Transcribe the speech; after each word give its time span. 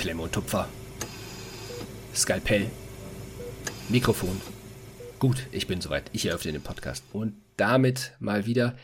Klemme 0.00 0.22
und 0.22 0.32
Tupfer. 0.32 0.66
Skalpell. 2.14 2.70
Mikrofon. 3.90 4.40
Gut, 5.18 5.46
ich 5.52 5.66
bin 5.66 5.82
soweit. 5.82 6.08
Ich 6.14 6.24
eröffne 6.24 6.52
den 6.52 6.62
Podcast. 6.62 7.04
Und 7.12 7.34
damit 7.58 8.12
mal 8.18 8.46
wieder 8.46 8.78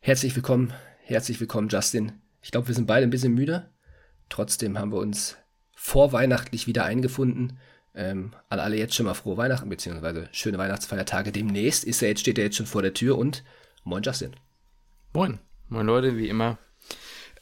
herzlich 0.00 0.34
willkommen. 0.34 0.72
Herzlich 1.02 1.40
willkommen, 1.40 1.68
Justin. 1.68 2.12
Ich 2.40 2.52
glaube, 2.52 2.68
wir 2.68 2.74
sind 2.74 2.86
beide 2.86 3.06
ein 3.06 3.10
bisschen 3.10 3.34
müde. 3.34 3.68
Trotzdem 4.30 4.78
haben 4.78 4.92
wir 4.92 4.98
uns 4.98 5.36
vorweihnachtlich 5.74 6.66
wieder 6.66 6.86
eingefunden. 6.86 7.58
Ähm, 7.94 8.32
an 8.48 8.58
alle 8.58 8.78
jetzt 8.78 8.94
schon 8.94 9.04
mal 9.04 9.12
frohe 9.12 9.36
Weihnachten, 9.36 9.68
beziehungsweise 9.68 10.30
schöne 10.32 10.56
Weihnachtsfeiertage 10.56 11.32
demnächst. 11.32 11.84
Ist 11.84 12.00
er 12.00 12.08
jetzt, 12.08 12.20
steht 12.20 12.38
er 12.38 12.44
jetzt 12.44 12.56
schon 12.56 12.64
vor 12.64 12.80
der 12.80 12.94
Tür 12.94 13.18
und 13.18 13.44
moin 13.84 14.02
Justin. 14.02 14.34
Moin. 15.12 15.38
Moin 15.68 15.84
Leute, 15.84 16.16
wie 16.16 16.30
immer. 16.30 16.56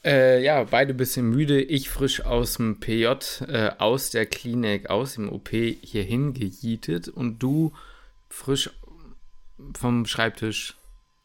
Äh, 0.05 0.45
ja, 0.45 0.65
beide 0.65 0.93
ein 0.93 0.97
bisschen 0.97 1.31
müde. 1.31 1.63
Ich 1.63 1.89
frisch 1.89 2.25
aus 2.25 2.55
dem 2.55 2.79
PJ, 2.79 3.07
äh, 3.49 3.71
aus 3.79 4.11
der 4.11 4.27
Klinik, 4.27 4.91
aus 4.91 5.15
dem 5.15 5.31
OP 5.33 5.49
hierhin 5.49 6.35
gejietet 6.35 7.09
und 7.09 7.43
du 7.43 7.73
frisch 8.29 8.71
vom 9.79 10.05
Schreibtisch 10.05 10.77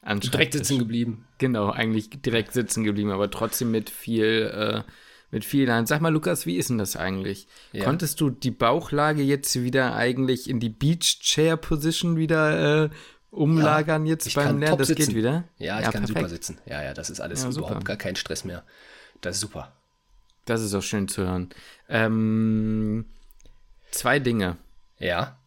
an 0.02 0.22
Direkt 0.22 0.54
sitzen 0.54 0.80
geblieben. 0.80 1.26
Genau, 1.40 1.70
eigentlich 1.70 2.10
direkt 2.10 2.54
sitzen 2.54 2.84
geblieben, 2.84 3.12
aber 3.12 3.30
trotzdem 3.30 3.72
mit 3.72 3.90
viel, 3.90 4.50
äh, 4.54 4.92
mit 5.30 5.44
viel 5.44 5.72
Hand. 5.72 5.88
Sag 5.88 6.00
mal, 6.00 6.14
Lukas, 6.14 6.46
wie 6.46 6.56
ist 6.56 6.70
denn 6.70 6.78
das 6.78 6.96
eigentlich? 6.96 7.48
Ja. 7.74 7.84
Konntest 7.84 8.22
du 8.22 8.30
die 8.30 8.52
Bauchlage 8.52 9.24
jetzt 9.24 9.62
wieder 9.62 9.96
eigentlich 9.96 10.50
in 10.50 10.60
die 10.60 10.70
Beach 10.70 11.20
Chair 11.22 11.58
Position 11.58 12.18
wieder 12.18 12.86
äh, 12.86 12.90
umlagern 13.32 14.06
ja, 14.06 14.14
jetzt 14.14 14.34
beim 14.34 14.60
Lernen? 14.60 14.78
Das 14.78 14.88
sitzen. 14.88 15.08
geht 15.08 15.16
wieder? 15.16 15.44
Ja, 15.58 15.80
ich 15.80 15.86
ja, 15.86 15.92
kann 15.92 16.04
perfekt. 16.04 16.10
super 16.10 16.30
sitzen. 16.30 16.58
Ja, 16.66 16.84
ja, 16.84 16.94
das 16.94 17.10
ist 17.10 17.20
alles 17.20 17.44
ja, 17.44 17.50
überhaupt 17.50 17.86
gar 17.86 17.98
kein 17.98 18.16
Stress 18.16 18.44
mehr. 18.44 18.64
Das 19.22 19.36
ist 19.36 19.42
super. 19.42 19.74
Das 20.46 20.62
ist 20.62 20.74
auch 20.74 20.82
schön 20.82 21.08
zu 21.08 21.24
hören. 21.24 21.50
Ähm, 21.90 23.06
zwei 23.92 24.20
Dinge. 24.20 24.58
Ja. 24.98 25.38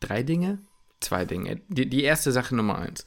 Drei 0.00 0.22
Dinge? 0.22 0.58
Zwei 1.00 1.24
Dinge. 1.24 1.60
Die, 1.68 1.88
die 1.88 2.02
erste 2.02 2.32
Sache 2.32 2.54
Nummer 2.54 2.78
eins. 2.78 3.04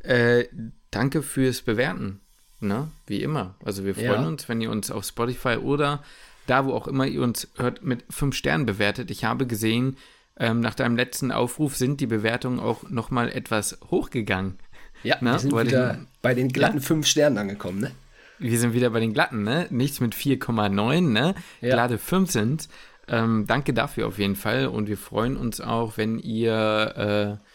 Äh, 0.00 0.46
danke 0.90 1.22
fürs 1.22 1.62
Bewerten. 1.62 2.20
Ne? 2.60 2.90
Wie 3.06 3.22
immer. 3.22 3.54
Also 3.64 3.84
wir 3.84 3.94
freuen 3.94 4.26
uns, 4.26 4.48
wenn 4.48 4.60
ihr 4.60 4.70
uns 4.70 4.90
auf 4.90 5.04
Spotify 5.04 5.56
oder 5.56 6.02
da, 6.46 6.64
wo 6.66 6.72
auch 6.72 6.88
immer 6.88 7.06
ihr 7.06 7.22
uns 7.22 7.48
hört, 7.56 7.82
mit 7.82 8.04
fünf 8.10 8.34
Sternen 8.34 8.66
bewertet. 8.66 9.10
Ich 9.10 9.24
habe 9.24 9.46
gesehen, 9.46 9.96
ähm, 10.38 10.60
nach 10.60 10.74
deinem 10.74 10.96
letzten 10.96 11.30
Aufruf 11.30 11.76
sind 11.76 12.00
die 12.00 12.06
Bewertungen 12.06 12.58
auch 12.58 12.88
noch 12.90 13.10
mal 13.10 13.30
etwas 13.30 13.78
hochgegangen. 13.90 14.58
Ja, 15.02 15.16
Na, 15.20 15.32
wir 15.32 15.38
sind 15.38 15.58
wieder 15.58 15.92
den, 15.94 16.06
bei 16.22 16.34
den 16.34 16.48
glatten 16.48 16.78
ja. 16.78 16.82
fünf 16.82 17.06
Sternen 17.06 17.38
angekommen, 17.38 17.80
ne? 17.80 17.90
Wir 18.38 18.58
sind 18.58 18.74
wieder 18.74 18.90
bei 18.90 19.00
den 19.00 19.12
glatten, 19.12 19.42
ne? 19.42 19.66
Nichts 19.70 20.00
mit 20.00 20.14
4,9, 20.14 21.00
ne? 21.00 21.34
Ja. 21.60 21.70
Glatte 21.70 21.98
5 21.98 22.30
sind. 22.30 22.68
Ähm, 23.06 23.44
danke 23.46 23.74
dafür 23.74 24.08
auf 24.08 24.18
jeden 24.18 24.34
Fall 24.34 24.66
und 24.66 24.88
wir 24.88 24.96
freuen 24.96 25.36
uns 25.36 25.60
auch, 25.60 25.98
wenn 25.98 26.18
ihr 26.18 27.38
äh, 27.40 27.46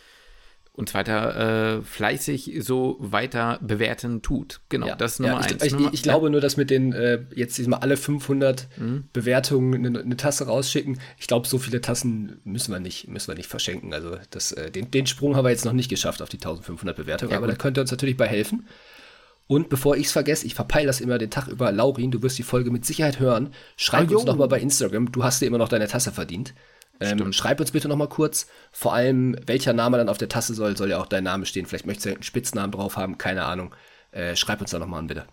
uns 0.79 0.93
weiter 0.93 1.77
äh, 1.77 1.81
fleißig 1.83 2.57
so 2.61 2.97
weiter 2.99 3.59
bewerten 3.61 4.21
tut. 4.21 4.61
Genau, 4.69 4.87
ja. 4.87 4.95
das 4.95 5.13
ist 5.13 5.19
Nummer 5.19 5.33
ja, 5.33 5.39
ich, 5.41 5.51
eins. 5.51 5.63
Ich, 5.63 5.73
Nummer, 5.73 5.89
ich, 5.93 6.01
glaube 6.01 6.29
nur, 6.29 6.41
dass 6.41 6.57
mit 6.57 6.69
den 6.69 6.93
äh, 6.93 7.19
jetzt 7.35 7.57
diesmal 7.57 7.79
alle 7.79 7.97
500 7.97 8.67
mhm. 8.77 9.03
Bewertungen 9.13 9.85
eine, 9.85 9.99
eine, 9.99 10.17
Tasse 10.17 10.47
rausschicken. 10.47 10.99
Ich 11.17 11.27
glaube, 11.27 11.47
so 11.47 11.57
viele 11.57 11.81
Tassen 11.81 12.39
müssen 12.43 12.71
wir 12.71 12.79
nicht, 12.79 13.07
müssen 13.07 13.27
wir 13.27 13.35
nicht 13.35 13.49
verschenken. 13.49 13.93
Also 13.93 14.17
das, 14.31 14.51
äh, 14.53 14.71
den, 14.71 14.89
den 14.89 15.05
Sprung 15.05 15.35
haben 15.35 15.45
wir 15.45 15.51
jetzt 15.51 15.65
noch 15.65 15.73
nicht 15.73 15.89
geschafft 15.89 16.21
auf 16.21 16.29
die 16.29 16.37
1500 16.37 16.95
Bewertungen, 16.95 17.31
ja, 17.31 17.37
aber 17.37 17.47
gut. 17.47 17.55
da 17.55 17.61
könnt 17.61 17.77
ihr 17.77 17.81
uns 17.81 17.91
natürlich 17.91 18.17
bei 18.17 18.27
helfen. 18.27 18.65
Und 19.47 19.69
bevor 19.69 19.97
ich 19.97 20.05
es 20.05 20.11
vergesse, 20.11 20.45
ich 20.45 20.53
verpeile 20.53 20.85
das 20.85 21.01
immer 21.01 21.17
den 21.17 21.31
Tag 21.31 21.47
über, 21.47 21.71
Laurin, 21.71 22.11
du 22.11 22.21
wirst 22.21 22.37
die 22.37 22.43
Folge 22.43 22.69
mit 22.69 22.85
Sicherheit 22.85 23.19
hören. 23.19 23.49
Schreib 23.77 24.11
oh, 24.11 24.15
uns 24.15 24.25
nochmal 24.25 24.47
bei 24.47 24.59
Instagram, 24.59 25.11
du 25.11 25.23
hast 25.23 25.41
dir 25.41 25.47
immer 25.47 25.57
noch 25.57 25.69
deine 25.69 25.87
Tasse 25.87 26.11
verdient. 26.11 26.53
Ähm, 26.99 27.31
schreib 27.31 27.59
uns 27.59 27.71
bitte 27.71 27.87
noch 27.87 27.95
mal 27.95 28.09
kurz, 28.09 28.47
vor 28.71 28.93
allem, 28.93 29.35
welcher 29.45 29.73
Name 29.73 29.97
dann 29.97 30.09
auf 30.09 30.17
der 30.17 30.29
Tasse 30.29 30.53
soll, 30.53 30.75
soll 30.75 30.89
ja 30.89 30.99
auch 30.99 31.07
dein 31.07 31.23
Name 31.23 31.45
stehen. 31.45 31.65
Vielleicht 31.65 31.85
möchtest 31.85 32.05
du 32.05 32.09
einen 32.11 32.23
Spitznamen 32.23 32.71
drauf 32.71 32.97
haben, 32.97 33.17
keine 33.17 33.45
Ahnung. 33.45 33.73
Äh, 34.11 34.35
schreib 34.35 34.59
uns 34.61 34.71
da 34.71 34.79
noch 34.79 34.87
mal 34.87 34.99
an, 34.99 35.07
bitte. 35.07 35.25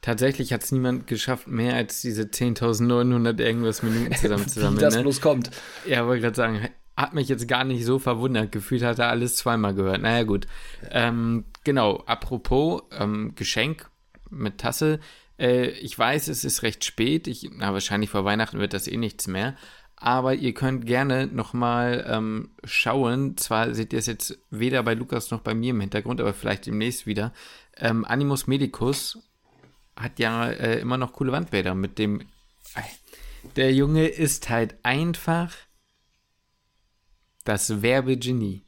Tatsächlich 0.00 0.52
hat 0.52 0.62
es 0.62 0.72
niemand 0.72 1.06
geschafft, 1.06 1.48
mehr 1.48 1.74
als 1.74 2.00
diese 2.00 2.22
10.900 2.22 3.40
irgendwas 3.40 3.82
Minuten 3.82 4.14
zusammenzusammeln. 4.16 4.78
Wie 4.78 4.84
das 4.84 4.94
ne? 4.96 5.02
bloß 5.02 5.20
kommt. 5.20 5.50
Ja, 5.86 6.06
wollte 6.06 6.22
gerade 6.22 6.36
sagen, 6.36 6.68
hat 6.96 7.14
mich 7.14 7.28
jetzt 7.28 7.46
gar 7.46 7.64
nicht 7.64 7.84
so 7.84 7.98
verwundert. 7.98 8.52
Gefühlt 8.52 8.82
hat 8.82 8.98
er 8.98 9.08
alles 9.08 9.36
zweimal 9.36 9.74
gehört. 9.74 10.02
Naja, 10.02 10.24
gut. 10.24 10.46
Ähm, 10.90 11.44
genau, 11.64 12.02
apropos 12.06 12.82
ähm, 12.92 13.34
Geschenk 13.34 13.88
mit 14.30 14.58
Tasse. 14.58 15.00
Äh, 15.38 15.68
ich 15.68 15.98
weiß, 15.98 16.28
es 16.28 16.44
ist 16.44 16.62
recht 16.62 16.84
spät. 16.84 17.26
Ich, 17.26 17.48
na, 17.52 17.72
wahrscheinlich 17.72 18.10
vor 18.10 18.24
Weihnachten 18.24 18.58
wird 18.58 18.74
das 18.74 18.88
eh 18.88 18.96
nichts 18.96 19.26
mehr 19.26 19.56
aber 20.00 20.34
ihr 20.34 20.54
könnt 20.54 20.86
gerne 20.86 21.26
nochmal 21.26 22.04
ähm, 22.08 22.50
schauen. 22.64 23.36
Zwar 23.36 23.74
seht 23.74 23.92
ihr 23.92 23.98
es 23.98 24.06
jetzt 24.06 24.38
weder 24.50 24.82
bei 24.82 24.94
Lukas 24.94 25.30
noch 25.30 25.40
bei 25.40 25.54
mir 25.54 25.70
im 25.70 25.80
Hintergrund, 25.80 26.20
aber 26.20 26.32
vielleicht 26.32 26.66
demnächst 26.66 27.06
wieder. 27.06 27.32
Ähm, 27.76 28.04
Animus 28.04 28.46
Medicus 28.46 29.18
hat 29.96 30.18
ja 30.20 30.48
äh, 30.48 30.78
immer 30.80 30.96
noch 30.96 31.12
coole 31.12 31.32
Wandbilder 31.32 31.74
mit 31.74 31.98
dem. 31.98 32.22
Der 33.56 33.72
Junge 33.72 34.06
ist 34.06 34.48
halt 34.50 34.76
einfach 34.84 35.52
das 37.44 37.82
Werbegenie. 37.82 38.62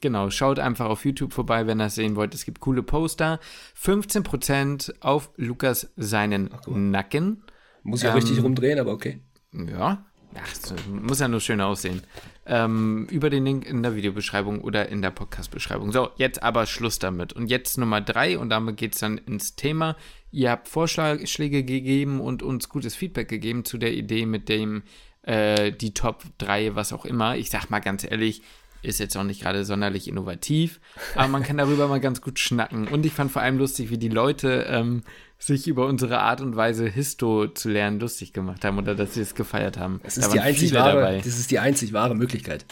Genau, 0.00 0.30
schaut 0.30 0.58
einfach 0.58 0.86
auf 0.86 1.04
YouTube 1.04 1.32
vorbei, 1.32 1.66
wenn 1.66 1.80
ihr 1.80 1.86
es 1.86 1.94
sehen 1.94 2.14
wollt. 2.14 2.34
Es 2.34 2.44
gibt 2.44 2.60
coole 2.60 2.82
Poster. 2.82 3.40
15% 3.80 5.00
auf 5.00 5.30
Lukas 5.36 5.92
seinen 5.96 6.50
Nacken. 6.66 7.42
Muss 7.82 8.02
ich 8.02 8.08
auch 8.08 8.12
ähm, 8.12 8.18
richtig 8.18 8.42
rumdrehen, 8.42 8.78
aber 8.78 8.92
okay. 8.92 9.20
Ja, 9.52 10.04
Ach, 10.42 10.86
muss 10.88 11.20
ja 11.20 11.28
nur 11.28 11.40
schön 11.40 11.60
aussehen. 11.60 12.02
Ähm, 12.46 13.06
über 13.10 13.30
den 13.30 13.44
Link 13.44 13.66
in 13.66 13.82
der 13.82 13.94
Videobeschreibung 13.94 14.60
oder 14.60 14.88
in 14.88 15.02
der 15.02 15.10
Podcast-Beschreibung. 15.10 15.92
So, 15.92 16.10
jetzt 16.16 16.42
aber 16.42 16.66
Schluss 16.66 16.98
damit. 16.98 17.32
Und 17.32 17.48
jetzt 17.48 17.78
Nummer 17.78 18.00
drei 18.00 18.38
und 18.38 18.50
damit 18.50 18.76
geht 18.76 18.94
es 18.94 19.00
dann 19.00 19.18
ins 19.18 19.54
Thema. 19.56 19.96
Ihr 20.30 20.50
habt 20.50 20.68
Vorschläge 20.68 21.64
gegeben 21.64 22.20
und 22.20 22.42
uns 22.42 22.68
gutes 22.68 22.94
Feedback 22.94 23.28
gegeben 23.28 23.64
zu 23.64 23.78
der 23.78 23.92
Idee 23.92 24.26
mit 24.26 24.48
dem 24.48 24.82
äh, 25.22 25.72
die 25.72 25.94
Top 25.94 26.24
3, 26.38 26.74
was 26.74 26.92
auch 26.92 27.04
immer. 27.04 27.36
Ich 27.36 27.50
sag 27.50 27.68
mal 27.70 27.80
ganz 27.80 28.04
ehrlich, 28.04 28.42
ist 28.82 29.00
jetzt 29.00 29.16
auch 29.16 29.24
nicht 29.24 29.42
gerade 29.42 29.64
sonderlich 29.64 30.08
innovativ, 30.08 30.80
aber 31.14 31.28
man 31.28 31.42
kann 31.42 31.58
darüber 31.58 31.88
mal 31.88 32.00
ganz 32.00 32.20
gut 32.20 32.38
schnacken. 32.38 32.88
Und 32.88 33.04
ich 33.04 33.12
fand 33.12 33.30
vor 33.30 33.42
allem 33.42 33.58
lustig, 33.58 33.90
wie 33.90 33.98
die 33.98 34.08
Leute 34.08 34.66
ähm, 34.68 35.02
sich 35.38 35.68
über 35.68 35.86
unsere 35.86 36.18
Art 36.18 36.40
und 36.40 36.56
Weise 36.56 36.88
Histo 36.88 37.46
zu 37.48 37.68
lernen 37.68 38.00
lustig 38.00 38.32
gemacht 38.32 38.64
haben 38.64 38.76
oder 38.78 38.94
dass 38.94 39.14
sie 39.14 39.20
es 39.20 39.34
gefeiert 39.34 39.78
haben. 39.78 40.00
Das 40.02 40.16
ist, 40.16 40.26
da 40.26 40.32
die 40.32 40.40
einzig 40.40 40.74
wahre, 40.74 41.16
das 41.18 41.38
ist 41.38 41.50
die 41.50 41.60
einzig 41.60 41.92
wahre 41.92 42.14
Möglichkeit. 42.16 42.64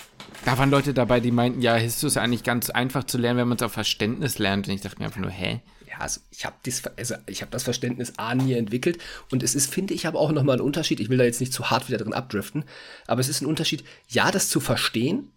Da 0.45 0.59
waren 0.59 0.71
Leute 0.71 0.93
dabei, 0.93 1.21
die 1.21 1.31
meinten, 1.31 1.61
ja, 1.63 1.75
Histo 1.77 2.07
ist 2.07 2.17
eigentlich 2.17 2.43
ganz 2.43 2.71
einfach 2.71 3.05
zu 3.05 3.19
lernen, 3.19 3.39
wenn 3.39 3.49
man 3.49 3.57
es 3.57 3.63
auf 3.63 3.73
Verständnis 3.73 4.39
lernt. 4.39 4.69
Und 4.69 4.75
ich 4.75 4.81
dachte 4.81 4.99
mir 4.99 5.07
einfach 5.07 5.21
nur, 5.21 5.31
hä? 5.31 5.61
Ja, 5.89 5.99
also 5.99 6.21
ich 6.31 6.45
habe 6.45 6.57
also 6.97 7.15
hab 7.15 7.51
das 7.51 7.63
Verständnis 7.63 8.15
A 8.17 8.35
nie 8.35 8.55
entwickelt 8.55 8.99
und 9.31 9.43
es 9.43 9.55
ist, 9.55 9.73
finde 9.73 9.95
ich, 9.95 10.07
aber 10.07 10.19
auch 10.19 10.33
nochmal 10.33 10.57
ein 10.57 10.61
Unterschied. 10.61 11.01
Ich 11.01 11.09
will 11.09 11.19
da 11.19 11.25
jetzt 11.25 11.41
nicht 11.41 11.53
zu 11.53 11.71
hart 11.71 11.89
wieder 11.89 11.99
drin 11.99 12.13
abdriften, 12.13 12.65
aber 13.07 13.21
es 13.21 13.29
ist 13.29 13.41
ein 13.41 13.47
Unterschied, 13.47 13.85
ja, 14.09 14.31
das 14.31 14.49
zu 14.49 14.61
verstehen, 14.61 15.31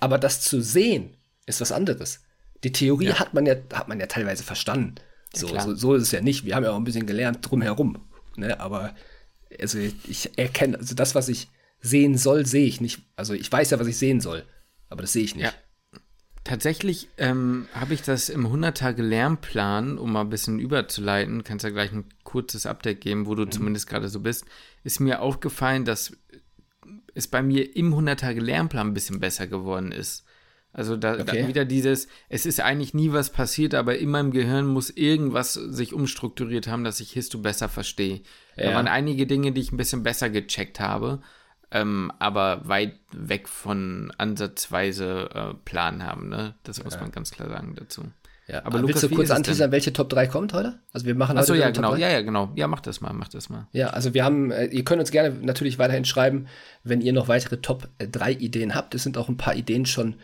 aber 0.00 0.18
das 0.18 0.40
zu 0.40 0.60
sehen 0.60 1.16
ist 1.46 1.60
was 1.60 1.72
anderes. 1.72 2.20
Die 2.64 2.72
Theorie 2.72 3.06
ja. 3.06 3.18
hat 3.18 3.34
man 3.34 3.46
ja, 3.46 3.54
hat 3.74 3.88
man 3.88 4.00
ja 4.00 4.06
teilweise 4.06 4.44
verstanden. 4.44 4.94
So, 5.34 5.48
so, 5.58 5.74
so, 5.74 5.94
ist 5.94 6.04
es 6.04 6.12
ja 6.12 6.20
nicht. 6.20 6.44
Wir 6.44 6.54
haben 6.54 6.64
ja 6.64 6.70
auch 6.70 6.76
ein 6.76 6.84
bisschen 6.84 7.06
gelernt 7.06 7.38
drumherum. 7.42 7.98
Ne? 8.36 8.58
Aber 8.60 8.94
also 9.60 9.78
ich 9.78 10.38
erkenne, 10.38 10.78
also 10.78 10.94
das, 10.94 11.14
was 11.14 11.28
ich 11.28 11.48
sehen 11.80 12.16
soll, 12.16 12.46
sehe 12.46 12.66
ich 12.66 12.80
nicht. 12.80 13.00
Also 13.16 13.34
ich 13.34 13.50
weiß 13.50 13.70
ja, 13.70 13.78
was 13.78 13.86
ich 13.86 13.98
sehen 13.98 14.20
soll, 14.20 14.44
aber 14.88 15.02
das 15.02 15.12
sehe 15.12 15.24
ich 15.24 15.34
nicht. 15.34 15.44
Ja. 15.44 15.52
Tatsächlich 16.44 17.08
ähm, 17.18 17.68
habe 17.74 17.92
ich 17.92 18.02
das 18.02 18.30
im 18.30 18.46
100-Tage-Lernplan, 18.46 19.98
um 19.98 20.12
mal 20.12 20.22
ein 20.22 20.30
bisschen 20.30 20.58
überzuleiten, 20.58 21.44
kannst 21.44 21.62
ja 21.62 21.70
gleich 21.70 21.92
ein 21.92 22.06
kurzes 22.24 22.64
Update 22.64 23.02
geben, 23.02 23.26
wo 23.26 23.34
du 23.34 23.44
mhm. 23.44 23.50
zumindest 23.50 23.86
gerade 23.86 24.08
so 24.08 24.20
bist, 24.20 24.46
ist 24.82 24.98
mir 24.98 25.20
aufgefallen, 25.20 25.84
dass 25.84 26.12
es 27.14 27.28
bei 27.28 27.42
mir 27.42 27.76
im 27.76 27.92
100-Tage-Lernplan 27.92 28.88
ein 28.88 28.94
bisschen 28.94 29.20
besser 29.20 29.46
geworden 29.46 29.92
ist. 29.92 30.24
Also 30.72 30.96
da, 30.96 31.14
okay. 31.14 31.42
da, 31.42 31.48
wieder 31.48 31.64
dieses, 31.64 32.08
es 32.28 32.46
ist 32.46 32.60
eigentlich 32.60 32.94
nie 32.94 33.12
was 33.12 33.30
passiert, 33.30 33.74
aber 33.74 33.98
in 33.98 34.10
meinem 34.10 34.30
Gehirn 34.30 34.66
muss 34.66 34.90
irgendwas 34.90 35.54
sich 35.54 35.94
umstrukturiert 35.94 36.68
haben, 36.68 36.84
dass 36.84 37.00
ich 37.00 37.12
Histo 37.12 37.38
besser 37.38 37.68
verstehe. 37.68 38.20
Ja. 38.56 38.70
Da 38.70 38.74
waren 38.74 38.88
einige 38.88 39.26
Dinge, 39.26 39.52
die 39.52 39.60
ich 39.60 39.72
ein 39.72 39.78
bisschen 39.78 40.02
besser 40.02 40.30
gecheckt 40.30 40.78
habe, 40.78 41.20
ähm, 41.70 42.12
aber 42.18 42.68
weit 42.68 42.94
weg 43.12 43.48
von 43.48 44.12
ansatzweise 44.18 45.30
äh, 45.34 45.54
Plan 45.64 46.04
haben. 46.04 46.28
Ne? 46.28 46.54
Das 46.62 46.84
muss 46.84 46.94
ja. 46.94 47.00
man 47.00 47.12
ganz 47.12 47.30
klar 47.30 47.48
sagen 47.48 47.74
dazu. 47.74 48.04
Ja, 48.48 48.64
aber 48.64 48.78
Lukas, 48.78 49.02
willst 49.02 49.12
du 49.12 49.14
kurz 49.16 49.30
anteasern, 49.30 49.72
welche 49.72 49.92
Top 49.92 50.08
3 50.08 50.26
kommt 50.26 50.54
heute? 50.54 50.78
Also 50.92 51.04
wir 51.04 51.14
machen 51.14 51.36
Achso, 51.36 51.52
ja, 51.52 51.68
genau. 51.68 51.96
Ja, 51.96 52.08
ja, 52.08 52.22
genau. 52.22 52.50
Ja, 52.54 52.66
mach 52.66 52.80
das 52.80 53.02
mal, 53.02 53.12
mach 53.12 53.28
das 53.28 53.50
mal. 53.50 53.66
Ja, 53.72 53.88
also 53.88 54.14
wir 54.14 54.24
haben, 54.24 54.50
äh, 54.50 54.66
ihr 54.66 54.84
könnt 54.84 55.00
uns 55.00 55.10
gerne 55.10 55.36
natürlich 55.42 55.78
weiterhin 55.78 56.06
schreiben, 56.06 56.46
wenn 56.82 57.02
ihr 57.02 57.12
noch 57.12 57.28
weitere 57.28 57.58
Top 57.58 57.88
3 57.98 58.32
Ideen 58.32 58.74
habt. 58.74 58.94
Es 58.94 59.02
sind 59.02 59.18
auch 59.18 59.28
ein 59.28 59.36
paar 59.36 59.54
Ideen 59.54 59.84
schon 59.84 60.16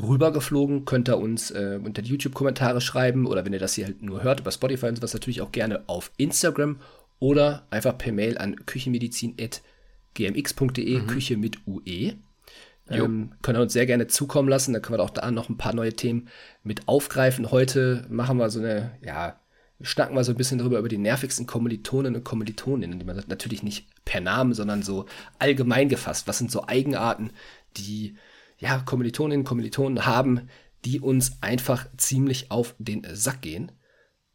rübergeflogen, 0.00 0.84
könnt 0.84 1.08
ihr 1.08 1.18
uns 1.18 1.50
äh, 1.50 1.80
unter 1.82 2.02
die 2.02 2.10
YouTube-Kommentare 2.10 2.80
schreiben 2.80 3.26
oder 3.26 3.44
wenn 3.44 3.52
ihr 3.52 3.58
das 3.58 3.74
hier 3.74 3.86
halt 3.86 4.00
nur 4.02 4.22
hört 4.22 4.38
über 4.40 4.52
Spotify 4.52 4.86
und 4.86 4.96
sowas, 4.96 5.14
natürlich 5.14 5.40
auch 5.40 5.52
gerne 5.52 5.88
auf 5.88 6.10
Instagram 6.16 6.76
oder 7.18 7.66
einfach 7.70 7.96
per 7.98 8.12
Mail 8.12 8.38
an 8.38 8.64
küchenmedizin.gmx.de, 8.66 11.00
mhm. 11.00 11.06
Küche 11.06 11.36
mit 11.36 11.58
UE. 11.66 12.14
Ähm, 12.90 13.32
können 13.42 13.58
wir 13.58 13.62
uns 13.62 13.74
sehr 13.74 13.86
gerne 13.86 14.06
zukommen 14.06 14.48
lassen. 14.48 14.72
Da 14.72 14.80
können 14.80 14.98
wir 14.98 15.04
auch 15.04 15.10
da 15.10 15.30
noch 15.30 15.50
ein 15.50 15.58
paar 15.58 15.74
neue 15.74 15.92
Themen 15.92 16.28
mit 16.62 16.88
aufgreifen. 16.88 17.50
Heute 17.50 18.06
machen 18.08 18.38
wir 18.38 18.48
so 18.48 18.60
eine, 18.60 18.92
ja, 19.04 19.38
schnacken 19.80 20.16
wir 20.16 20.24
so 20.24 20.32
ein 20.32 20.38
bisschen 20.38 20.58
darüber, 20.58 20.78
über 20.78 20.88
die 20.88 20.96
nervigsten 20.96 21.46
Kommilitonen 21.46 22.16
und 22.16 22.24
Kommilitoninnen, 22.24 22.98
die 22.98 23.04
man 23.04 23.22
natürlich 23.28 23.62
nicht 23.62 23.86
per 24.04 24.22
Namen, 24.22 24.54
sondern 24.54 24.82
so 24.82 25.04
allgemein 25.38 25.90
gefasst. 25.90 26.26
Was 26.28 26.38
sind 26.38 26.50
so 26.50 26.66
Eigenarten, 26.66 27.30
die 27.76 28.16
ja, 28.58 28.80
Kommilitoninnen 28.80 29.40
und 29.40 29.48
Kommilitonen 29.48 30.06
haben, 30.06 30.48
die 30.84 31.00
uns 31.00 31.42
einfach 31.42 31.86
ziemlich 31.96 32.50
auf 32.50 32.74
den 32.78 33.06
Sack 33.12 33.42
gehen. 33.42 33.72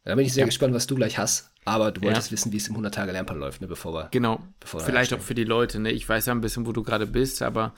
Da 0.04 0.14
bin 0.14 0.26
ich 0.26 0.34
sehr 0.34 0.42
ja. 0.42 0.46
gespannt, 0.46 0.74
was 0.74 0.86
du 0.86 0.94
gleich 0.94 1.18
hast. 1.18 1.50
Aber 1.64 1.92
du 1.92 2.02
wolltest 2.02 2.28
ja. 2.28 2.32
wissen, 2.32 2.52
wie 2.52 2.58
es 2.58 2.68
im 2.68 2.76
100-Tage-Lernplan 2.76 3.38
läuft, 3.38 3.62
ne, 3.62 3.66
bevor 3.66 3.94
wir. 3.94 4.08
Genau. 4.10 4.40
Bevor 4.60 4.80
wir 4.80 4.84
Vielleicht 4.84 5.14
auch 5.14 5.20
für 5.20 5.34
die 5.34 5.44
Leute. 5.44 5.80
Ne? 5.80 5.92
Ich 5.92 6.06
weiß 6.06 6.26
ja 6.26 6.34
ein 6.34 6.42
bisschen, 6.42 6.66
wo 6.66 6.72
du 6.72 6.82
gerade 6.82 7.06
bist, 7.06 7.40
aber 7.40 7.74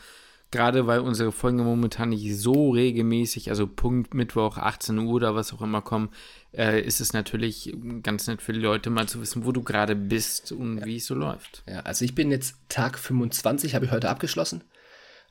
gerade 0.51 0.89
weil 0.89 1.01
unsere 1.01 1.31
Folgen 1.31 1.59
momentan 1.59 2.09
nicht 2.09 2.37
so 2.37 2.71
regelmäßig, 2.71 3.51
also 3.51 3.69
Punkt 3.69 4.15
Mittwoch, 4.15 4.59
18 4.59 4.99
Uhr 4.99 5.13
oder 5.13 5.37
was 5.37 5.53
auch 5.53 5.63
immer 5.63 5.83
kommen, 5.83 6.11
äh, 6.53 6.81
ist 6.81 7.01
es 7.01 7.13
natürlich 7.13 7.77
ganz 8.03 8.27
nett 8.27 8.43
für 8.43 8.53
die 8.53 8.61
Leute 8.61 8.91
mal 8.91 9.07
zu 9.07 9.21
wissen, 9.21 9.45
wo 9.45 9.53
du 9.53 9.63
gerade 9.63 9.95
bist 9.95 10.51
und 10.51 10.79
ja. 10.79 10.85
wie 10.85 10.97
es 10.97 11.07
so 11.07 11.15
läuft. 11.15 11.63
Ja, 11.69 11.81
also 11.81 12.05
ich 12.05 12.17
bin 12.17 12.33
jetzt 12.33 12.57
Tag 12.69 12.99
25, 12.99 13.77
habe 13.77 13.85
ich 13.85 13.93
heute 13.93 14.09
abgeschlossen. 14.09 14.65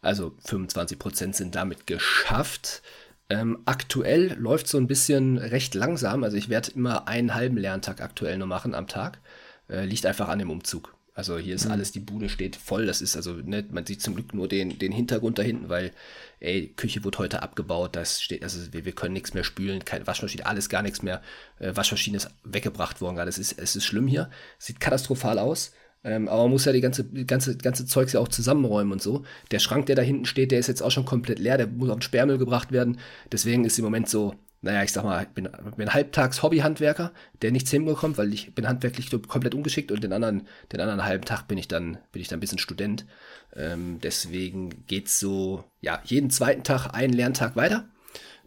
Also 0.06 0.36
25 0.46 1.00
Prozent 1.00 1.36
sind 1.36 1.56
damit 1.56 1.88
geschafft. 1.88 2.84
Ähm, 3.30 3.58
aktuell 3.66 4.34
läuft 4.38 4.68
so 4.68 4.78
ein 4.78 4.86
bisschen 4.86 5.40
recht 5.40 5.74
langsam. 5.74 6.24
Also 6.24 6.38
ich 6.38 6.48
werde 6.48 6.72
immer 6.76 7.08
einen 7.08 7.34
halben 7.34 7.58
Lerntag 7.58 8.02
aktuell 8.02 8.38
nur 8.38 8.48
machen 8.48 8.76
am 8.76 8.88
Tag. 8.88 9.20
Äh, 9.68 9.86
liegt 9.86 10.06
einfach 10.06 10.28
an 10.28 10.38
dem 10.38 10.52
Umzug. 10.52 10.96
Also 11.16 11.40
hier 11.40 11.56
ist 11.56 11.66
mhm. 11.66 11.72
alles, 11.72 11.92
die 11.92 12.02
Bude 12.02 12.30
steht 12.30 12.56
voll. 12.56 12.86
Das 12.86 13.02
ist 13.02 13.16
also, 13.16 13.34
ne, 13.34 13.66
man 13.72 13.86
sieht 13.86 14.02
zum 14.02 14.14
Glück 14.14 14.36
nur 14.36 14.48
den, 14.48 14.78
den 14.78 14.92
Hintergrund 14.92 15.40
da 15.40 15.44
hinten, 15.44 15.70
weil, 15.70 15.92
ey, 16.40 16.68
Küche 16.76 17.04
wurde 17.04 17.18
heute 17.18 17.42
abgebaut. 17.42 17.96
Das 17.96 18.22
steht, 18.22 18.44
also 18.44 18.74
wir, 18.74 18.86
wir 18.86 18.92
können 18.92 19.14
nichts 19.14 19.34
mehr 19.34 19.44
spülen, 19.44 19.86
keine 19.86 20.06
Waschmaschine, 20.06 20.46
alles 20.46 20.70
gar 20.70 20.84
nichts 20.84 21.02
mehr. 21.02 21.24
Äh, 21.58 21.76
Waschmaschine 21.76 22.18
ist 22.18 22.30
weggebracht 22.44 23.02
worden 23.02 23.16
gerade. 23.16 23.30
Es 23.30 23.40
ist, 23.40 23.54
es 23.58 23.76
ist 23.76 23.86
schlimm 23.86 24.08
hier. 24.08 24.30
Sieht 24.60 24.80
katastrophal 24.80 25.40
aus. 25.40 25.72
Ähm, 26.06 26.30
aber 26.30 26.44
man 26.44 26.52
muss 26.52 26.66
ja 26.66 26.72
die 26.72 26.82
ganze, 26.82 27.04
ganze, 27.26 27.58
ganze 27.58 27.88
Zeugs 27.88 28.14
ja 28.14 28.20
auch 28.20 28.28
zusammenräumen 28.28 28.94
und 28.94 29.02
so. 29.02 29.24
Der 29.50 29.58
Schrank, 29.58 29.88
der 29.88 29.96
da 29.96 30.04
hinten 30.04 30.26
steht, 30.26 30.52
der 30.52 30.60
ist 30.60 30.68
jetzt 30.68 30.84
auch 30.84 30.92
schon 30.92 31.04
komplett 31.04 31.40
leer, 31.40 31.58
der 31.58 31.66
muss 31.66 31.90
auf 31.90 31.98
den 31.98 32.04
Sperrmüll 32.04 32.38
gebracht 32.38 32.72
werden. 32.72 33.00
Deswegen 33.32 33.66
ist 33.66 33.80
im 33.80 33.86
Moment 33.86 34.08
so, 34.08 34.36
naja, 34.62 34.84
ich 34.84 34.92
sag 34.92 35.04
mal, 35.04 35.24
ich 35.24 35.30
bin, 35.30 35.50
bin 35.78 35.94
halbtags 35.94 36.44
Hobbyhandwerker, 36.44 37.12
der 37.42 37.52
nichts 37.52 37.72
hinbekommt, 37.72 38.20
weil 38.20 38.32
ich 38.34 38.54
bin 38.54 38.68
handwerklich 38.68 39.10
komplett 39.28 39.56
ungeschickt 39.56 39.92
und 39.92 40.04
den 40.04 40.14
anderen, 40.14 40.48
den 40.72 40.80
anderen 40.80 41.04
halben 41.06 41.26
Tag 41.26 41.48
bin 41.48 41.58
ich 41.58 41.68
dann, 41.68 41.98
bin 42.12 42.22
ich 42.22 42.28
dann 42.28 42.38
ein 42.38 42.42
bisschen 42.42 42.60
Student. 42.60 43.08
Ähm, 43.56 43.98
deswegen 44.04 44.86
geht's 44.86 45.20
so, 45.20 45.64
ja, 45.82 46.04
jeden 46.06 46.30
zweiten 46.30 46.64
Tag 46.64 46.94
einen 46.94 47.14
Lerntag 47.14 47.56
weiter. 47.56 47.90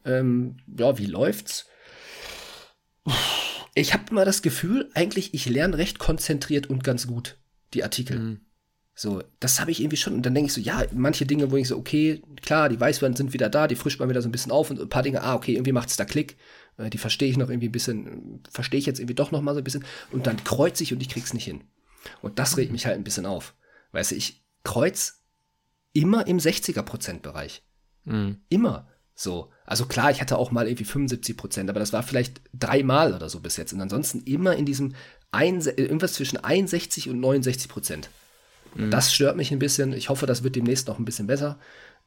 Ähm, 0.05 0.59
ja, 0.79 0.97
wie 0.97 1.07
läuft's? 1.07 1.67
Ich 3.75 3.95
habe 3.95 4.05
immer 4.11 4.25
das 4.25 4.43
Gefühl, 4.43 4.91
eigentlich, 4.95 5.35
ich 5.35 5.49
lerne 5.49 5.77
recht 5.77 5.99
konzentriert 5.99 6.69
und 6.69 6.85
ganz 6.85 7.09
gut 7.09 7.37
die 7.75 7.85
Artikel. 7.85 8.19
Mhm. 8.19 8.41
So, 8.95 9.23
das 9.39 9.61
habe 9.61 9.71
ich 9.71 9.81
irgendwie 9.81 9.97
schon. 9.97 10.15
Und 10.15 10.27
dann 10.27 10.35
denke 10.35 10.49
ich 10.49 10.53
so, 10.53 10.61
ja, 10.61 10.85
manche 10.93 11.25
Dinge, 11.25 11.53
wo 11.53 11.57
ich 11.57 11.69
so, 11.69 11.77
okay, 11.77 12.21
klar, 12.43 12.69
die 12.69 12.81
Weißweine 12.81 13.17
sind 13.17 13.33
wieder 13.33 13.49
da, 13.49 13.69
die 13.69 13.77
frischt 13.77 14.01
man 14.01 14.09
wieder 14.09 14.23
so 14.23 14.29
ein 14.29 14.33
bisschen 14.33 14.51
auf 14.51 14.71
und 14.71 14.81
ein 14.81 14.89
paar 14.89 15.05
Dinge, 15.05 15.23
ah, 15.23 15.35
okay, 15.35 15.53
irgendwie 15.53 15.73
macht 15.73 15.89
es 15.89 15.97
da 15.97 16.05
Klick. 16.05 16.37
Äh, 16.79 16.91
die 16.91 16.99
verstehe 16.99 17.31
ich 17.31 17.37
noch 17.37 17.49
irgendwie 17.49 17.69
ein 17.69 17.73
bisschen, 17.73 18.43
verstehe 18.51 18.81
ich 18.81 18.87
jetzt 18.87 18.99
irgendwie 18.99 19.15
doch 19.15 19.31
noch 19.31 19.41
mal 19.41 19.55
so 19.55 19.61
ein 19.61 19.65
bisschen. 19.65 19.85
Und 20.11 20.27
dann 20.27 20.43
kreuze 20.43 20.83
ich 20.83 20.93
und 20.93 21.01
ich 21.01 21.09
krieg's 21.09 21.33
nicht 21.33 21.45
hin. 21.45 21.63
Und 22.23 22.39
das 22.41 22.57
regt 22.57 22.73
mich 22.73 22.87
halt 22.87 22.97
ein 22.97 23.05
bisschen 23.05 23.27
auf. 23.27 23.55
Weißt 23.93 24.11
du, 24.11 24.17
ich 24.17 24.45
kreuz 24.65 25.23
immer 25.93 26.27
im 26.27 26.39
60er-Prozent-Bereich. 26.39 27.63
Mhm. 28.05 28.39
Immer. 28.49 28.89
So. 29.15 29.51
Also 29.65 29.87
klar, 29.87 30.11
ich 30.11 30.21
hatte 30.21 30.39
auch 30.39 30.51
mal 30.51 30.67
irgendwie 30.67 30.85
75 30.85 31.37
Prozent, 31.37 31.71
aber 31.71 31.81
das 31.81 31.93
war 31.93 32.03
vielleicht 32.03 32.41
dreimal 32.53 33.15
oder 33.15 33.29
so 33.29 33.41
bis 33.41 33.57
jetzt. 33.57 33.73
Und 33.73 33.81
ansonsten 33.81 34.21
immer 34.25 34.57
in 34.57 34.65
diesem 34.65 34.95
ein, 35.31 35.61
irgendwas 35.61 36.15
zwischen 36.15 36.39
61 36.39 37.09
und 37.09 37.21
69 37.21 37.69
Prozent. 37.69 38.11
Mhm. 38.75 38.91
Das 38.91 39.13
stört 39.13 39.37
mich 39.37 39.53
ein 39.53 39.59
bisschen. 39.59 39.93
Ich 39.93 40.09
hoffe, 40.09 40.27
das 40.27 40.43
wird 40.43 40.57
demnächst 40.57 40.89
noch 40.89 40.99
ein 40.99 41.05
bisschen 41.05 41.27
besser. 41.27 41.59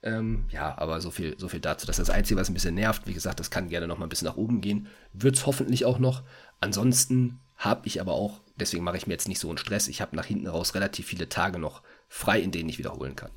Ähm, 0.03 0.45
ja, 0.49 0.75
aber 0.77 0.99
so 0.99 1.11
viel, 1.11 1.35
so 1.37 1.47
viel 1.47 1.59
dazu. 1.59 1.85
Das 1.85 1.99
ist 1.99 2.07
das 2.07 2.15
Einzige, 2.15 2.39
was 2.39 2.49
ein 2.49 2.53
bisschen 2.53 2.75
nervt. 2.75 3.05
Wie 3.05 3.13
gesagt, 3.13 3.39
das 3.39 3.51
kann 3.51 3.69
gerne 3.69 3.87
noch 3.87 3.97
mal 3.97 4.05
ein 4.05 4.09
bisschen 4.09 4.27
nach 4.27 4.37
oben 4.37 4.61
gehen. 4.61 4.87
Wird 5.13 5.35
es 5.35 5.45
hoffentlich 5.45 5.85
auch 5.85 5.99
noch. 5.99 6.23
Ansonsten 6.59 7.39
habe 7.55 7.87
ich 7.87 8.01
aber 8.01 8.13
auch, 8.13 8.41
deswegen 8.55 8.83
mache 8.83 8.97
ich 8.97 9.05
mir 9.05 9.13
jetzt 9.13 9.27
nicht 9.27 9.39
so 9.39 9.49
einen 9.49 9.59
Stress. 9.59 9.87
Ich 9.87 10.01
habe 10.01 10.15
nach 10.15 10.25
hinten 10.25 10.47
raus 10.47 10.73
relativ 10.73 11.05
viele 11.05 11.29
Tage 11.29 11.59
noch 11.59 11.83
frei, 12.09 12.39
in 12.39 12.51
denen 12.51 12.69
ich 12.69 12.79
wiederholen 12.79 13.15
kann. 13.15 13.31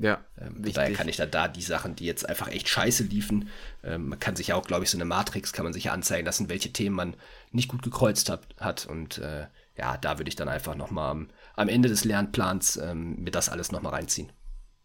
Ja. 0.00 0.24
Ähm, 0.40 0.62
daher 0.72 0.92
kann 0.94 1.08
ich 1.08 1.16
da, 1.16 1.26
da 1.26 1.46
die 1.46 1.62
Sachen, 1.62 1.94
die 1.94 2.06
jetzt 2.06 2.26
einfach 2.28 2.48
echt 2.48 2.68
scheiße 2.68 3.04
liefen, 3.04 3.48
ähm, 3.84 4.08
man 4.08 4.18
kann 4.18 4.34
sich 4.34 4.48
ja 4.48 4.54
auch, 4.54 4.66
glaube 4.66 4.84
ich, 4.84 4.90
so 4.90 4.96
eine 4.96 5.04
Matrix 5.04 5.52
kann 5.52 5.64
man 5.64 5.74
sich 5.74 5.90
anzeigen 5.90 6.24
lassen, 6.24 6.48
welche 6.48 6.72
Themen 6.72 6.96
man 6.96 7.14
nicht 7.52 7.68
gut 7.68 7.82
gekreuzt 7.82 8.30
hat. 8.30 8.46
hat. 8.58 8.86
Und 8.86 9.18
äh, 9.18 9.46
ja, 9.76 9.98
da 9.98 10.18
würde 10.18 10.30
ich 10.30 10.36
dann 10.36 10.48
einfach 10.48 10.74
nochmal 10.74 11.10
am, 11.10 11.28
am 11.54 11.68
Ende 11.68 11.88
des 11.88 12.04
Lernplans 12.04 12.78
ähm, 12.78 13.22
mir 13.22 13.30
das 13.30 13.50
alles 13.50 13.72
nochmal 13.72 13.92
reinziehen. 13.92 14.32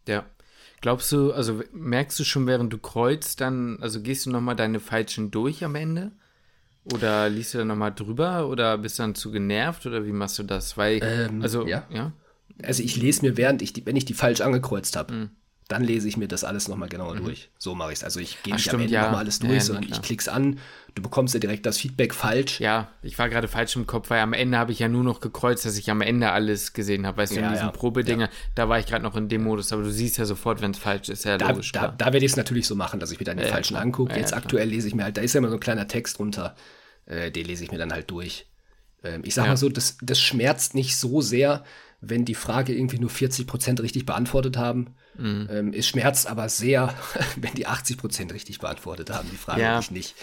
Ja. 0.06 0.26
Glaubst 0.82 1.10
du, 1.10 1.32
also 1.32 1.62
merkst 1.72 2.18
du 2.20 2.24
schon, 2.24 2.46
während 2.46 2.70
du 2.72 2.78
kreuzt, 2.78 3.40
dann, 3.40 3.78
also 3.80 4.02
gehst 4.02 4.26
du 4.26 4.30
nochmal 4.30 4.56
deine 4.56 4.80
Falschen 4.80 5.30
durch 5.30 5.64
am 5.64 5.74
Ende? 5.74 6.12
Oder 6.92 7.30
liest 7.30 7.54
du 7.54 7.58
dann 7.58 7.68
nochmal 7.68 7.92
drüber 7.92 8.46
oder 8.48 8.76
bist 8.78 8.98
du 8.98 9.02
dann 9.02 9.14
zu 9.14 9.32
genervt 9.32 9.86
oder 9.86 10.04
wie 10.04 10.12
machst 10.12 10.38
du 10.38 10.42
das? 10.42 10.76
Weil, 10.76 11.00
ähm, 11.02 11.42
also, 11.42 11.66
ja. 11.66 11.84
ja 11.90 12.12
also 12.62 12.82
ich 12.82 12.96
lese 12.96 13.24
mir, 13.24 13.36
während 13.36 13.62
ich 13.62 13.72
die, 13.72 13.84
wenn 13.86 13.96
ich 13.96 14.04
die 14.04 14.14
falsch 14.14 14.40
angekreuzt 14.40 14.96
habe, 14.96 15.12
mhm. 15.12 15.30
dann 15.68 15.84
lese 15.84 16.08
ich 16.08 16.16
mir 16.16 16.28
das 16.28 16.44
alles 16.44 16.68
nochmal 16.68 16.88
genauer 16.88 17.16
mhm. 17.16 17.24
durch. 17.24 17.50
So 17.58 17.74
mache 17.74 17.92
ich 17.92 17.98
es. 17.98 18.04
Also 18.04 18.20
ich 18.20 18.42
gehe 18.42 18.54
nicht 18.54 18.62
stimmt, 18.62 18.76
am 18.76 18.80
Ende 18.82 18.94
ja. 18.94 19.02
nochmal 19.02 19.20
alles 19.20 19.38
durch, 19.38 19.52
ja, 19.52 19.60
sondern 19.60 19.84
klar. 19.84 19.98
ich 19.98 20.06
klick's 20.06 20.28
an, 20.28 20.58
du 20.94 21.02
bekommst 21.02 21.34
ja 21.34 21.40
direkt 21.40 21.66
das 21.66 21.78
Feedback 21.78 22.14
falsch. 22.14 22.60
Ja, 22.60 22.88
ich 23.02 23.18
war 23.18 23.28
gerade 23.28 23.48
falsch 23.48 23.76
im 23.76 23.86
Kopf, 23.86 24.10
weil 24.10 24.20
am 24.20 24.32
Ende 24.32 24.58
habe 24.58 24.72
ich 24.72 24.78
ja 24.78 24.88
nur 24.88 25.04
noch 25.04 25.20
gekreuzt, 25.20 25.66
dass 25.66 25.76
ich 25.76 25.90
am 25.90 26.00
Ende 26.00 26.30
alles 26.30 26.72
gesehen 26.72 27.06
habe. 27.06 27.18
Weißt 27.18 27.36
du, 27.36 27.40
in 27.40 27.50
diesen 27.50 27.66
ja, 27.66 27.70
Probedinger, 27.70 28.30
da 28.54 28.68
war 28.68 28.78
ich 28.78 28.86
gerade 28.86 29.04
noch 29.04 29.16
in 29.16 29.28
dem 29.28 29.44
Modus, 29.44 29.72
aber 29.72 29.82
du 29.82 29.92
siehst 29.92 30.16
ja 30.18 30.24
sofort, 30.24 30.62
wenn 30.62 30.70
es 30.70 30.78
falsch 30.78 31.08
ist, 31.08 31.24
ja 31.24 31.36
da, 31.36 31.50
logisch. 31.50 31.72
Da, 31.72 31.88
da 31.88 32.06
werde 32.06 32.24
ich 32.24 32.32
es 32.32 32.36
natürlich 32.36 32.66
so 32.66 32.74
machen, 32.74 33.00
dass 33.00 33.10
ich 33.10 33.18
mir 33.18 33.24
dann 33.24 33.36
den 33.36 33.48
falschen 33.48 33.76
angucke. 33.76 34.16
Jetzt 34.16 34.34
aktuell 34.34 34.68
lese 34.68 34.88
ich 34.88 34.94
mir 34.94 35.04
halt, 35.04 35.16
da 35.16 35.20
ist 35.20 35.34
ja 35.34 35.38
immer 35.38 35.50
so 35.50 35.56
ein 35.56 35.60
kleiner 35.60 35.86
Text 35.86 36.18
runter, 36.18 36.56
äh, 37.04 37.30
den 37.30 37.46
lese 37.46 37.64
ich 37.64 37.70
mir 37.70 37.78
dann 37.78 37.92
halt 37.92 38.10
durch. 38.10 38.46
Ähm, 39.04 39.22
ich 39.24 39.34
sage 39.34 39.48
mal 39.48 39.56
so, 39.56 39.68
das, 39.68 39.98
das 40.00 40.20
schmerzt 40.20 40.74
nicht 40.74 40.96
so 40.96 41.20
sehr, 41.20 41.64
wenn 42.00 42.24
die 42.24 42.34
Frage 42.34 42.74
irgendwie 42.74 42.98
nur 42.98 43.10
40 43.10 43.46
Prozent 43.46 43.80
richtig 43.80 44.06
beantwortet 44.06 44.56
haben. 44.56 44.94
Mhm. 45.16 45.48
Ähm, 45.50 45.72
es 45.72 45.86
schmerzt 45.86 46.26
aber 46.26 46.48
sehr, 46.48 46.94
wenn 47.36 47.54
die 47.54 47.66
80 47.66 47.96
Prozent 47.96 48.32
richtig 48.32 48.58
beantwortet 48.58 49.10
haben, 49.10 49.28
die 49.30 49.36
Frage 49.36 49.62
ja. 49.62 49.78
ich 49.78 49.90
nicht. 49.90 50.14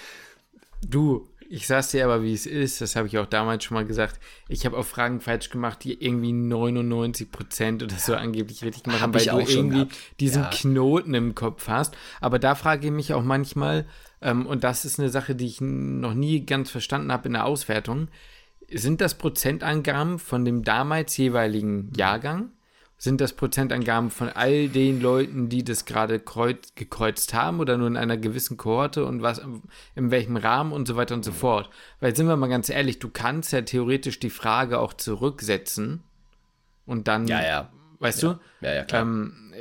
Du, 0.86 1.30
ich 1.50 1.68
sag's 1.68 1.92
dir 1.92 2.04
aber, 2.04 2.24
wie 2.24 2.34
es 2.34 2.46
ist, 2.46 2.82
das 2.82 2.96
habe 2.96 3.08
ich 3.08 3.18
auch 3.18 3.26
damals 3.26 3.64
schon 3.64 3.76
mal 3.76 3.86
gesagt. 3.86 4.20
Ich 4.48 4.66
habe 4.66 4.78
auch 4.78 4.86
Fragen 4.86 5.20
falsch 5.22 5.50
gemacht, 5.50 5.84
die 5.84 6.04
irgendwie 6.04 6.34
99 6.34 7.32
Prozent 7.32 7.84
oder 7.84 7.96
so 7.96 8.16
angeblich 8.16 8.64
richtig 8.64 8.84
gemacht 8.84 9.02
haben, 9.02 9.14
weil 9.14 9.26
du 9.26 9.40
irgendwie 9.40 9.88
diesen 10.20 10.44
ja. 10.44 10.50
Knoten 10.50 11.14
im 11.14 11.36
Kopf 11.36 11.68
hast. 11.68 11.96
Aber 12.22 12.40
da 12.40 12.56
frage 12.56 12.88
ich 12.88 12.92
mich 12.92 13.14
auch 13.14 13.24
manchmal, 13.24 13.86
ähm, 14.22 14.46
und 14.46 14.64
das 14.64 14.86
ist 14.86 15.00
eine 15.00 15.10
Sache, 15.10 15.36
die 15.36 15.46
ich 15.46 15.62
noch 15.62 16.14
nie 16.14 16.46
ganz 16.46 16.72
verstanden 16.72 17.12
habe 17.12 17.28
in 17.28 17.34
der 17.34 17.46
Auswertung, 17.46 18.08
sind 18.74 19.02
das 19.02 19.16
Prozentangaben 19.16 20.20
von 20.20 20.46
dem 20.46 20.64
damals 20.64 21.18
jeweiligen 21.18 21.92
Jahrgang? 21.96 22.52
Sind 22.98 23.20
das 23.20 23.34
Prozentangaben 23.34 24.12
von 24.12 24.30
all 24.30 24.70
den 24.70 25.02
Leuten, 25.02 25.50
die 25.50 25.64
das 25.64 25.84
gerade 25.86 26.20
gekreuzt 26.20 27.34
haben 27.34 27.60
oder 27.60 27.78
nur 27.78 27.88
in 27.88 27.98
einer 27.98 28.16
gewissen 28.16 28.56
Kohorte 28.56 29.06
und 29.06 29.22
was, 29.22 29.42
in 29.96 30.10
welchem 30.10 30.38
Rahmen 30.38 30.72
und 30.72 30.88
so 30.88 30.96
weiter 30.96 31.14
und 31.14 31.26
so 31.26 31.34
fort? 31.34 31.70
Weil 32.00 32.16
sind 32.16 32.28
wir 32.28 32.38
mal 32.38 32.48
ganz 32.48 32.70
ehrlich, 32.70 33.00
du 33.00 33.10
kannst 33.10 33.52
ja 33.52 33.62
theoretisch 33.62 34.20
die 34.20 34.30
Frage 34.30 34.80
auch 34.80 34.94
zurücksetzen 34.94 36.02
und 36.86 37.10
dann, 37.10 37.28
ja, 37.28 37.44
ja. 37.44 37.70
weißt 38.00 38.24
ja. 38.24 38.34
du? 38.34 38.66
Ja, 38.66 38.74
ja, 38.74 38.84
klar. 38.86 39.02
Ähm, 39.02 39.54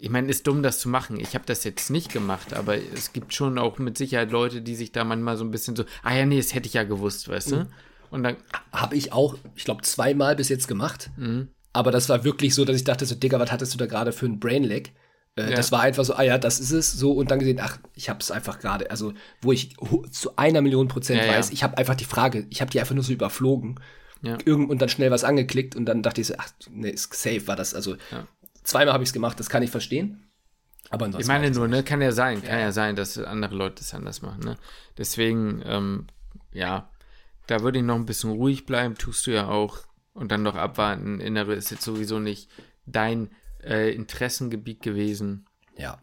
ich 0.00 0.10
meine, 0.10 0.28
ist 0.28 0.46
dumm, 0.46 0.62
das 0.62 0.78
zu 0.78 0.88
machen. 0.88 1.18
Ich 1.20 1.34
habe 1.34 1.44
das 1.46 1.64
jetzt 1.64 1.90
nicht 1.90 2.12
gemacht, 2.12 2.54
aber 2.54 2.76
es 2.76 3.12
gibt 3.12 3.34
schon 3.34 3.58
auch 3.58 3.78
mit 3.78 3.98
Sicherheit 3.98 4.30
Leute, 4.30 4.62
die 4.62 4.74
sich 4.74 4.92
da 4.92 5.04
manchmal 5.04 5.36
so 5.36 5.44
ein 5.44 5.50
bisschen 5.50 5.76
so, 5.76 5.84
ah 6.02 6.14
ja, 6.14 6.26
nee, 6.26 6.38
das 6.38 6.54
hätte 6.54 6.66
ich 6.66 6.74
ja 6.74 6.84
gewusst, 6.84 7.28
weißt 7.28 7.52
du? 7.52 7.56
Mhm. 7.56 7.66
Und 8.10 8.22
dann 8.24 8.36
habe 8.72 8.96
ich 8.96 9.12
auch, 9.12 9.36
ich 9.54 9.64
glaube, 9.64 9.82
zweimal 9.82 10.36
bis 10.36 10.48
jetzt 10.48 10.68
gemacht. 10.68 11.10
Mhm. 11.16 11.48
Aber 11.72 11.92
das 11.92 12.08
war 12.08 12.24
wirklich 12.24 12.54
so, 12.54 12.64
dass 12.64 12.76
ich 12.76 12.84
dachte 12.84 13.06
so, 13.06 13.14
Digga, 13.14 13.38
was 13.38 13.52
hattest 13.52 13.74
du 13.74 13.78
da 13.78 13.86
gerade 13.86 14.12
für 14.12 14.26
ein 14.26 14.40
Brainlag? 14.40 14.90
Äh, 15.36 15.50
ja. 15.50 15.56
Das 15.56 15.70
war 15.70 15.80
einfach 15.80 16.04
so, 16.04 16.14
ah 16.14 16.22
ja, 16.22 16.38
das 16.38 16.58
ist 16.58 16.72
es, 16.72 16.92
so 16.92 17.12
und 17.12 17.30
dann 17.30 17.38
gesehen, 17.38 17.60
ach, 17.62 17.78
ich 17.94 18.08
habe 18.08 18.18
es 18.20 18.30
einfach 18.30 18.58
gerade, 18.58 18.90
also 18.90 19.12
wo 19.40 19.52
ich 19.52 19.76
zu 20.10 20.36
einer 20.36 20.60
Million 20.60 20.88
Prozent 20.88 21.22
ja, 21.22 21.28
weiß, 21.28 21.48
ja. 21.48 21.52
ich 21.52 21.62
habe 21.62 21.78
einfach 21.78 21.94
die 21.94 22.04
Frage, 22.04 22.46
ich 22.50 22.60
habe 22.60 22.70
die 22.70 22.80
einfach 22.80 22.94
nur 22.94 23.04
so 23.04 23.12
überflogen. 23.12 23.78
Ja. 24.22 24.36
Irgend, 24.44 24.68
und 24.68 24.82
dann 24.82 24.90
schnell 24.90 25.10
was 25.10 25.24
angeklickt 25.24 25.74
und 25.76 25.86
dann 25.86 26.02
dachte 26.02 26.20
ich 26.20 26.26
so, 26.26 26.34
ach, 26.36 26.50
nee, 26.70 26.94
safe 26.94 27.46
war 27.46 27.56
das. 27.56 27.74
Also 27.74 27.94
ja. 28.10 28.26
Zweimal 28.62 28.92
habe 28.94 29.02
ich 29.02 29.10
es 29.10 29.12
gemacht, 29.12 29.40
das 29.40 29.48
kann 29.48 29.62
ich 29.62 29.70
verstehen. 29.70 30.30
Aber 30.90 31.08
ich 31.18 31.26
meine 31.26 31.50
nur, 31.50 31.68
ne, 31.68 31.84
kann 31.84 32.02
ja 32.02 32.10
sein, 32.10 32.42
kann 32.42 32.58
ja. 32.58 32.66
ja 32.66 32.72
sein, 32.72 32.96
dass 32.96 33.16
andere 33.16 33.54
Leute 33.54 33.82
es 33.82 33.94
anders 33.94 34.22
machen. 34.22 34.40
Ne? 34.40 34.56
Deswegen, 34.98 35.62
ähm, 35.64 36.06
ja, 36.52 36.90
da 37.46 37.62
würde 37.62 37.78
ich 37.78 37.84
noch 37.84 37.94
ein 37.94 38.06
bisschen 38.06 38.30
ruhig 38.30 38.66
bleiben, 38.66 38.96
tust 38.96 39.26
du 39.26 39.32
ja 39.32 39.48
auch. 39.48 39.78
Und 40.12 40.32
dann 40.32 40.42
noch 40.42 40.56
abwarten. 40.56 41.20
Innere 41.20 41.54
ist 41.54 41.70
jetzt 41.70 41.84
sowieso 41.84 42.18
nicht 42.18 42.50
dein 42.86 43.30
äh, 43.62 43.94
Interessengebiet 43.94 44.82
gewesen. 44.82 45.46
Ja. 45.76 46.02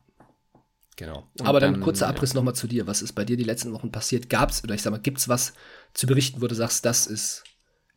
Genau. 0.96 1.30
Und 1.38 1.46
Aber 1.46 1.60
dann, 1.60 1.74
dann 1.74 1.84
kurzer 1.84 2.08
Abriss 2.08 2.34
ja. 2.34 2.38
nochmal 2.38 2.56
zu 2.56 2.68
dir. 2.68 2.88
Was 2.88 3.02
ist 3.02 3.14
bei 3.14 3.26
dir 3.26 3.38
die 3.38 3.44
letzten 3.44 3.74
Wochen 3.74 3.92
passiert? 3.92 4.30
Gab 4.30 4.50
es, 4.50 4.64
oder 4.64 4.74
ich 4.74 4.82
sag 4.82 4.92
mal, 4.92 5.00
gibt 5.00 5.20
es 5.20 5.28
was 5.28 5.54
zu 5.94 6.08
berichten, 6.08 6.42
wo 6.42 6.48
du 6.48 6.56
sagst, 6.56 6.86
das 6.86 7.06
ist 7.06 7.44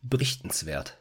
berichtenswert? 0.03 1.00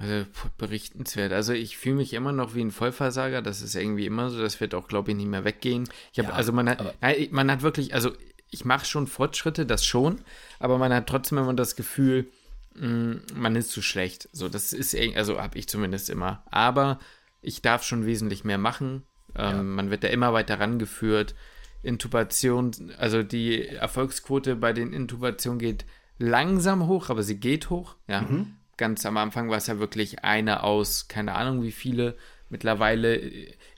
Also, 0.00 0.26
berichtenswert. 0.58 1.32
Also 1.32 1.52
ich 1.52 1.76
fühle 1.76 1.96
mich 1.96 2.14
immer 2.14 2.32
noch 2.32 2.54
wie 2.54 2.60
ein 2.60 2.70
Vollversager. 2.70 3.42
Das 3.42 3.62
ist 3.62 3.74
irgendwie 3.74 4.06
immer 4.06 4.30
so. 4.30 4.40
Das 4.40 4.60
wird 4.60 4.74
auch, 4.74 4.88
glaube 4.88 5.10
ich, 5.10 5.16
nicht 5.16 5.28
mehr 5.28 5.44
weggehen. 5.44 5.88
Ich 6.12 6.18
habe, 6.18 6.28
ja, 6.28 6.34
also 6.34 6.52
man 6.52 6.68
hat, 6.68 6.94
man 7.30 7.50
hat 7.50 7.62
wirklich, 7.62 7.94
also 7.94 8.12
ich 8.50 8.64
mache 8.64 8.86
schon 8.86 9.06
Fortschritte, 9.06 9.66
das 9.66 9.84
schon, 9.84 10.20
aber 10.58 10.78
man 10.78 10.92
hat 10.92 11.06
trotzdem 11.06 11.38
immer 11.38 11.54
das 11.54 11.76
Gefühl, 11.76 12.30
mh, 12.74 12.86
mm, 12.86 13.20
man 13.34 13.56
ist 13.56 13.70
zu 13.70 13.82
schlecht. 13.82 14.28
So, 14.32 14.48
das 14.48 14.72
ist, 14.72 14.96
also 15.16 15.40
habe 15.40 15.58
ich 15.58 15.68
zumindest 15.68 16.10
immer. 16.10 16.44
Aber 16.50 16.98
ich 17.42 17.62
darf 17.62 17.82
schon 17.82 18.06
wesentlich 18.06 18.44
mehr 18.44 18.58
machen. 18.58 19.02
Ähm, 19.34 19.56
ja. 19.56 19.62
Man 19.62 19.90
wird 19.90 20.04
da 20.04 20.08
immer 20.08 20.32
weiter 20.32 20.60
rangeführt. 20.60 21.34
Intubation, 21.82 22.72
also 22.98 23.22
die 23.22 23.66
Erfolgsquote 23.66 24.56
bei 24.56 24.72
den 24.72 24.92
Intubationen 24.92 25.60
geht 25.60 25.84
langsam 26.18 26.88
hoch, 26.88 27.08
aber 27.08 27.22
sie 27.22 27.38
geht 27.38 27.70
hoch. 27.70 27.94
Ja, 28.08 28.22
mhm. 28.22 28.57
Ganz 28.78 29.04
am 29.04 29.18
Anfang 29.18 29.50
war 29.50 29.58
es 29.58 29.66
ja 29.66 29.78
wirklich 29.78 30.24
eine 30.24 30.62
aus, 30.62 31.08
keine 31.08 31.34
Ahnung 31.34 31.62
wie 31.62 31.72
viele. 31.72 32.16
Mittlerweile 32.48 33.16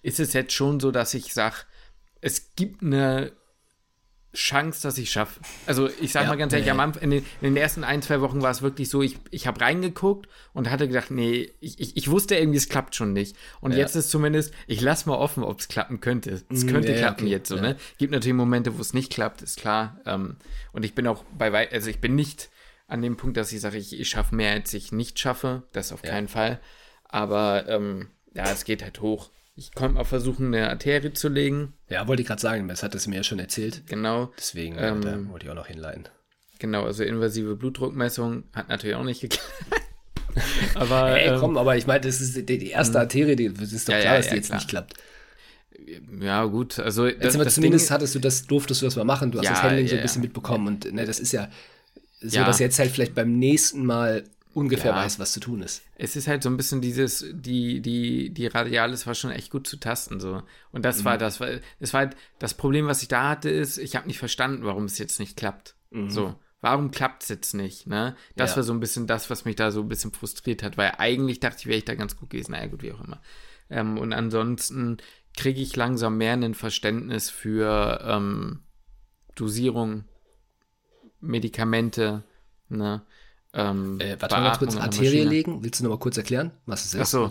ist 0.03 0.21
es 0.21 0.33
jetzt 0.33 0.53
schon 0.53 0.79
so, 0.79 0.93
dass 0.93 1.15
ich 1.15 1.35
sage, 1.35 1.57
es 2.21 2.55
gibt 2.55 2.83
eine 2.83 3.33
Chance, 4.33 4.83
dass 4.83 4.97
ich 4.97 5.11
schaffe. 5.11 5.41
Also 5.67 5.89
ich 6.01 6.13
sage 6.13 6.27
ja, 6.27 6.31
mal 6.31 6.37
ganz 6.37 6.53
ehrlich, 6.53 6.67
nee. 6.67 6.71
am 6.71 6.79
Anfang, 6.79 7.03
in 7.03 7.11
den, 7.11 7.27
in 7.41 7.55
den, 7.55 7.57
ersten 7.57 7.83
ein, 7.83 8.01
zwei 8.01 8.21
Wochen 8.21 8.43
war 8.43 8.53
es 8.53 8.63
wirklich 8.63 8.89
so, 8.89 9.03
ich, 9.03 9.17
ich 9.33 9.49
habe 9.49 9.61
reingeguckt 9.61 10.29
und 10.53 10.71
hatte 10.71 10.87
gedacht, 10.87 11.11
nee, 11.11 11.51
ich, 11.61 11.81
ich, 11.81 11.97
ich, 11.97 12.11
wusste 12.11 12.37
irgendwie, 12.37 12.59
es 12.59 12.69
klappt 12.69 12.95
schon 12.95 13.13
nicht. 13.13 13.37
Und 13.61 13.73
ja. 13.73 13.79
jetzt 13.79 13.97
ist 13.97 14.09
zumindest, 14.09 14.55
ich 14.69 14.81
lasse 14.81 15.09
mal 15.09 15.17
offen, 15.17 15.43
ob 15.43 15.59
es 15.59 15.67
klappen 15.67 15.99
könnte. 15.99 16.43
Es 16.49 16.65
mm, 16.65 16.69
könnte 16.69 16.93
ja, 16.93 16.99
klappen 16.99 17.25
okay. 17.25 17.33
jetzt 17.33 17.49
so, 17.49 17.57
ne? 17.57 17.77
Gibt 17.99 18.13
natürlich 18.13 18.37
Momente, 18.37 18.77
wo 18.77 18.81
es 18.81 18.95
nicht 18.95 19.13
klappt, 19.13 19.43
ist 19.43 19.59
klar. 19.59 19.99
Ähm, 20.07 20.37
und 20.73 20.85
ich 20.85 20.95
bin 20.95 21.09
auch 21.09 21.25
bei 21.37 21.51
also 21.73 21.91
ich 21.91 22.01
bin 22.01 22.15
nicht 22.15 22.51
an 22.91 23.03
dem 23.03 23.17
Punkt, 23.17 23.37
dass 23.37 23.53
ich 23.53 23.61
sage, 23.61 23.79
ich, 23.79 23.99
ich 23.99 24.09
schaffe 24.09 24.35
mehr, 24.35 24.53
als 24.53 24.75
ich 24.75 24.93
nicht 24.93 25.19
schaffe. 25.19 25.63
Das 25.73 25.93
auf 25.93 26.03
keinen 26.03 26.29
Fall. 26.29 26.61
Aber 27.05 27.69
ähm, 27.69 28.09
ja, 28.35 28.51
es 28.51 28.65
geht 28.65 28.83
halt 28.83 29.01
hoch. 29.01 29.31
Ich 29.57 29.75
konnte 29.75 29.97
mal 29.97 30.05
versuchen, 30.05 30.55
eine 30.55 30.71
Arterie 30.71 31.13
zu 31.13 31.29
legen. 31.29 31.75
Ja, 31.89 32.09
wollte 32.09 32.23
ich 32.23 32.29
gerade 32.29 32.41
sagen, 32.41 32.69
das 32.69 32.83
hat 32.83 32.95
es 32.95 33.07
mir 33.07 33.17
ja 33.17 33.23
schon 33.23 33.39
erzählt. 33.39 33.83
Genau. 33.87 34.33
Deswegen 34.39 34.77
äh, 34.77 34.89
ähm, 34.89 35.03
da 35.03 35.29
wollte 35.29 35.47
ich 35.47 35.51
auch 35.51 35.57
noch 35.57 35.67
hinleiten. 35.67 36.09
Genau, 36.59 36.85
also 36.85 37.05
invasive 37.05 37.57
Blutdruckmessung 37.57 38.45
hat 38.53 38.69
natürlich 38.69 38.97
auch 38.97 39.05
nicht 39.05 39.21
geklappt. 39.21 39.47
aber 40.75 41.11
hey, 41.11 41.37
komm, 41.39 41.53
ähm, 41.53 41.59
aber 41.59 41.77
ich 41.77 41.87
meine, 41.87 42.01
das 42.01 42.21
ist 42.21 42.37
die, 42.37 42.59
die 42.59 42.71
erste 42.71 42.95
hm. 42.95 43.01
Arterie, 43.01 43.37
die, 43.37 43.53
das 43.53 43.73
ist 43.73 43.89
doch 43.89 43.95
ja, 43.95 44.01
klar, 44.01 44.15
ja, 44.15 44.19
dass 44.21 44.29
die 44.29 44.37
jetzt 44.37 44.47
klar. 44.47 44.59
nicht 44.59 44.69
klappt. 44.69 44.95
Ja, 46.21 46.45
gut, 46.45 46.79
also 46.79 47.11
das, 47.11 47.37
das 47.37 47.55
zumindest 47.55 47.89
Ding, 47.89 47.95
hattest 47.95 48.15
du 48.15 48.19
das, 48.19 48.47
durftest 48.47 48.83
du 48.83 48.87
das 48.87 48.97
mal 48.97 49.05
machen, 49.05 49.33
du 49.33 49.39
hast 49.39 49.49
das 49.49 49.63
Handling 49.63 49.89
so 49.89 49.97
ein 49.97 50.03
bisschen 50.03 50.23
mitbekommen 50.23 50.67
und 50.69 50.93
ne, 50.93 51.05
das 51.05 51.19
ist 51.19 51.33
ja 51.33 51.49
so, 52.21 52.41
dass 52.41 52.59
jetzt 52.59 52.79
halt 52.79 52.91
vielleicht 52.91 53.15
beim 53.15 53.39
nächsten 53.39 53.85
Mal 53.85 54.25
ungefähr 54.53 54.91
ja. 54.91 54.97
weiß, 54.97 55.19
was 55.19 55.33
zu 55.33 55.41
tun 55.41 55.63
ist. 55.63 55.83
Es 55.97 56.17
ist 56.17 56.27
halt 56.27 56.43
so 56.43 56.51
ein 56.51 56.57
bisschen 56.57 56.81
dieses, 56.81 57.25
die, 57.33 57.81
die, 57.81 58.31
die 58.31 58.47
Radialis 58.47 59.07
war 59.07 59.15
schon 59.15 59.31
echt 59.31 59.51
gut 59.51 59.67
zu 59.67 59.79
tasten, 59.79 60.21
so. 60.21 60.43
Und 60.73 60.85
das 60.85 61.01
mhm. 61.01 61.05
war 61.05 61.19
das, 61.19 61.41
war, 61.41 61.49
das 61.79 61.93
war 61.93 62.01
halt, 62.01 62.17
das 62.39 62.55
Problem, 62.55 62.87
was 62.87 63.03
ich 63.03 63.09
da 63.09 63.29
hatte, 63.29 63.49
ist, 63.49 63.79
ich 63.79 63.97
habe 63.97 64.07
nicht 64.07 64.19
verstanden, 64.19 64.65
warum 64.65 64.85
es 64.85 64.99
jetzt 64.99 65.21
nicht 65.21 65.37
klappt. 65.37 65.77
Mhm. 65.91 66.11
So. 66.11 66.35
Warum 66.63 66.91
klappt 66.91 67.23
es 67.23 67.31
jetzt 67.31 67.55
nicht, 67.55 67.87
ne? 67.87 68.15
Das 68.37 68.51
ja. 68.51 68.57
war 68.57 68.63
so 68.65 68.75
ein 68.75 68.81
bisschen 68.81 69.07
das, 69.07 69.31
was 69.31 69.47
mich 69.47 69.57
da 69.57 69.71
so 69.71 69.81
ein 69.81 69.89
bisschen 69.89 70.13
frustriert 70.13 70.63
hat, 70.63 70.77
weil 70.77 70.93
eigentlich 70.99 71.41
dachte 71.41 71.61
ich, 71.61 71.67
wäre 71.67 71.79
ich 71.79 71.87
da 71.87 71.95
ganz 71.95 72.19
gut 72.19 72.29
gewesen. 72.29 72.53
Naja, 72.53 72.67
gut, 72.67 72.83
wie 72.83 72.93
auch 72.93 73.03
immer. 73.03 73.23
Ähm, 73.71 73.97
und 73.97 74.13
ansonsten 74.13 74.99
kriege 75.35 75.63
ich 75.63 75.75
langsam 75.75 76.19
mehr 76.19 76.35
ein 76.35 76.55
Verständnis 76.55 77.31
für 77.31 78.05
ähm, 78.05 78.61
Dosierung, 79.37 80.05
Medikamente, 81.21 82.23
ne? 82.69 83.03
Ähm, 83.53 83.99
äh, 84.01 84.17
warte 84.21 84.37
mal 84.37 84.57
kurz, 84.57 84.77
Arterie 84.77 85.25
legen. 85.25 85.63
Willst 85.63 85.81
du 85.81 85.85
noch 85.85 85.91
mal 85.91 85.99
kurz 85.99 86.17
erklären, 86.17 86.53
was 86.67 86.85
es 86.85 86.95
ist? 86.95 87.01
Ach 87.01 87.07
so. 87.07 87.31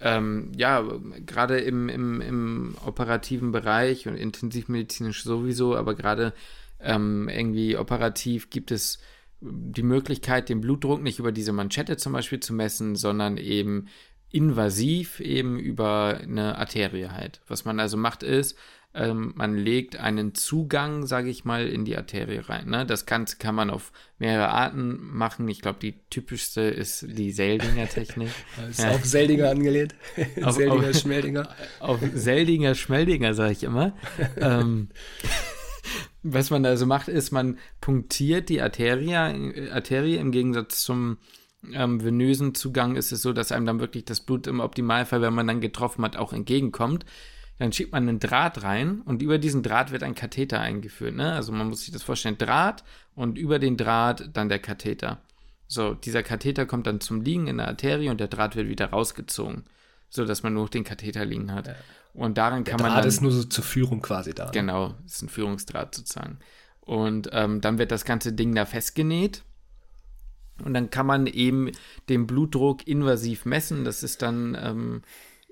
Ähm, 0.00 0.50
ja, 0.56 0.82
gerade 1.24 1.60
im, 1.60 1.88
im, 1.88 2.20
im 2.20 2.74
operativen 2.84 3.52
Bereich 3.52 4.08
und 4.08 4.16
intensivmedizinisch 4.16 5.22
sowieso, 5.22 5.76
aber 5.76 5.94
gerade 5.94 6.32
ähm, 6.80 7.28
irgendwie 7.28 7.76
operativ 7.76 8.50
gibt 8.50 8.72
es 8.72 8.98
die 9.40 9.82
Möglichkeit, 9.84 10.48
den 10.48 10.60
Blutdruck 10.60 11.02
nicht 11.02 11.20
über 11.20 11.30
diese 11.30 11.52
Manschette 11.52 11.96
zum 11.96 12.12
Beispiel 12.12 12.40
zu 12.40 12.52
messen, 12.52 12.96
sondern 12.96 13.36
eben 13.36 13.86
invasiv 14.30 15.20
eben 15.20 15.58
über 15.58 16.18
eine 16.22 16.58
Arterie 16.58 17.10
halt. 17.10 17.40
Was 17.46 17.64
man 17.64 17.78
also 17.78 17.96
macht 17.96 18.22
ist, 18.22 18.56
ähm, 18.94 19.32
man 19.36 19.56
legt 19.56 19.96
einen 19.96 20.34
Zugang, 20.34 21.06
sage 21.06 21.30
ich 21.30 21.44
mal, 21.44 21.66
in 21.66 21.84
die 21.84 21.96
Arterie 21.96 22.40
rein. 22.46 22.68
Ne? 22.68 22.84
Das 22.84 23.06
Ganze 23.06 23.38
kann 23.38 23.54
man 23.54 23.70
auf 23.70 23.90
mehrere 24.18 24.48
Arten 24.48 24.98
machen. 25.00 25.48
Ich 25.48 25.62
glaube, 25.62 25.78
die 25.80 25.94
typischste 26.10 26.60
ist 26.62 27.06
die 27.08 27.30
Seldinger-Technik. 27.32 28.28
ist 28.70 28.80
ja. 28.80 28.90
auf 28.90 29.04
Seldinger 29.04 29.50
angelehnt. 29.50 29.94
auf, 30.42 30.56
Seldinger, 30.56 30.90
auf, 30.90 30.98
Schmeldinger. 30.98 31.48
Auf 31.80 32.00
Seldinger, 32.14 32.74
Schmeldinger, 32.74 33.32
sage 33.32 33.52
ich 33.52 33.62
immer. 33.62 33.94
ähm, 34.36 34.90
was 36.22 36.50
man 36.50 36.66
also 36.66 36.84
macht, 36.84 37.08
ist, 37.08 37.30
man 37.32 37.58
punktiert 37.80 38.50
die 38.50 38.60
Arterie, 38.60 39.70
Arterie 39.72 40.16
im 40.16 40.32
Gegensatz 40.32 40.84
zum 40.84 41.16
ähm, 41.72 42.02
venösen 42.02 42.54
Zugang 42.54 42.96
ist 42.96 43.12
es 43.12 43.22
so, 43.22 43.32
dass 43.32 43.52
einem 43.52 43.66
dann 43.66 43.80
wirklich 43.80 44.04
das 44.04 44.20
Blut 44.20 44.48
im 44.48 44.60
Optimalfall, 44.60 45.22
wenn 45.22 45.32
man 45.32 45.46
dann 45.46 45.60
getroffen 45.60 46.04
hat, 46.04 46.16
auch 46.16 46.32
entgegenkommt 46.32 47.06
dann 47.62 47.72
schiebt 47.72 47.92
man 47.92 48.08
einen 48.08 48.18
Draht 48.18 48.64
rein 48.64 49.02
und 49.02 49.22
über 49.22 49.38
diesen 49.38 49.62
Draht 49.62 49.92
wird 49.92 50.02
ein 50.02 50.16
Katheter 50.16 50.60
eingeführt. 50.60 51.14
Ne? 51.14 51.32
Also 51.32 51.52
man 51.52 51.68
muss 51.68 51.82
sich 51.84 51.92
das 51.92 52.02
vorstellen, 52.02 52.36
Draht 52.36 52.82
und 53.14 53.38
über 53.38 53.60
den 53.60 53.76
Draht 53.76 54.30
dann 54.32 54.48
der 54.48 54.58
Katheter. 54.58 55.20
So, 55.68 55.94
dieser 55.94 56.24
Katheter 56.24 56.66
kommt 56.66 56.88
dann 56.88 57.00
zum 57.00 57.20
Liegen 57.20 57.46
in 57.46 57.58
der 57.58 57.68
Arterie 57.68 58.08
und 58.08 58.18
der 58.18 58.26
Draht 58.26 58.56
wird 58.56 58.66
wieder 58.66 58.90
rausgezogen, 58.90 59.62
so 60.10 60.24
dass 60.24 60.42
man 60.42 60.54
nur 60.54 60.68
den 60.68 60.82
Katheter 60.82 61.24
liegen 61.24 61.54
hat. 61.54 61.72
Und 62.14 62.36
daran 62.36 62.64
der 62.64 62.74
kann 62.74 62.82
man 62.82 62.94
Draht 62.94 63.06
ist 63.06 63.22
nur 63.22 63.30
so 63.30 63.44
zur 63.44 63.62
Führung 63.62 64.02
quasi 64.02 64.34
da. 64.34 64.46
Ne? 64.46 64.50
Genau, 64.52 64.96
ist 65.06 65.22
ein 65.22 65.28
Führungsdraht 65.28 65.94
sozusagen. 65.94 66.40
Und 66.80 67.30
ähm, 67.30 67.60
dann 67.60 67.78
wird 67.78 67.92
das 67.92 68.04
ganze 68.04 68.32
Ding 68.32 68.56
da 68.56 68.66
festgenäht. 68.66 69.44
Und 70.64 70.74
dann 70.74 70.90
kann 70.90 71.06
man 71.06 71.28
eben 71.28 71.70
den 72.08 72.26
Blutdruck 72.26 72.88
invasiv 72.88 73.44
messen. 73.44 73.84
Das 73.84 74.02
ist 74.02 74.20
dann 74.20 74.58
ähm, 74.60 75.02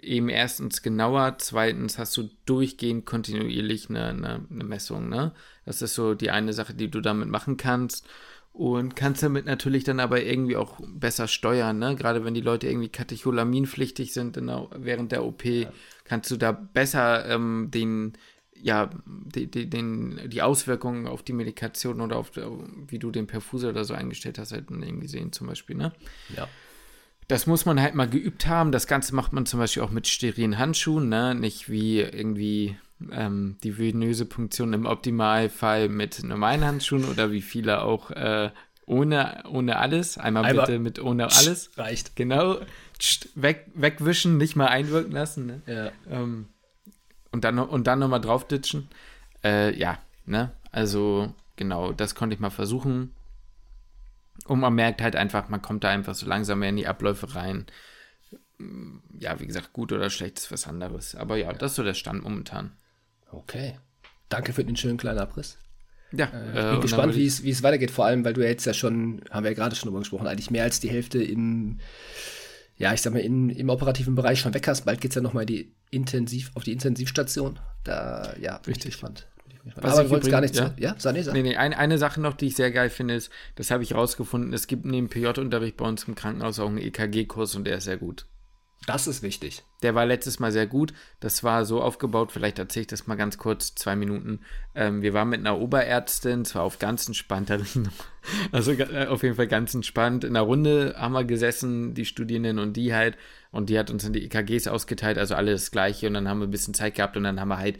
eben 0.02 0.28
erstens 0.28 0.82
genauer, 0.82 1.36
zweitens 1.38 1.98
hast 1.98 2.16
du 2.16 2.30
durchgehend 2.46 3.06
kontinuierlich 3.06 3.90
eine, 3.90 4.06
eine, 4.06 4.46
eine, 4.50 4.64
Messung. 4.64 5.08
Ne? 5.08 5.32
Das 5.64 5.82
ist 5.82 5.94
so 5.94 6.14
die 6.14 6.30
eine 6.30 6.52
Sache, 6.52 6.74
die 6.74 6.90
du 6.90 7.00
damit 7.00 7.28
machen 7.28 7.56
kannst. 7.56 8.06
Und 8.52 8.96
kannst 8.96 9.22
damit 9.22 9.46
natürlich 9.46 9.84
dann 9.84 10.00
aber 10.00 10.22
irgendwie 10.22 10.56
auch 10.56 10.80
besser 10.84 11.28
steuern, 11.28 11.78
ne? 11.78 11.94
Gerade 11.94 12.24
wenn 12.24 12.34
die 12.34 12.40
Leute 12.40 12.66
irgendwie 12.66 12.88
katecholaminpflichtig 12.88 14.12
sind 14.12 14.34
der, 14.34 14.68
während 14.74 15.12
der 15.12 15.24
OP, 15.24 15.44
ja. 15.44 15.72
kannst 16.02 16.32
du 16.32 16.36
da 16.36 16.50
besser 16.50 17.26
ähm, 17.26 17.70
den, 17.72 18.14
ja, 18.52 18.90
die, 19.06 19.48
die, 19.48 19.70
den, 19.70 20.28
die 20.28 20.42
Auswirkungen 20.42 21.06
auf 21.06 21.22
die 21.22 21.32
Medikation 21.32 22.00
oder 22.00 22.16
auf, 22.16 22.32
wie 22.88 22.98
du 22.98 23.12
den 23.12 23.28
Perfuser 23.28 23.68
oder 23.68 23.84
so 23.84 23.94
eingestellt 23.94 24.36
hast, 24.38 24.50
halt 24.50 24.66
irgendwie 24.68 25.08
sehen, 25.08 25.30
zum 25.30 25.46
Beispiel, 25.46 25.76
ne? 25.76 25.92
Ja. 26.36 26.48
Das 27.30 27.46
muss 27.46 27.64
man 27.64 27.80
halt 27.80 27.94
mal 27.94 28.08
geübt 28.08 28.46
haben. 28.46 28.72
Das 28.72 28.86
Ganze 28.86 29.14
macht 29.14 29.32
man 29.32 29.46
zum 29.46 29.60
Beispiel 29.60 29.82
auch 29.82 29.90
mit 29.90 30.08
sterilen 30.08 30.58
Handschuhen, 30.58 31.08
ne? 31.08 31.34
Nicht 31.34 31.70
wie 31.70 32.00
irgendwie 32.00 32.76
ähm, 33.12 33.56
die 33.62 33.78
venöse 33.78 34.26
Punktion 34.26 34.72
im 34.72 34.84
Optimalfall 34.84 35.88
mit 35.88 36.22
normalen 36.24 36.64
Handschuhen 36.64 37.04
oder 37.04 37.30
wie 37.30 37.40
viele 37.40 37.82
auch 37.82 38.10
äh, 38.10 38.50
ohne, 38.84 39.44
ohne 39.48 39.76
alles. 39.76 40.18
Einmal, 40.18 40.44
Einmal 40.44 40.66
bitte 40.66 40.78
mit 40.80 41.00
ohne 41.00 41.26
alles. 41.26 41.70
Reicht. 41.76 42.16
Genau. 42.16 42.58
Weg, 43.36 43.66
wegwischen, 43.74 44.36
nicht 44.36 44.56
mal 44.56 44.66
einwirken 44.66 45.12
lassen. 45.12 45.46
Ne? 45.46 45.62
Ja. 45.66 45.92
Ähm, 46.10 46.48
und 47.30 47.44
dann, 47.44 47.60
und 47.60 47.86
dann 47.86 48.00
nochmal 48.00 48.20
draufditschen. 48.20 48.88
Äh, 49.44 49.78
ja, 49.78 49.98
ne? 50.26 50.50
Also, 50.72 51.32
genau, 51.54 51.92
das 51.92 52.16
konnte 52.16 52.34
ich 52.34 52.40
mal 52.40 52.50
versuchen. 52.50 53.14
Und 54.46 54.60
man 54.60 54.74
merkt 54.74 55.02
halt 55.02 55.16
einfach, 55.16 55.48
man 55.48 55.62
kommt 55.62 55.84
da 55.84 55.90
einfach 55.90 56.14
so 56.14 56.26
langsam 56.26 56.60
mehr 56.60 56.70
in 56.70 56.76
die 56.76 56.86
Abläufe 56.86 57.34
rein. 57.34 57.66
Ja, 59.18 59.40
wie 59.40 59.46
gesagt, 59.46 59.72
gut 59.72 59.92
oder 59.92 60.10
schlecht 60.10 60.38
ist 60.38 60.52
was 60.52 60.66
anderes. 60.66 61.14
Aber 61.14 61.36
ja, 61.36 61.52
das 61.52 61.72
ist 61.72 61.76
so 61.76 61.84
der 61.84 61.94
Stand 61.94 62.22
momentan. 62.24 62.72
Okay. 63.30 63.78
Danke 64.28 64.52
für 64.52 64.64
den 64.64 64.76
schönen 64.76 64.96
kleinen 64.96 65.18
Abriss. 65.18 65.58
Ja, 66.12 66.26
äh, 66.26 66.48
ich 66.48 66.70
bin 66.70 66.78
äh, 66.78 66.80
gespannt, 66.80 67.14
wie 67.14 67.26
es, 67.26 67.42
wie 67.42 67.50
es 67.50 67.62
weitergeht, 67.62 67.90
vor 67.90 68.06
allem, 68.06 68.24
weil 68.24 68.32
du 68.32 68.46
jetzt 68.46 68.66
ja 68.66 68.74
schon, 68.74 69.22
haben 69.30 69.44
wir 69.44 69.50
ja 69.50 69.56
gerade 69.56 69.76
schon 69.76 69.88
drüber 69.88 70.00
gesprochen, 70.00 70.26
eigentlich 70.26 70.50
mehr 70.50 70.64
als 70.64 70.80
die 70.80 70.90
Hälfte 70.90 71.22
im, 71.22 71.78
ja, 72.76 72.92
ich 72.92 73.02
sag 73.02 73.12
mal, 73.12 73.20
in, 73.20 73.50
im 73.50 73.68
operativen 73.68 74.14
Bereich 74.14 74.40
schon 74.40 74.54
weg 74.54 74.66
hast. 74.66 74.84
Bald 74.84 75.00
geht 75.00 75.12
es 75.12 75.14
ja 75.14 75.22
nochmal 75.22 75.46
die 75.46 75.72
Intensiv, 75.90 76.50
auf 76.54 76.64
die 76.64 76.72
Intensivstation. 76.72 77.58
Da, 77.84 78.34
ja, 78.40 78.58
bin 78.58 78.74
ich 78.74 78.80
gespannt. 78.80 79.26
Was 79.76 79.94
Aber 79.94 80.02
ich 80.02 80.06
übrigens- 80.08 80.30
gar 80.30 80.40
nichts. 80.40 80.58
ja? 80.58 80.74
Ja, 80.78 80.94
sag 80.98 81.12
nee, 81.14 81.22
sag. 81.22 81.34
Nee, 81.34 81.42
nee, 81.42 81.56
eine, 81.56 81.76
eine 81.78 81.98
Sache 81.98 82.20
noch, 82.20 82.34
die 82.34 82.46
ich 82.46 82.56
sehr 82.56 82.70
geil 82.70 82.90
finde, 82.90 83.14
ist, 83.14 83.30
das 83.56 83.70
habe 83.70 83.82
ich 83.82 83.94
rausgefunden, 83.94 84.52
es 84.52 84.66
gibt 84.66 84.84
neben 84.84 85.08
PJ-Unterricht 85.08 85.76
bei 85.76 85.86
uns 85.86 86.04
im 86.04 86.14
Krankenhaus 86.14 86.58
auch 86.58 86.68
einen 86.68 86.78
EKG-Kurs 86.78 87.54
und 87.56 87.64
der 87.64 87.78
ist 87.78 87.84
sehr 87.84 87.96
gut. 87.98 88.26
Das 88.86 89.06
ist 89.06 89.22
wichtig. 89.22 89.62
Der 89.82 89.94
war 89.94 90.06
letztes 90.06 90.38
Mal 90.40 90.52
sehr 90.52 90.66
gut. 90.66 90.94
Das 91.20 91.44
war 91.44 91.66
so 91.66 91.82
aufgebaut, 91.82 92.32
vielleicht 92.32 92.58
erzähle 92.58 92.82
ich 92.82 92.86
das 92.86 93.06
mal 93.06 93.14
ganz 93.14 93.36
kurz, 93.36 93.74
zwei 93.74 93.94
Minuten. 93.94 94.40
Ähm, 94.74 95.02
wir 95.02 95.12
waren 95.12 95.28
mit 95.28 95.40
einer 95.40 95.58
Oberärztin, 95.60 96.46
zwar 96.46 96.62
auf 96.62 96.78
ganz 96.78 97.06
entspannt, 97.06 97.50
also 98.52 98.72
äh, 98.72 99.06
auf 99.06 99.22
jeden 99.22 99.34
Fall 99.36 99.48
ganz 99.48 99.74
entspannt. 99.74 100.24
In 100.24 100.30
einer 100.34 100.46
Runde 100.46 100.94
haben 100.96 101.12
wir 101.12 101.24
gesessen, 101.24 101.92
die 101.92 102.06
Studierenden 102.06 102.58
und 102.58 102.72
die 102.74 102.94
halt, 102.94 103.18
und 103.50 103.68
die 103.68 103.78
hat 103.78 103.90
uns 103.90 104.04
dann 104.04 104.14
die 104.14 104.24
EKGs 104.24 104.66
ausgeteilt, 104.66 105.18
also 105.18 105.34
alles 105.34 105.60
das 105.64 105.70
Gleiche. 105.72 106.06
Und 106.06 106.14
dann 106.14 106.26
haben 106.26 106.40
wir 106.40 106.46
ein 106.46 106.50
bisschen 106.50 106.72
Zeit 106.72 106.94
gehabt 106.94 107.18
und 107.18 107.24
dann 107.24 107.38
haben 107.38 107.48
wir 107.48 107.58
halt, 107.58 107.76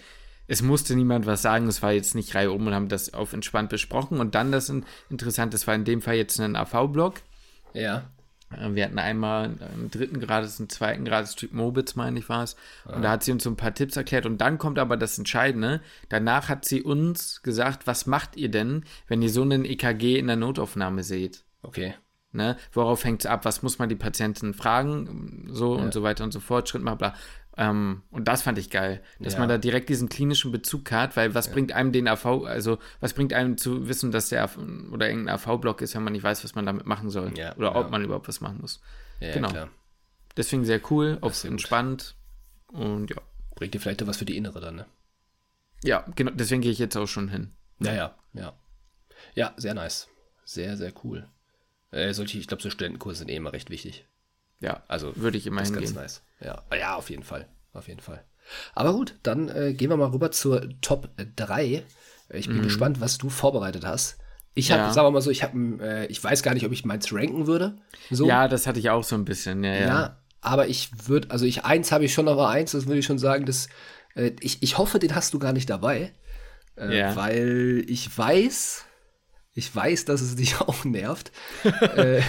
es 0.51 0.63
musste 0.63 0.95
niemand 0.97 1.27
was 1.27 1.43
sagen, 1.43 1.69
es 1.69 1.83
war 1.83 1.93
jetzt 1.93 2.15
nicht 2.15 2.35
Reihe 2.35 2.51
um 2.51 2.67
und 2.67 2.75
haben 2.75 2.89
das 2.89 3.15
auf 3.15 3.33
entspannt 3.33 3.71
besprochen. 3.71 4.19
Und 4.21 4.35
dann 4.35 4.51
das 4.53 4.69
in- 4.69 4.85
interessant, 5.09 5.55
das 5.55 5.67
war 5.67 5.75
in 5.75 5.85
dem 5.85 6.03
Fall 6.03 6.17
jetzt 6.17 6.39
ein 6.41 6.57
AV-Block. 6.57 7.15
Ja. 7.73 8.11
Äh, 8.53 8.75
Wir 8.75 8.85
hatten 8.87 8.99
einmal 8.99 9.55
im 9.75 9.91
dritten 9.91 10.19
Grades, 10.21 10.59
einen 10.59 10.69
zweiten 10.69 11.05
Grades 11.05 11.37
Typ 11.37 11.53
Mobitz, 11.53 11.95
meine 11.95 12.19
ich, 12.19 12.29
war 12.29 12.43
es. 12.43 12.57
Und 12.85 13.03
da 13.03 13.11
hat 13.13 13.23
sie 13.23 13.31
uns 13.33 13.45
so 13.45 13.51
ein 13.51 13.57
paar 13.57 13.75
Tipps 13.75 13.97
erklärt. 13.97 14.27
Und 14.27 14.39
dann 14.41 14.59
kommt 14.59 14.79
aber 14.81 14.97
das 14.97 15.17
Entscheidende. 15.19 15.81
Danach 16.09 16.49
hat 16.49 16.65
sie 16.65 16.83
uns 16.83 17.43
gesagt, 17.43 17.87
was 17.87 18.07
macht 18.07 18.37
ihr 18.37 18.51
denn, 18.51 18.85
wenn 19.07 19.23
ihr 19.23 19.31
so 19.31 19.43
einen 19.43 19.65
EKG 19.65 20.19
in 20.19 20.27
der 20.27 20.37
Notaufnahme 20.37 21.05
seht? 21.05 21.45
Okay. 21.63 21.95
Ne? 22.33 22.57
Worauf 22.73 23.05
hängt 23.05 23.21
es 23.23 23.27
ab? 23.27 23.45
Was 23.45 23.63
muss 23.63 23.79
man 23.79 23.89
die 23.89 23.97
Patienten 23.97 24.53
fragen? 24.55 25.49
So 25.53 25.73
und 25.75 25.93
so 25.95 26.03
weiter 26.03 26.25
und 26.25 26.33
so 26.33 26.41
fort. 26.41 26.69
Schritt 26.69 26.83
mal 26.83 26.95
bla. 26.97 27.15
Ähm, 27.63 28.03
und 28.11 28.27
das 28.27 28.41
fand 28.41 28.57
ich 28.57 28.71
geil, 28.71 29.03
dass 29.19 29.35
Ja. 29.35 29.41
man 29.41 29.49
da 29.51 29.59
direkt 29.59 29.91
diesen 29.91 30.09
klinischen 30.09 30.51
Bezug 30.51 30.91
hat, 30.93 31.15
weil 31.17 31.35
was 31.35 31.53
bringt 31.53 31.73
einem 31.73 31.93
den 31.93 32.09
AV, 32.09 32.45
also 32.47 32.79
was 33.01 33.13
bringt 33.13 33.35
einem 33.35 33.59
zu 33.59 33.87
wissen, 33.87 34.11
dass 34.13 34.31
der 34.31 34.45
AV 34.45 34.57
oder 34.93 35.09
irgendein 35.11 35.35
AV-Block 35.35 35.83
ist, 35.83 35.95
wenn 35.95 36.03
man 36.03 36.15
nicht 36.15 36.23
weiß, 36.23 36.43
was 36.43 36.55
man 36.55 36.65
damit 36.65 36.87
machen 36.87 37.11
soll 37.11 37.37
Ja, 37.37 37.55
oder 37.57 37.77
ob 37.77 37.85
ja. 37.85 37.91
man 37.91 38.03
überhaupt 38.03 38.29
was 38.29 38.41
machen 38.41 38.59
muss. 38.63 38.81
Ja, 39.21 39.33
Genau. 39.35 39.49
klar. 39.51 39.69
Deswegen 40.39 40.65
sehr 40.65 40.81
cool, 40.91 41.19
auf 41.21 41.35
sehr 41.35 41.51
gut. 41.51 41.61
entspannt 41.61 42.17
und 42.69 43.11
ja. 43.11 43.17
Bringt 43.57 43.75
dir 43.75 43.81
vielleicht 43.81 44.07
was 44.07 44.17
für 44.17 44.25
die 44.25 44.39
Innere 44.39 44.61
dann, 44.61 44.77
ne? 44.77 44.87
Ja, 45.85 46.07
genau, 46.17 46.31
deswegen 46.31 46.63
gehe 46.63 46.73
ich 46.73 46.79
jetzt 46.79 46.97
auch 46.97 47.07
schon 47.09 47.29
hin. 47.29 47.53
Ja, 47.81 47.93
ja, 47.93 48.15
ja. 48.33 48.53
Ja, 49.35 49.53
sehr 49.59 49.75
nice. 49.75 50.09
Sehr, 50.47 50.79
sehr 50.79 50.93
cool. 51.05 51.29
Äh, 51.91 52.15
solche, 52.15 52.39
ich 52.39 52.47
glaube, 52.47 52.63
so 52.63 52.71
Studentenkurse 52.71 53.19
sind 53.19 53.29
eh 53.31 53.37
immer 53.37 53.53
recht 53.53 53.69
wichtig. 53.69 54.07
Ja, 54.61 54.83
Also 54.89 55.13
würde 55.17 55.39
ich 55.39 55.47
immer 55.47 55.61
das 55.61 55.71
ist 55.71 55.75
ganz 55.75 55.87
hingehen. 55.89 56.03
nice. 56.03 56.23
Ja. 56.41 56.63
ja, 56.77 56.95
auf 56.97 57.11
jeden 57.11 57.23
Fall. 57.25 57.47
Auf 57.73 57.89
jeden 57.89 58.01
Fall. 58.01 58.23
Aber 58.75 58.93
gut, 58.93 59.15
dann 59.23 59.49
äh, 59.49 59.75
gehen 59.75 59.91
wir 59.91 59.97
mal 59.97 60.11
rüber 60.11 60.31
zur 60.33 60.69
Top 60.81 61.09
3. 61.37 61.83
Ich 62.33 62.47
bin 62.49 62.63
gespannt, 62.63 63.01
was 63.01 63.19
du 63.19 63.29
vorbereitet 63.29 63.85
hast. 63.85 64.19
Ich 64.55 64.71
habe, 64.73 64.83
Mhm. 64.83 64.89
Ja. 64.89 64.93
sagen 64.93 65.07
wir 65.07 65.11
mal 65.13 65.21
so, 65.21 65.31
ich 65.31 65.43
habe, 65.43 65.57
äh, 65.81 66.07
ich 66.07 66.23
weiß 66.23 66.43
gar 66.43 66.55
nicht, 66.55 66.67
ob 66.67 66.73
ich 66.73 66.85
meins 66.85 67.13
ranken 67.13 67.47
würde. 67.47 67.77
So. 68.11 68.27
Ja, 68.27 68.49
das 68.49 68.67
hatte 68.67 68.79
ich 68.81 68.91
auch 68.91 69.05
so 69.05 69.15
ein 69.17 69.25
bisschen, 69.25 69.63
ja, 69.65 69.75
ja. 69.75 69.81
Ja, 69.87 70.17
aber 70.41 70.67
ich 70.69 70.91
würde, 71.09 71.31
also 71.31 71.45
ich 71.45 71.65
eins 71.65 71.93
habe 71.93 72.05
ich 72.05 72.13
schon, 72.15 72.29
aber 72.29 72.49
eins, 72.49 72.73
das 72.73 72.87
würde 72.87 72.99
ich 72.99 73.07
schon 73.07 73.19
sagen, 73.19 73.47
dass 73.47 73.69
äh, 74.17 74.33
ich, 74.41 74.63
ich 74.63 74.79
hoffe, 74.79 74.99
den 74.99 75.15
hast 75.15 75.35
du 75.35 75.39
gar 75.39 75.53
nicht 75.53 75.71
dabei, 75.71 76.13
äh, 76.77 76.99
Ja. 76.99 77.17
weil 77.17 77.85
ich 77.87 78.17
weiß, 78.17 78.85
ich 79.61 79.75
weiß, 79.77 80.07
dass 80.07 80.21
es 80.23 80.37
dich 80.37 80.61
auch 80.61 80.85
nervt. 80.85 81.31
äh, 81.97 82.23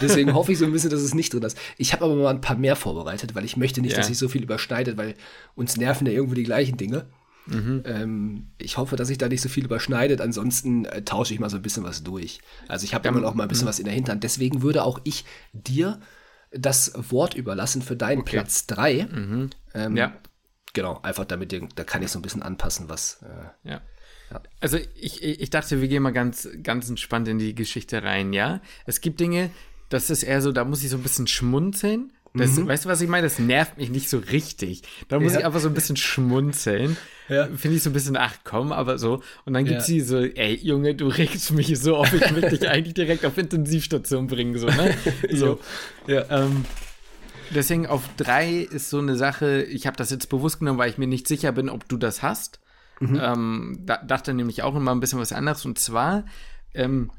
deswegen 0.00 0.34
hoffe 0.34 0.52
ich 0.52 0.58
so 0.58 0.64
ein 0.64 0.72
bisschen, 0.72 0.90
dass 0.90 1.00
es 1.00 1.14
nicht 1.14 1.32
drin 1.32 1.42
ist. 1.42 1.56
Ich 1.78 1.92
habe 1.92 2.04
aber 2.04 2.16
mal 2.16 2.30
ein 2.30 2.40
paar 2.40 2.56
mehr 2.56 2.76
vorbereitet, 2.76 3.34
weil 3.34 3.44
ich 3.44 3.56
möchte 3.56 3.80
nicht, 3.80 3.92
Ja. 3.92 3.98
dass 3.98 4.08
sich 4.08 4.18
so 4.18 4.28
viel 4.28 4.42
überschneidet, 4.42 4.96
weil 4.96 5.14
uns 5.54 5.76
nerven 5.76 6.06
ja 6.06 6.12
irgendwo 6.12 6.34
die 6.34 6.42
gleichen 6.42 6.76
Dinge. 6.76 7.06
Mhm. 7.46 7.82
Ähm, 7.86 8.46
ich 8.58 8.76
hoffe, 8.76 8.96
dass 8.96 9.06
sich 9.08 9.18
da 9.18 9.28
nicht 9.28 9.40
so 9.40 9.48
viel 9.48 9.64
überschneidet. 9.64 10.20
Ansonsten 10.20 10.84
äh, 10.84 11.02
tausche 11.02 11.32
ich 11.32 11.38
mal 11.40 11.48
so 11.48 11.56
ein 11.56 11.62
bisschen 11.62 11.84
was 11.84 12.02
durch. 12.02 12.40
Also 12.66 12.84
ich 12.84 12.92
habe 12.94 13.06
immer 13.08 13.20
noch 13.20 13.34
mal 13.34 13.44
ein 13.44 13.46
mhm. 13.46 13.50
bisschen 13.50 13.68
was 13.68 13.78
in 13.78 13.84
der 13.84 13.94
Hinterhand. 13.94 14.24
Deswegen 14.24 14.62
würde 14.62 14.82
auch 14.82 15.00
ich 15.04 15.24
dir 15.52 16.00
das 16.50 16.92
Wort 17.10 17.34
überlassen 17.34 17.82
für 17.82 17.94
deinen 17.96 18.24
Platz 18.24 18.66
3. 18.66 18.92
Ähm, 18.98 19.50
Mhm. 19.74 19.96
Ja. 19.96 20.12
Genau, 20.72 21.00
einfach 21.02 21.24
damit, 21.24 21.52
da 21.76 21.84
kann 21.84 22.02
ich 22.02 22.10
so 22.10 22.18
ein 22.18 22.22
bisschen 22.22 22.42
anpassen, 22.42 22.88
was. 22.88 23.20
Äh, 23.22 23.68
Ja. 23.70 23.80
Ja. 24.30 24.42
Also 24.60 24.78
ich, 25.00 25.22
ich 25.22 25.50
dachte, 25.50 25.80
wir 25.80 25.88
gehen 25.88 26.02
mal 26.02 26.12
ganz, 26.12 26.48
ganz 26.62 26.88
entspannt 26.88 27.28
in 27.28 27.38
die 27.38 27.54
Geschichte 27.54 28.02
rein, 28.02 28.32
ja. 28.32 28.60
Es 28.86 29.00
gibt 29.00 29.20
Dinge, 29.20 29.50
das 29.88 30.10
ist 30.10 30.22
eher 30.24 30.42
so, 30.42 30.50
da 30.52 30.64
muss 30.64 30.82
ich 30.82 30.90
so 30.90 30.96
ein 30.96 31.02
bisschen 31.02 31.26
schmunzeln. 31.26 32.12
Das, 32.34 32.54
Weißt 32.66 32.84
du, 32.84 32.90
was 32.90 33.00
ich 33.00 33.08
meine? 33.08 33.26
Das 33.26 33.38
nervt 33.38 33.78
mich 33.78 33.88
nicht 33.88 34.10
so 34.10 34.18
richtig. 34.18 34.82
Da 35.08 35.18
muss 35.18 35.28
Mhm. 35.30 35.34
Ja. 35.34 35.38
ich 35.40 35.46
einfach 35.46 35.60
so 35.60 35.68
ein 35.68 35.74
bisschen 35.74 35.96
schmunzeln. 35.96 36.98
Ja. 37.30 37.46
Finde 37.56 37.78
ich 37.78 37.82
so 37.82 37.88
ein 37.88 37.94
bisschen, 37.94 38.14
ach 38.18 38.34
komm, 38.44 38.72
aber 38.72 38.98
so. 38.98 39.22
Und 39.46 39.54
dann 39.54 39.64
gibt 39.64 39.76
Ja. 39.76 39.80
sie 39.80 40.00
so, 40.02 40.18
ey 40.18 40.54
Junge, 40.62 40.94
du 40.94 41.06
regst 41.08 41.52
mich 41.52 41.78
so 41.78 41.96
auf, 41.96 42.12
ich 42.12 42.30
möchte 42.32 42.58
dich 42.58 42.68
eigentlich 42.68 42.92
direkt 42.92 43.24
auf 43.24 43.38
Intensivstation 43.38 44.26
bringen, 44.26 44.58
so, 44.58 44.66
ne? 44.66 44.94
So. 45.32 45.60
ja. 46.08 46.26
Ähm, 46.28 46.66
deswegen 47.54 47.86
auf 47.86 48.02
drei 48.18 48.52
ist 48.70 48.90
so 48.90 48.98
eine 48.98 49.16
Sache, 49.16 49.62
ich 49.62 49.86
habe 49.86 49.96
das 49.96 50.10
jetzt 50.10 50.28
bewusst 50.28 50.58
genommen, 50.58 50.78
weil 50.78 50.90
ich 50.90 50.98
mir 50.98 51.06
nicht 51.06 51.26
sicher 51.28 51.52
bin, 51.52 51.70
ob 51.70 51.88
du 51.88 51.96
das 51.96 52.22
hast. 52.22 52.60
Ähm, 53.00 53.80
da, 53.84 53.98
dachte 53.98 54.32
nämlich 54.34 54.62
auch 54.62 54.74
immer 54.74 54.92
ein 54.92 55.00
bisschen 55.00 55.18
was 55.18 55.32
anderes. 55.32 55.64
Und 55.64 55.78
zwar 55.78 56.24
ähm, 56.74 57.10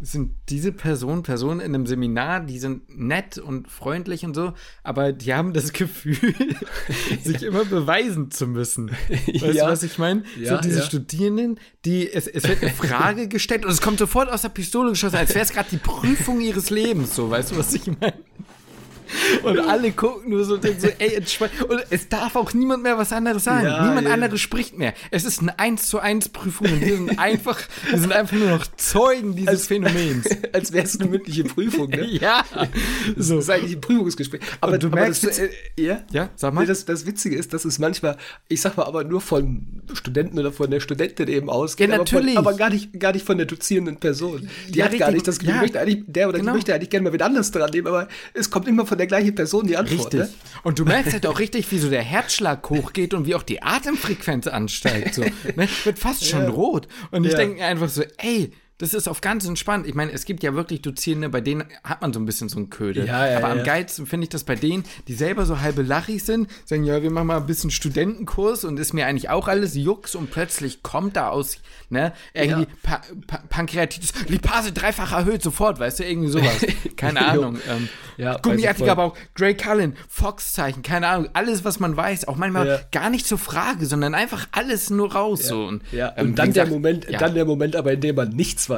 sind 0.00 0.32
diese 0.48 0.72
Personen, 0.72 1.22
Personen 1.22 1.60
in 1.60 1.74
einem 1.74 1.86
Seminar, 1.86 2.40
die 2.40 2.58
sind 2.58 2.98
nett 2.98 3.38
und 3.38 3.70
freundlich 3.70 4.24
und 4.24 4.34
so, 4.34 4.52
aber 4.82 5.12
die 5.12 5.32
haben 5.34 5.52
das 5.52 5.72
Gefühl, 5.74 6.34
sich 7.22 7.42
immer 7.42 7.64
beweisen 7.64 8.30
zu 8.30 8.46
müssen. 8.46 8.90
Weißt 9.08 9.54
Ja. 9.54 9.66
du, 9.66 9.72
was 9.72 9.82
ich 9.82 9.98
meine? 9.98 10.24
Ja, 10.38 10.56
so 10.56 10.62
diese 10.62 10.80
ja. 10.80 10.84
Studierenden, 10.84 11.60
die, 11.84 12.10
es, 12.10 12.26
es 12.26 12.46
wird 12.48 12.62
eine 12.62 12.72
Frage 12.72 13.28
gestellt 13.28 13.64
und 13.64 13.70
es 13.70 13.80
kommt 13.80 13.98
sofort 13.98 14.28
aus 14.30 14.42
der 14.42 14.48
Pistole 14.50 14.90
geschossen, 14.90 15.16
als 15.16 15.30
wäre 15.34 15.44
es 15.44 15.52
gerade 15.52 15.68
die 15.70 15.76
Prüfung 15.78 16.40
ihres 16.40 16.70
Lebens, 16.70 17.14
so, 17.14 17.30
weißt 17.30 17.52
du, 17.52 17.58
was 17.58 17.72
ich 17.74 17.86
meine? 17.86 18.14
Und 19.42 19.58
alle 19.60 19.92
gucken 19.92 20.30
nur 20.30 20.44
so 20.44 20.56
so, 20.56 20.88
ey, 20.98 21.14
entspannt. 21.14 21.52
Und 21.68 21.82
es 21.90 22.08
darf 22.08 22.36
auch 22.36 22.52
niemand 22.54 22.82
mehr 22.82 22.96
was 22.98 23.12
anderes 23.12 23.44
sagen. 23.44 23.66
Ja, 23.66 23.86
niemand 23.88 24.06
ja. 24.08 24.14
anderes 24.14 24.40
spricht 24.40 24.76
mehr. 24.78 24.94
Es 25.10 25.24
ist 25.24 25.40
eine 25.40 25.58
1 25.58 25.88
zu 25.88 25.98
1 26.00 26.30
Prüfung 26.30 26.66
und 26.68 26.80
wir 26.80 26.96
sind 26.96 27.18
einfach, 27.18 27.60
wir 27.90 27.98
sind 27.98 28.12
einfach 28.12 28.36
nur 28.36 28.48
noch 28.50 28.66
Zeugen 28.76 29.36
dieses 29.36 29.66
Phänomens. 29.66 30.26
Als 30.52 30.72
wäre 30.72 30.84
es 30.84 30.98
eine 31.00 31.08
mündliche 31.10 31.44
Prüfung, 31.44 31.88
ne? 31.90 32.04
Ja. 32.20 32.44
Das 33.16 33.26
So. 33.26 33.38
ist 33.38 33.50
eigentlich 33.50 33.74
ein 33.76 33.80
Prüfungsgespräch. 33.80 34.40
Aber 34.60 34.74
Und 34.74 34.82
du 34.82 34.86
aber 34.88 34.96
merkst, 34.96 35.24
das, 35.24 35.38
äh, 35.38 35.48
ja? 35.78 36.02
Ja, 36.12 36.30
sag 36.36 36.54
mal. 36.54 36.62
Nee, 36.62 36.66
das, 36.68 36.84
das 36.84 37.06
Witzige 37.06 37.36
ist, 37.36 37.52
dass 37.52 37.64
es 37.64 37.78
manchmal, 37.78 38.16
ich 38.48 38.60
sag 38.60 38.76
mal, 38.76 38.84
aber 38.84 39.04
nur 39.04 39.20
von 39.20 39.82
Studenten 39.92 40.38
oder 40.38 40.52
von 40.52 40.70
der 40.70 40.80
Studentin 40.80 41.28
eben 41.28 41.50
ausgeht. 41.50 41.90
Ja, 41.90 41.98
natürlich. 41.98 42.36
Aber, 42.36 42.44
von, 42.44 42.52
aber 42.54 42.56
gar, 42.58 42.70
nicht, 42.70 42.98
gar 42.98 43.12
nicht 43.12 43.26
von 43.26 43.36
der 43.36 43.46
dozierenden 43.46 43.96
Person. 43.96 44.48
Die 44.68 44.78
Ja, 44.78 44.84
hat 44.86 44.92
gar 44.92 45.08
richtig. 45.08 45.14
nicht 45.14 45.28
das 45.28 45.38
Gefühl, 45.38 45.54
Ja. 45.54 45.60
möchte 45.62 45.80
eigentlich, 45.80 46.04
der 46.06 46.28
oder 46.28 46.38
Genau. 46.38 46.52
die 46.52 46.56
möchte 46.56 46.74
eigentlich 46.74 46.90
gerne 46.90 47.04
mal 47.04 47.12
wen 47.12 47.22
anders 47.22 47.50
dran 47.50 47.70
nehmen, 47.70 47.86
aber 47.86 48.08
es 48.32 48.50
kommt 48.50 48.68
immer 48.68 48.86
von 48.86 48.98
der 48.98 49.03
gleichen 49.06 49.34
Person 49.34 49.66
die 49.66 49.76
Antwort. 49.76 50.14
Richtig. 50.14 50.20
Ne? 50.20 50.28
Und 50.62 50.78
du 50.78 50.84
merkst 50.84 51.12
halt 51.12 51.26
auch 51.26 51.38
richtig, 51.38 51.70
wie 51.70 51.78
so 51.78 51.90
der 51.90 52.02
Herzschlag 52.02 52.68
hochgeht 52.70 53.14
und 53.14 53.26
wie 53.26 53.34
auch 53.34 53.42
die 53.42 53.62
Atemfrequenz 53.62 54.46
ansteigt. 54.46 55.14
So, 55.14 55.22
ne? 55.22 55.68
Wird 55.84 55.98
fast 55.98 56.24
schon 56.26 56.44
Ja. 56.44 56.50
rot. 56.50 56.88
Und 57.10 57.24
ich 57.24 57.32
Ja. 57.32 57.38
denke 57.38 57.64
einfach 57.64 57.88
so, 57.88 58.02
ey, 58.18 58.52
das 58.78 58.92
ist 58.92 59.08
auf 59.08 59.20
ganz 59.20 59.46
entspannt. 59.46 59.86
Ich 59.86 59.94
meine, 59.94 60.12
es 60.12 60.24
gibt 60.24 60.42
ja 60.42 60.54
wirklich 60.54 60.82
Dozierende, 60.82 61.28
bei 61.28 61.40
denen 61.40 61.64
hat 61.84 62.02
man 62.02 62.12
so 62.12 62.18
ein 62.18 62.26
bisschen 62.26 62.48
so 62.48 62.56
einen 62.56 62.70
Köder. 62.70 63.04
Ja, 63.04 63.28
ja, 63.28 63.38
Aber 63.38 63.48
am 63.48 63.58
ja. 63.58 63.64
geilsten 63.64 64.06
finde 64.06 64.24
ich 64.24 64.30
das 64.30 64.44
bei 64.44 64.56
denen, 64.56 64.84
die 65.06 65.14
selber 65.14 65.46
so 65.46 65.60
halbe 65.60 65.82
lachig 65.82 66.24
sind, 66.24 66.48
sagen, 66.64 66.84
ja, 66.84 67.02
wir 67.02 67.10
machen 67.10 67.28
mal 67.28 67.36
ein 67.36 67.46
bisschen 67.46 67.70
Studentenkurs 67.70 68.64
und 68.64 68.78
ist 68.80 68.92
mir 68.92 69.06
eigentlich 69.06 69.30
auch 69.30 69.46
alles 69.46 69.74
Jux 69.74 70.14
und 70.14 70.30
plötzlich 70.30 70.82
kommt 70.82 71.16
da 71.16 71.28
aus, 71.28 71.58
ne, 71.88 72.12
irgendwie 72.32 72.66
pa 72.82 73.00
pa 73.26 73.42
Pankreatitis, 73.48 74.12
Lipase 74.28 74.72
dreifach 74.72 75.12
erhöht 75.12 75.42
sofort, 75.42 75.78
weißt 75.78 76.00
du, 76.00 76.04
irgendwie 76.04 76.28
sowas. 76.28 76.66
Keine. 76.96 77.24
Ahnung. 77.24 77.58
Ähm, 77.68 77.88
Ja, 78.16 78.38
Gummiartiger. 78.38 78.96
Bauch, 78.96 79.16
Drake 79.36 79.62
Cullen, 79.62 79.96
Fox-Zeichen, 80.08 80.82
keine 80.82 81.08
Ahnung, 81.08 81.28
alles, 81.32 81.64
was 81.64 81.80
man 81.80 81.96
weiß, 81.96 82.28
auch 82.28 82.36
manchmal 82.36 82.86
gar 82.92 83.10
nicht 83.10 83.26
zur 83.26 83.38
Frage, 83.38 83.86
sondern 83.86 84.14
einfach 84.14 84.48
alles 84.52 84.90
nur 84.90 85.12
raus. 85.12 85.46
So. 85.46 85.64
Und, 85.64 85.82
Ja, 85.92 86.12
ähm, 86.16 86.28
und 86.28 86.38
dann 86.38 86.52
der 86.52 86.64
gesagt, 86.64 86.70
Moment, 86.70 87.10
ja, 87.10 87.18
dann 87.18 87.34
der 87.34 87.44
Moment 87.44 87.76
aber, 87.76 87.92
in 87.92 88.00
dem 88.00 88.16
man 88.16 88.30
nichts 88.30 88.68
weiß. 88.68 88.73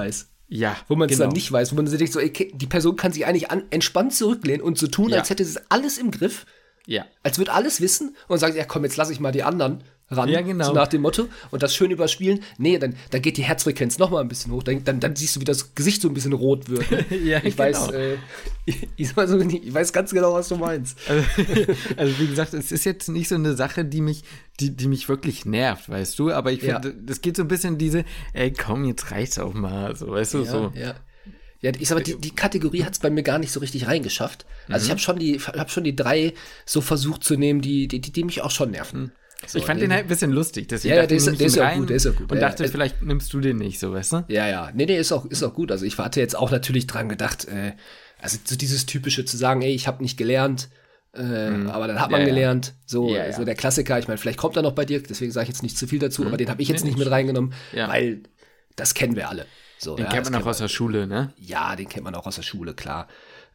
Ja, 0.48 0.76
Wo 0.88 0.94
man 0.96 1.08
es 1.08 1.16
genau. 1.16 1.26
dann 1.28 1.34
nicht 1.34 1.50
weiß, 1.50 1.72
wo 1.72 1.76
man 1.76 1.86
sich 1.88 1.98
denkt, 1.98 2.12
so, 2.12 2.20
okay, 2.20 2.52
die 2.54 2.66
Person 2.66 2.94
kann 2.96 3.12
sich 3.12 3.26
eigentlich 3.26 3.50
an, 3.50 3.64
entspannt 3.70 4.14
zurücklehnen 4.14 4.60
und 4.62 4.78
so 4.78 4.86
tun, 4.86 5.10
Ja. 5.10 5.18
als 5.18 5.30
hätte 5.30 5.44
sie 5.44 5.58
alles 5.68 5.98
im 5.98 6.10
Griff, 6.12 6.46
Ja, 6.86 7.04
als 7.24 7.38
würde 7.38 7.52
alles 7.52 7.80
wissen 7.80 8.14
und 8.28 8.38
sagt, 8.38 8.54
ja 8.56 8.64
komm, 8.64 8.84
jetzt 8.84 8.96
lasse 8.96 9.12
ich 9.12 9.18
mal 9.20 9.32
die 9.32 9.42
anderen 9.42 9.82
ran. 10.10 10.28
Ja, 10.28 10.40
genau. 10.40 10.66
So 10.66 10.72
nach 10.72 10.86
dem 10.88 11.02
Motto. 11.02 11.28
Und 11.50 11.62
das 11.62 11.74
schön 11.74 11.90
überspielen. 11.90 12.40
Nee, 12.58 12.78
dann, 12.78 12.94
dann 13.10 13.22
geht 13.22 13.36
die 13.36 13.42
Herzfrequenz 13.42 13.98
noch 13.98 14.10
mal 14.10 14.20
ein 14.20 14.28
bisschen 14.28 14.52
hoch. 14.52 14.62
Dann, 14.62 14.84
dann, 14.84 15.00
dann 15.00 15.16
siehst 15.16 15.36
du, 15.36 15.40
wie 15.40 15.44
das 15.44 15.74
Gesicht 15.74 16.02
so 16.02 16.08
ein 16.08 16.14
bisschen 16.14 16.32
rot 16.32 16.68
wird. 16.68 16.90
Ne? 16.90 17.04
Ja, 17.24 17.38
ich 17.38 17.56
genau. 17.56 17.58
weiß, 17.58 17.90
äh, 17.92 18.16
ich, 18.66 18.88
ich, 18.96 19.16
weiß 19.16 19.92
ganz 19.92 20.12
genau, 20.12 20.34
was 20.34 20.48
du 20.48 20.56
meinst. 20.56 20.98
Also, 21.08 21.24
also 21.96 22.18
wie 22.20 22.26
gesagt, 22.26 22.54
es 22.54 22.72
ist 22.72 22.84
jetzt 22.84 23.08
nicht 23.08 23.28
so 23.28 23.34
eine 23.34 23.54
Sache, 23.54 23.84
die 23.84 24.00
mich, 24.00 24.22
die, 24.60 24.70
die 24.76 24.88
mich 24.88 25.08
wirklich 25.08 25.44
nervt, 25.44 25.88
weißt 25.88 26.18
du, 26.18 26.30
aber 26.32 26.52
ich 26.52 26.62
Ja. 26.62 26.80
finde, 26.80 26.94
das 27.02 27.20
geht 27.20 27.36
so 27.36 27.42
ein 27.42 27.48
bisschen 27.48 27.78
diese, 27.78 28.04
ey, 28.32 28.52
komm, 28.52 28.84
jetzt 28.84 29.10
reicht's 29.10 29.38
auch 29.38 29.54
mal, 29.54 29.96
so, 29.96 30.08
weißt 30.08 30.34
du, 30.34 30.44
so. 30.44 30.72
Ja, 30.74 30.80
ja. 30.80 30.94
Ja, 31.62 31.72
ich 31.78 31.88
sag 31.88 31.96
mal, 31.96 32.04
die, 32.04 32.16
die 32.16 32.34
Kategorie 32.34 32.84
hat 32.84 32.92
es 32.92 32.98
bei 32.98 33.08
mir 33.08 33.22
gar 33.22 33.38
nicht 33.38 33.50
so 33.50 33.60
richtig 33.60 33.86
reingeschafft. 33.86 34.44
Also 34.68 34.82
Mhm. 34.82 34.84
ich 34.84 34.90
habe 34.90 35.00
schon 35.00 35.18
die, 35.18 35.40
habe 35.40 35.70
schon 35.70 35.84
die 35.84 35.96
drei 35.96 36.34
so 36.66 36.80
versucht 36.82 37.24
zu 37.24 37.36
nehmen, 37.36 37.62
die, 37.62 37.88
die, 37.88 38.00
die, 38.00 38.12
die 38.12 38.24
mich 38.24 38.42
auch 38.42 38.50
schon 38.50 38.70
nerven. 38.72 39.10
So, 39.46 39.58
ich 39.58 39.64
fand 39.64 39.80
den, 39.80 39.90
den 39.90 39.94
halt 39.94 40.06
ein 40.06 40.08
bisschen 40.08 40.32
lustig, 40.32 40.68
deswegen 40.68 40.94
ja, 40.94 41.02
ja, 41.02 41.06
der 41.06 41.16
ist, 41.16 41.26
der 41.26 41.46
ist 41.46 41.58
auch 41.58 41.74
gut, 41.74 41.90
der 41.90 41.96
ist 41.96 42.06
auch 42.06 42.16
gut. 42.16 42.32
Und 42.32 42.40
dachte, 42.40 42.64
ja, 42.64 42.70
vielleicht 42.70 43.02
nimmst 43.02 43.32
du 43.32 43.40
den 43.40 43.56
nicht, 43.56 43.78
so, 43.78 43.92
weißt 43.92 44.12
du? 44.12 44.24
Ja, 44.28 44.48
ja. 44.48 44.70
Nee, 44.74 44.86
nee, 44.86 44.98
ist 44.98 45.12
auch, 45.12 45.24
ist 45.26 45.42
auch 45.42 45.54
gut. 45.54 45.70
Also 45.70 45.84
ich 45.84 45.98
hatte 45.98 46.20
jetzt 46.20 46.36
auch 46.36 46.50
natürlich 46.50 46.86
dran 46.86 47.08
gedacht, 47.08 47.46
äh, 47.46 47.72
also 48.20 48.38
so 48.44 48.56
dieses 48.56 48.86
typische 48.86 49.24
zu 49.24 49.36
sagen, 49.36 49.62
ey, 49.62 49.74
ich 49.74 49.86
habe 49.86 50.02
nicht 50.02 50.16
gelernt, 50.16 50.68
äh, 51.14 51.50
mhm. 51.50 51.68
aber 51.68 51.86
dann 51.86 52.00
hat 52.00 52.10
man 52.10 52.20
ja, 52.22 52.26
gelernt. 52.26 52.74
So, 52.86 53.14
ja, 53.14 53.32
so 53.32 53.44
der 53.44 53.54
Klassiker. 53.54 53.98
Ich 53.98 54.08
meine, 54.08 54.18
vielleicht 54.18 54.38
kommt 54.38 54.56
er 54.56 54.62
noch 54.62 54.72
bei 54.72 54.84
dir, 54.84 55.02
deswegen 55.02 55.32
sage 55.32 55.44
ich 55.44 55.48
jetzt 55.50 55.62
nicht 55.62 55.78
zu 55.78 55.86
viel 55.86 55.98
dazu, 55.98 56.22
mhm. 56.22 56.28
aber 56.28 56.36
den 56.36 56.48
habe 56.48 56.62
ich 56.62 56.68
jetzt 56.68 56.84
nee, 56.84 56.90
nicht 56.90 56.98
mit 56.98 57.10
reingenommen, 57.10 57.52
weil 57.72 58.22
das 58.76 58.94
kennen 58.94 59.16
wir 59.16 59.28
alle. 59.28 59.46
So, 59.78 59.96
den 59.96 60.08
kennt 60.08 60.30
man 60.30 60.42
auch 60.42 60.46
aus 60.46 60.58
der 60.58 60.68
Schule, 60.68 61.06
ne? 61.06 61.32
Ja, 61.38 61.76
den 61.76 61.88
kennt 61.88 62.04
man 62.04 62.14
auch 62.14 62.26
aus 62.26 62.36
der 62.36 62.42
Schule, 62.42 62.74
klar. 62.74 63.08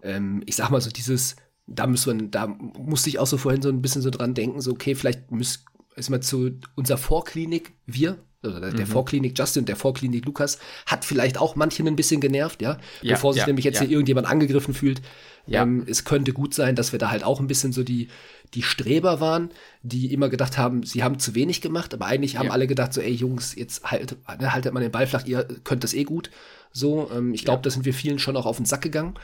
Ähm, 0.04 0.44
ich 0.46 0.56
sag 0.56 0.70
mal 0.70 0.82
so 0.82 0.92
dieses, 0.92 1.36
da 1.68 1.88
muss 1.88 2.06
man, 2.06 2.32
da 2.32 2.48
musste 2.48 3.10
ich 3.10 3.20
auch 3.20 3.28
so 3.28 3.38
vorhin 3.38 3.62
so 3.62 3.70
ein 3.70 3.82
bisschen 3.82 4.02
so 4.02 4.10
dran 4.10 4.34
denken, 4.34 4.62
so 4.62 4.72
okay, 4.72 4.96
vielleicht 4.96 5.32
müssen 5.32 5.64
ist 5.96 6.10
mal 6.10 6.22
zu 6.22 6.52
unserer 6.76 6.98
Vorklinik, 6.98 7.74
wir, 7.86 8.18
also 8.44 8.60
der 8.60 8.72
mhm. 8.72 8.88
Vorklinik 8.88 9.38
Justin, 9.38 9.66
der 9.66 9.76
Vorklinik 9.76 10.26
Lukas, 10.26 10.58
hat 10.86 11.06
vielleicht 11.06 11.38
auch 11.38 11.56
manchen 11.56 11.88
ein 11.88 11.96
bisschen 11.96 12.22
genervt, 12.22 12.62
ja, 12.62 12.78
ja 13.02 13.14
bevor 13.14 13.34
sich 13.34 13.42
ja, 13.42 13.48
nämlich 13.48 13.66
jetzt 13.66 13.76
ja. 13.76 13.82
hier 13.82 13.92
irgendjemand 13.92 14.28
angegriffen 14.28 14.74
fühlt. 14.74 15.02
Ja. 15.48 15.64
Ähm, 15.64 15.86
es 15.88 16.06
könnte 16.06 16.34
gut 16.34 16.54
sein, 16.54 16.76
dass 16.76 16.92
wir 16.92 17.00
da 17.00 17.12
halt 17.12 17.24
auch 17.24 17.40
ein 17.40 17.48
bisschen 17.48 17.72
so 17.72 17.84
die, 17.84 18.10
die 18.54 18.62
Streber 18.62 19.20
waren, 19.20 19.50
die 19.82 20.14
immer 20.14 20.30
gedacht 20.30 20.58
haben, 20.58 20.84
sie 20.84 21.04
haben 21.04 21.20
zu 21.20 21.36
wenig 21.36 21.62
gemacht, 21.62 21.94
aber 21.94 22.06
eigentlich 22.06 22.38
haben 22.38 22.52
alle 22.52 22.68
gedacht, 22.68 22.94
so, 22.94 23.02
ey 23.02 23.14
Jungs, 23.14 23.56
jetzt 23.56 23.84
halt, 23.84 24.18
ne, 24.40 24.54
haltet 24.54 24.74
mal 24.74 24.80
den 24.80 24.92
Ball 24.92 25.08
flach, 25.08 25.26
ihr 25.26 25.44
könnt 25.64 25.84
das 25.84 25.94
eh 25.94 26.04
gut. 26.04 26.30
So, 26.72 27.10
ähm, 27.14 27.34
ich 27.34 27.44
glaube, 27.44 27.62
da 27.64 27.70
sind 27.70 27.86
wir 27.86 27.94
vielen 27.94 28.20
schon 28.20 28.38
auch 28.38 28.46
auf 28.46 28.58
den 28.58 28.66
Sack 28.66 28.82
gegangen. 28.82 29.16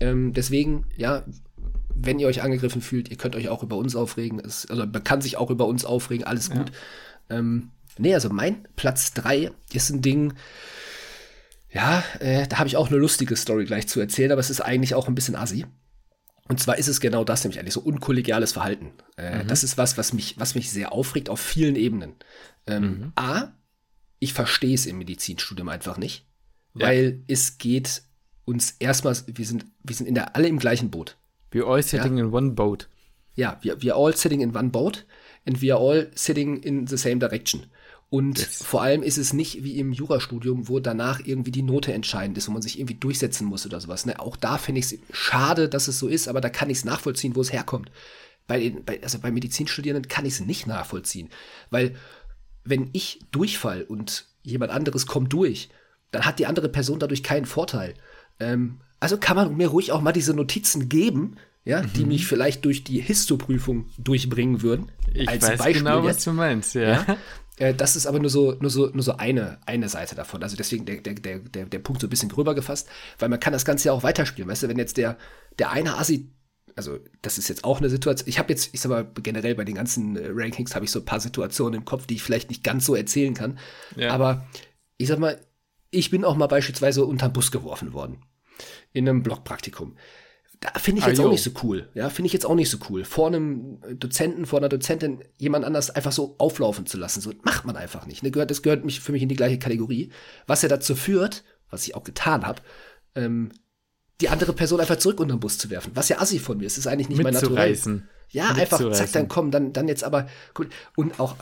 Ähm, 0.00 0.32
deswegen, 0.32 0.86
ja, 0.96 1.24
wenn 1.94 2.18
ihr 2.18 2.26
euch 2.26 2.42
angegriffen 2.42 2.82
fühlt, 2.82 3.10
ihr 3.10 3.16
könnt 3.16 3.36
euch 3.36 3.48
auch 3.48 3.62
über 3.62 3.76
uns 3.76 3.96
aufregen. 3.96 4.40
Es, 4.40 4.66
also 4.66 4.86
man 4.86 5.04
kann 5.04 5.20
sich 5.20 5.36
auch 5.36 5.50
über 5.50 5.66
uns 5.66 5.84
aufregen, 5.84 6.26
alles 6.26 6.50
gut. 6.50 6.70
Ja. 7.30 7.38
Ähm, 7.38 7.70
nee, 7.98 8.14
also 8.14 8.30
mein 8.30 8.66
Platz 8.76 9.12
3 9.14 9.50
ist 9.72 9.90
ein 9.90 10.02
Ding, 10.02 10.34
ja, 11.70 12.04
äh, 12.20 12.46
da 12.46 12.58
habe 12.58 12.68
ich 12.68 12.76
auch 12.76 12.88
eine 12.88 12.98
lustige 12.98 13.36
Story 13.36 13.64
gleich 13.64 13.88
zu 13.88 14.00
erzählen, 14.00 14.32
aber 14.32 14.40
es 14.40 14.50
ist 14.50 14.60
eigentlich 14.60 14.94
auch 14.94 15.08
ein 15.08 15.14
bisschen 15.14 15.36
assi. 15.36 15.64
Und 16.48 16.60
zwar 16.60 16.76
ist 16.76 16.88
es 16.88 17.00
genau 17.00 17.24
das, 17.24 17.44
nämlich 17.44 17.58
eigentlich 17.58 17.74
so 17.74 17.80
unkollegiales 17.80 18.52
Verhalten. 18.52 18.92
Äh, 19.16 19.42
mhm. 19.42 19.48
Das 19.48 19.64
ist 19.64 19.78
was, 19.78 19.96
was 19.96 20.12
mich, 20.12 20.38
was 20.38 20.54
mich 20.54 20.70
sehr 20.70 20.92
aufregt 20.92 21.30
auf 21.30 21.40
vielen 21.40 21.76
Ebenen. 21.76 22.14
Ähm, 22.66 22.82
mhm. 22.82 23.12
A, 23.14 23.52
ich 24.18 24.34
verstehe 24.34 24.74
es 24.74 24.86
im 24.86 24.98
Medizinstudium 24.98 25.68
einfach 25.68 25.96
nicht, 25.96 26.26
ja. 26.74 26.86
weil 26.86 27.22
es 27.26 27.58
geht 27.58 28.02
uns 28.44 28.76
erstmal, 28.78 29.16
wir 29.26 29.46
sind, 29.46 29.66
wir 29.82 29.96
sind 29.96 30.06
in 30.06 30.14
der, 30.14 30.36
alle 30.36 30.48
im 30.48 30.58
gleichen 30.58 30.90
Boot. 30.90 31.16
We're 31.52 31.66
all 31.66 31.82
sitting 31.82 32.18
ja. 32.18 32.24
in 32.24 32.32
one 32.32 32.52
boat. 32.52 32.88
Ja, 33.34 33.58
we 33.62 33.92
are 33.92 33.94
all 33.94 34.14
sitting 34.14 34.40
in 34.40 34.54
one 34.54 34.70
boat 34.70 35.06
and 35.46 35.62
we 35.62 35.72
are 35.72 35.80
all 35.80 36.10
sitting 36.14 36.62
in 36.62 36.86
the 36.86 36.96
same 36.96 37.18
direction. 37.18 37.66
Und 38.10 38.40
yes. 38.40 38.62
vor 38.62 38.82
allem 38.82 39.02
ist 39.02 39.16
es 39.16 39.32
nicht 39.32 39.64
wie 39.64 39.78
im 39.78 39.92
Jurastudium, 39.92 40.68
wo 40.68 40.80
danach 40.80 41.20
irgendwie 41.24 41.50
die 41.50 41.62
Note 41.62 41.94
entscheidend 41.94 42.36
ist, 42.36 42.46
wo 42.46 42.52
man 42.52 42.60
sich 42.60 42.78
irgendwie 42.78 42.96
durchsetzen 42.96 43.46
muss 43.46 43.64
oder 43.64 43.80
sowas. 43.80 44.04
Ne? 44.04 44.20
Auch 44.20 44.36
da 44.36 44.58
finde 44.58 44.80
ich 44.80 44.92
es 44.92 44.98
schade, 45.12 45.66
dass 45.66 45.88
es 45.88 45.98
so 45.98 46.08
ist, 46.08 46.28
aber 46.28 46.42
da 46.42 46.50
kann 46.50 46.68
ich 46.68 46.78
es 46.78 46.84
nachvollziehen, 46.84 47.34
wo 47.34 47.40
es 47.40 47.54
herkommt. 47.54 47.90
Bei 48.46 48.60
den, 48.60 48.84
bei, 48.84 49.02
also 49.02 49.18
bei 49.18 49.30
Medizinstudierenden 49.30 50.08
kann 50.08 50.26
ich 50.26 50.34
es 50.34 50.40
nicht 50.40 50.66
nachvollziehen. 50.66 51.30
Weil 51.70 51.94
wenn 52.64 52.90
ich 52.92 53.20
durchfall 53.30 53.82
und 53.82 54.26
jemand 54.42 54.72
anderes 54.72 55.06
kommt 55.06 55.32
durch, 55.32 55.70
dann 56.10 56.26
hat 56.26 56.38
die 56.38 56.46
andere 56.46 56.68
Person 56.68 56.98
dadurch 56.98 57.22
keinen 57.22 57.46
Vorteil. 57.46 57.94
Ähm, 58.40 58.80
also 59.02 59.18
kann 59.18 59.36
man 59.36 59.56
mir 59.56 59.66
ruhig 59.66 59.90
auch 59.90 60.00
mal 60.00 60.12
diese 60.12 60.32
Notizen 60.32 60.88
geben, 60.88 61.36
ja, 61.64 61.82
mhm. 61.82 61.92
die 61.94 62.04
mich 62.04 62.26
vielleicht 62.26 62.64
durch 62.64 62.84
die 62.84 63.00
Histoprüfung 63.00 63.86
durchbringen 63.98 64.62
würden. 64.62 64.92
Ich 65.12 65.28
als 65.28 65.42
weiß 65.42 65.58
Beispiel 65.58 65.82
genau, 65.82 66.04
jetzt. 66.04 66.18
was 66.18 66.24
du 66.24 66.32
meinst, 66.32 66.74
ja. 66.76 66.82
ja. 66.82 67.16
Äh, 67.58 67.74
das 67.74 67.96
ist 67.96 68.06
aber 68.06 68.20
nur 68.20 68.30
so, 68.30 68.56
nur 68.60 68.70
so, 68.70 68.90
nur 68.92 69.02
so 69.02 69.16
eine, 69.16 69.58
eine 69.66 69.88
Seite 69.88 70.14
davon. 70.14 70.44
Also 70.44 70.56
deswegen 70.56 70.86
der, 70.86 71.00
der, 71.00 71.14
der, 71.14 71.40
der, 71.40 71.66
der 71.66 71.78
Punkt 71.80 72.00
so 72.00 72.06
ein 72.06 72.10
bisschen 72.10 72.28
gröber 72.28 72.54
gefasst, 72.54 72.88
weil 73.18 73.28
man 73.28 73.40
kann 73.40 73.52
das 73.52 73.64
Ganze 73.64 73.88
ja 73.88 73.92
auch 73.92 74.04
weiterspielen. 74.04 74.48
Weißt 74.48 74.62
du, 74.62 74.68
wenn 74.68 74.78
jetzt 74.78 74.96
der, 74.96 75.18
der 75.58 75.72
eine 75.72 75.98
Assi 75.98 76.30
also 76.74 76.98
das 77.20 77.36
ist 77.36 77.48
jetzt 77.48 77.64
auch 77.64 77.80
eine 77.80 77.90
Situation. 77.90 78.26
Ich 78.28 78.38
habe 78.38 78.48
jetzt, 78.50 78.72
ich 78.72 78.80
sag 78.80 78.88
mal, 78.88 79.06
generell 79.22 79.54
bei 79.54 79.64
den 79.64 79.74
ganzen 79.74 80.16
äh, 80.16 80.30
Rankings 80.32 80.74
habe 80.74 80.86
ich 80.86 80.90
so 80.90 81.00
ein 81.00 81.04
paar 81.04 81.20
Situationen 81.20 81.80
im 81.80 81.84
Kopf, 81.84 82.06
die 82.06 82.14
ich 82.14 82.22
vielleicht 82.22 82.48
nicht 82.48 82.64
ganz 82.64 82.86
so 82.86 82.94
erzählen 82.94 83.34
kann. 83.34 83.58
Ja. 83.94 84.10
Aber 84.10 84.46
ich 84.96 85.08
sag 85.08 85.18
mal, 85.18 85.38
ich 85.90 86.10
bin 86.10 86.24
auch 86.24 86.34
mal 86.36 86.46
beispielsweise 86.46 87.04
unterm 87.04 87.34
Bus 87.34 87.50
geworfen 87.50 87.92
worden 87.92 88.22
in 88.92 89.08
einem 89.08 89.22
Blockpraktikum. 89.22 89.96
Da 90.60 90.78
finde 90.78 91.00
ich 91.00 91.06
jetzt 91.06 91.18
ah, 91.18 91.24
auch 91.24 91.30
nicht 91.30 91.42
so 91.42 91.50
cool. 91.64 91.88
Ja, 91.94 92.08
finde 92.08 92.26
ich 92.26 92.32
jetzt 92.32 92.46
auch 92.46 92.54
nicht 92.54 92.70
so 92.70 92.78
cool. 92.88 93.04
Vor 93.04 93.26
einem 93.26 93.80
Dozenten, 93.98 94.46
vor 94.46 94.60
einer 94.60 94.68
Dozentin 94.68 95.24
jemand 95.36 95.64
anders 95.64 95.90
einfach 95.90 96.12
so 96.12 96.36
auflaufen 96.38 96.86
zu 96.86 96.98
lassen. 96.98 97.20
So 97.20 97.32
macht 97.42 97.64
man 97.64 97.76
einfach 97.76 98.06
nicht. 98.06 98.22
Ne? 98.22 98.30
Das 98.30 98.62
gehört 98.62 98.84
mich, 98.84 99.00
für 99.00 99.10
mich 99.10 99.22
in 99.22 99.28
die 99.28 99.34
gleiche 99.34 99.58
Kategorie. 99.58 100.12
Was 100.46 100.62
ja 100.62 100.68
dazu 100.68 100.94
führt, 100.94 101.42
was 101.68 101.84
ich 101.84 101.96
auch 101.96 102.04
getan 102.04 102.46
habe, 102.46 102.62
ähm, 103.16 103.50
die 104.20 104.28
andere 104.28 104.52
Person 104.52 104.78
einfach 104.78 104.98
zurück 104.98 105.18
unter 105.18 105.34
den 105.34 105.40
Bus 105.40 105.58
zu 105.58 105.68
werfen. 105.68 105.90
Was 105.94 106.08
ja 106.08 106.20
assi 106.20 106.38
von 106.38 106.58
mir 106.58 106.66
ist. 106.66 106.76
Das 106.76 106.86
ist 106.86 106.92
eigentlich 106.92 107.08
nicht 107.08 107.22
mein 107.22 107.34
Naturell. 107.34 107.76
Ja, 108.30 108.50
einfach 108.50 108.78
zack, 108.92 109.12
dann 109.12 109.28
komm, 109.28 109.50
dann, 109.50 109.72
dann 109.72 109.88
jetzt 109.88 110.04
aber. 110.04 110.28
Gut. 110.54 110.68
Und 110.96 111.18
auch, 111.18 111.36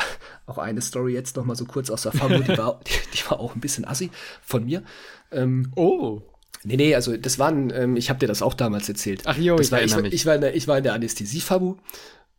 auch 0.46 0.58
eine 0.58 0.80
Story 0.80 1.12
jetzt 1.12 1.36
noch 1.36 1.44
mal 1.44 1.54
so 1.54 1.66
kurz 1.66 1.90
aus 1.90 2.02
der 2.02 2.12
Fabo, 2.12 2.38
die 2.38 2.56
war, 2.56 2.80
die, 2.86 2.92
die 3.14 3.30
war 3.30 3.38
auch 3.38 3.54
ein 3.54 3.60
bisschen 3.60 3.84
assi 3.84 4.10
von 4.42 4.64
mir. 4.64 4.82
Ähm, 5.30 5.72
oh. 5.76 6.22
Nee, 6.62 6.76
nee, 6.76 6.94
also 6.94 7.16
das 7.16 7.38
waren, 7.38 7.70
ähm, 7.70 7.96
ich 7.96 8.10
habe 8.10 8.18
dir 8.18 8.26
das 8.26 8.42
auch 8.42 8.54
damals 8.54 8.88
erzählt. 8.88 9.22
Ach 9.24 9.36
jo, 9.36 9.58
ich, 9.58 9.72
war, 9.72 9.82
ich, 9.82 9.94
ich, 9.96 10.26
war 10.26 10.34
in 10.34 10.40
der, 10.42 10.54
ich 10.54 10.68
war 10.68 10.76
in 10.76 10.84
der 10.84 10.92
Anästhesie-Fabu 10.92 11.76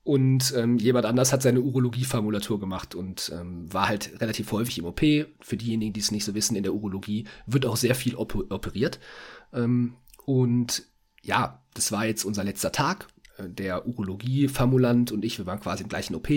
und 0.03 0.53
ähm, 0.55 0.77
jemand 0.77 1.05
anders 1.05 1.33
hat 1.33 1.41
seine 1.41 1.61
Urologie-Formulatur 1.61 2.59
gemacht 2.59 2.93
und 2.93 3.31
ähm, 3.35 3.71
war 3.71 3.87
halt 3.87 4.21
relativ 4.21 4.51
häufig 4.51 4.77
im 4.79 4.85
OP. 4.85 5.01
Für 5.39 5.57
diejenigen, 5.57 5.93
die 5.93 5.99
es 5.99 6.11
nicht 6.11 6.25
so 6.25 6.35
wissen, 6.35 6.55
in 6.55 6.63
der 6.63 6.73
Urologie 6.73 7.25
wird 7.47 7.65
auch 7.65 7.77
sehr 7.77 7.95
viel 7.95 8.15
op 8.15 8.35
operiert. 8.51 8.99
Ähm, 9.53 9.95
und 10.25 10.83
ja, 11.23 11.61
das 11.73 11.91
war 11.91 12.05
jetzt 12.05 12.23
unser 12.23 12.43
letzter 12.43 12.71
Tag. 12.71 13.07
Äh, 13.37 13.49
der 13.49 13.87
Urologie-Formulant 13.87 15.11
und 15.11 15.25
ich, 15.25 15.39
wir 15.39 15.45
waren 15.47 15.59
quasi 15.59 15.83
im 15.83 15.89
gleichen 15.89 16.15
OP. 16.15 16.29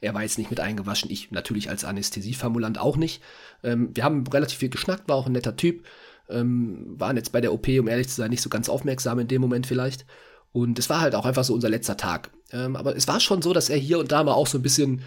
Er 0.00 0.14
war 0.14 0.22
jetzt 0.22 0.38
nicht 0.38 0.50
mit 0.50 0.60
eingewaschen, 0.60 1.10
ich 1.10 1.30
natürlich 1.30 1.70
als 1.70 1.84
Anästhesie-Formulant 1.84 2.78
auch 2.78 2.96
nicht. 2.96 3.22
Ähm, 3.62 3.90
wir 3.94 4.04
haben 4.04 4.26
relativ 4.26 4.58
viel 4.58 4.70
geschnackt, 4.70 5.08
war 5.08 5.16
auch 5.16 5.26
ein 5.26 5.32
netter 5.32 5.56
Typ 5.56 5.84
ähm, 6.30 6.94
waren 6.98 7.16
jetzt 7.16 7.32
bei 7.32 7.40
der 7.40 7.52
OP, 7.52 7.68
um 7.68 7.88
ehrlich 7.88 8.08
zu 8.08 8.14
sein, 8.16 8.30
nicht 8.30 8.42
so 8.42 8.50
ganz 8.50 8.68
aufmerksam 8.68 9.18
in 9.18 9.28
dem 9.28 9.40
Moment 9.40 9.66
vielleicht. 9.66 10.06
Und 10.52 10.78
es 10.78 10.90
war 10.90 11.00
halt 11.00 11.14
auch 11.14 11.26
einfach 11.26 11.44
so 11.44 11.54
unser 11.54 11.68
letzter 11.68 11.96
Tag. 11.96 12.30
Ähm, 12.52 12.76
aber 12.76 12.96
es 12.96 13.06
war 13.06 13.20
schon 13.20 13.42
so, 13.42 13.52
dass 13.52 13.68
er 13.68 13.76
hier 13.76 13.98
und 13.98 14.10
da 14.12 14.24
mal 14.24 14.32
auch 14.32 14.46
so 14.46 14.58
ein 14.58 14.62
bisschen, 14.62 15.02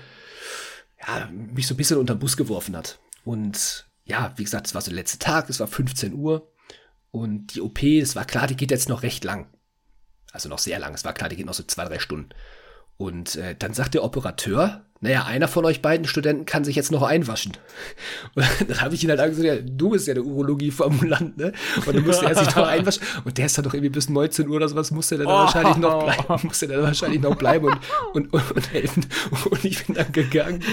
ja, 1.05 1.29
mich 1.31 1.67
so 1.67 1.73
ein 1.73 1.77
bisschen 1.77 1.97
unter 1.97 2.15
den 2.15 2.19
Bus 2.19 2.38
geworfen 2.38 2.75
hat. 2.77 2.99
Und 3.25 3.86
ja, 4.05 4.33
wie 4.38 4.43
gesagt, 4.43 4.67
es 4.67 4.75
war 4.75 4.81
so 4.81 4.89
der 4.89 4.95
letzte 4.95 5.19
Tag, 5.19 5.49
es 5.49 5.59
war 5.59 5.67
15 5.67 6.13
Uhr. 6.13 6.49
Und 7.12 7.53
die 7.53 7.62
OP, 7.62 7.83
es 7.83 8.15
war 8.15 8.25
klar, 8.25 8.47
die 8.47 8.55
geht 8.55 8.71
jetzt 8.71 8.89
noch 8.89 9.03
recht 9.03 9.23
lang. 9.23 9.47
Also 10.31 10.49
noch 10.49 10.59
sehr 10.59 10.79
lang. 10.79 10.93
Es 10.93 11.05
war 11.05 11.13
klar, 11.13 11.29
die 11.29 11.36
geht 11.36 11.45
noch 11.45 11.53
so 11.53 11.63
zwei, 11.63 11.86
drei 11.86 11.99
Stunden. 11.99 12.29
Und 12.97 13.36
äh, 13.36 13.55
dann 13.55 13.73
sagt 13.73 13.93
der 13.93 14.03
Operateur, 14.03 14.86
naja, 15.03 15.25
einer 15.25 15.49
von 15.49 15.65
euch 15.65 15.81
beiden 15.81 16.07
Studenten 16.07 16.45
kann 16.45 16.63
sich 16.63 16.77
jetzt 16.77 16.89
noch 16.89 17.01
einwaschen. 17.03 17.51
Und 18.35 18.45
dann 18.69 18.79
habe 18.79 18.95
ich 18.95 19.03
ihn 19.03 19.09
halt 19.09 19.19
angesagt, 19.19 19.45
ja, 19.45 19.55
du 19.57 19.89
bist 19.89 20.07
ja 20.07 20.13
der 20.13 20.23
Urologie-Formulant, 20.23 21.37
ne? 21.37 21.51
Und 21.85 21.93
dann 21.93 22.05
musste 22.05 22.25
er 22.25 22.35
sich 22.35 22.55
noch 22.55 22.65
einwaschen. 22.65 23.03
Und 23.25 23.37
der 23.37 23.47
ist 23.47 23.57
dann 23.57 23.65
doch 23.65 23.73
irgendwie 23.73 23.89
bis 23.89 24.07
19 24.07 24.47
Uhr 24.47 24.55
oder 24.55 24.69
sowas, 24.69 24.91
musste 24.91 25.15
er 25.15 25.17
dann 25.19 25.27
oh. 25.27 25.31
wahrscheinlich 25.31 25.75
noch 25.75 26.05
bleiben, 26.05 26.47
musste 26.47 26.69
dann 26.69 26.83
wahrscheinlich 26.83 27.21
noch 27.21 27.35
bleiben 27.35 27.65
und, 27.65 27.79
und, 28.13 28.33
und, 28.33 28.51
und 28.53 28.71
helfen. 28.71 29.05
Und 29.49 29.65
ich 29.65 29.85
bin 29.85 29.95
dann 29.95 30.09
gegangen. 30.13 30.63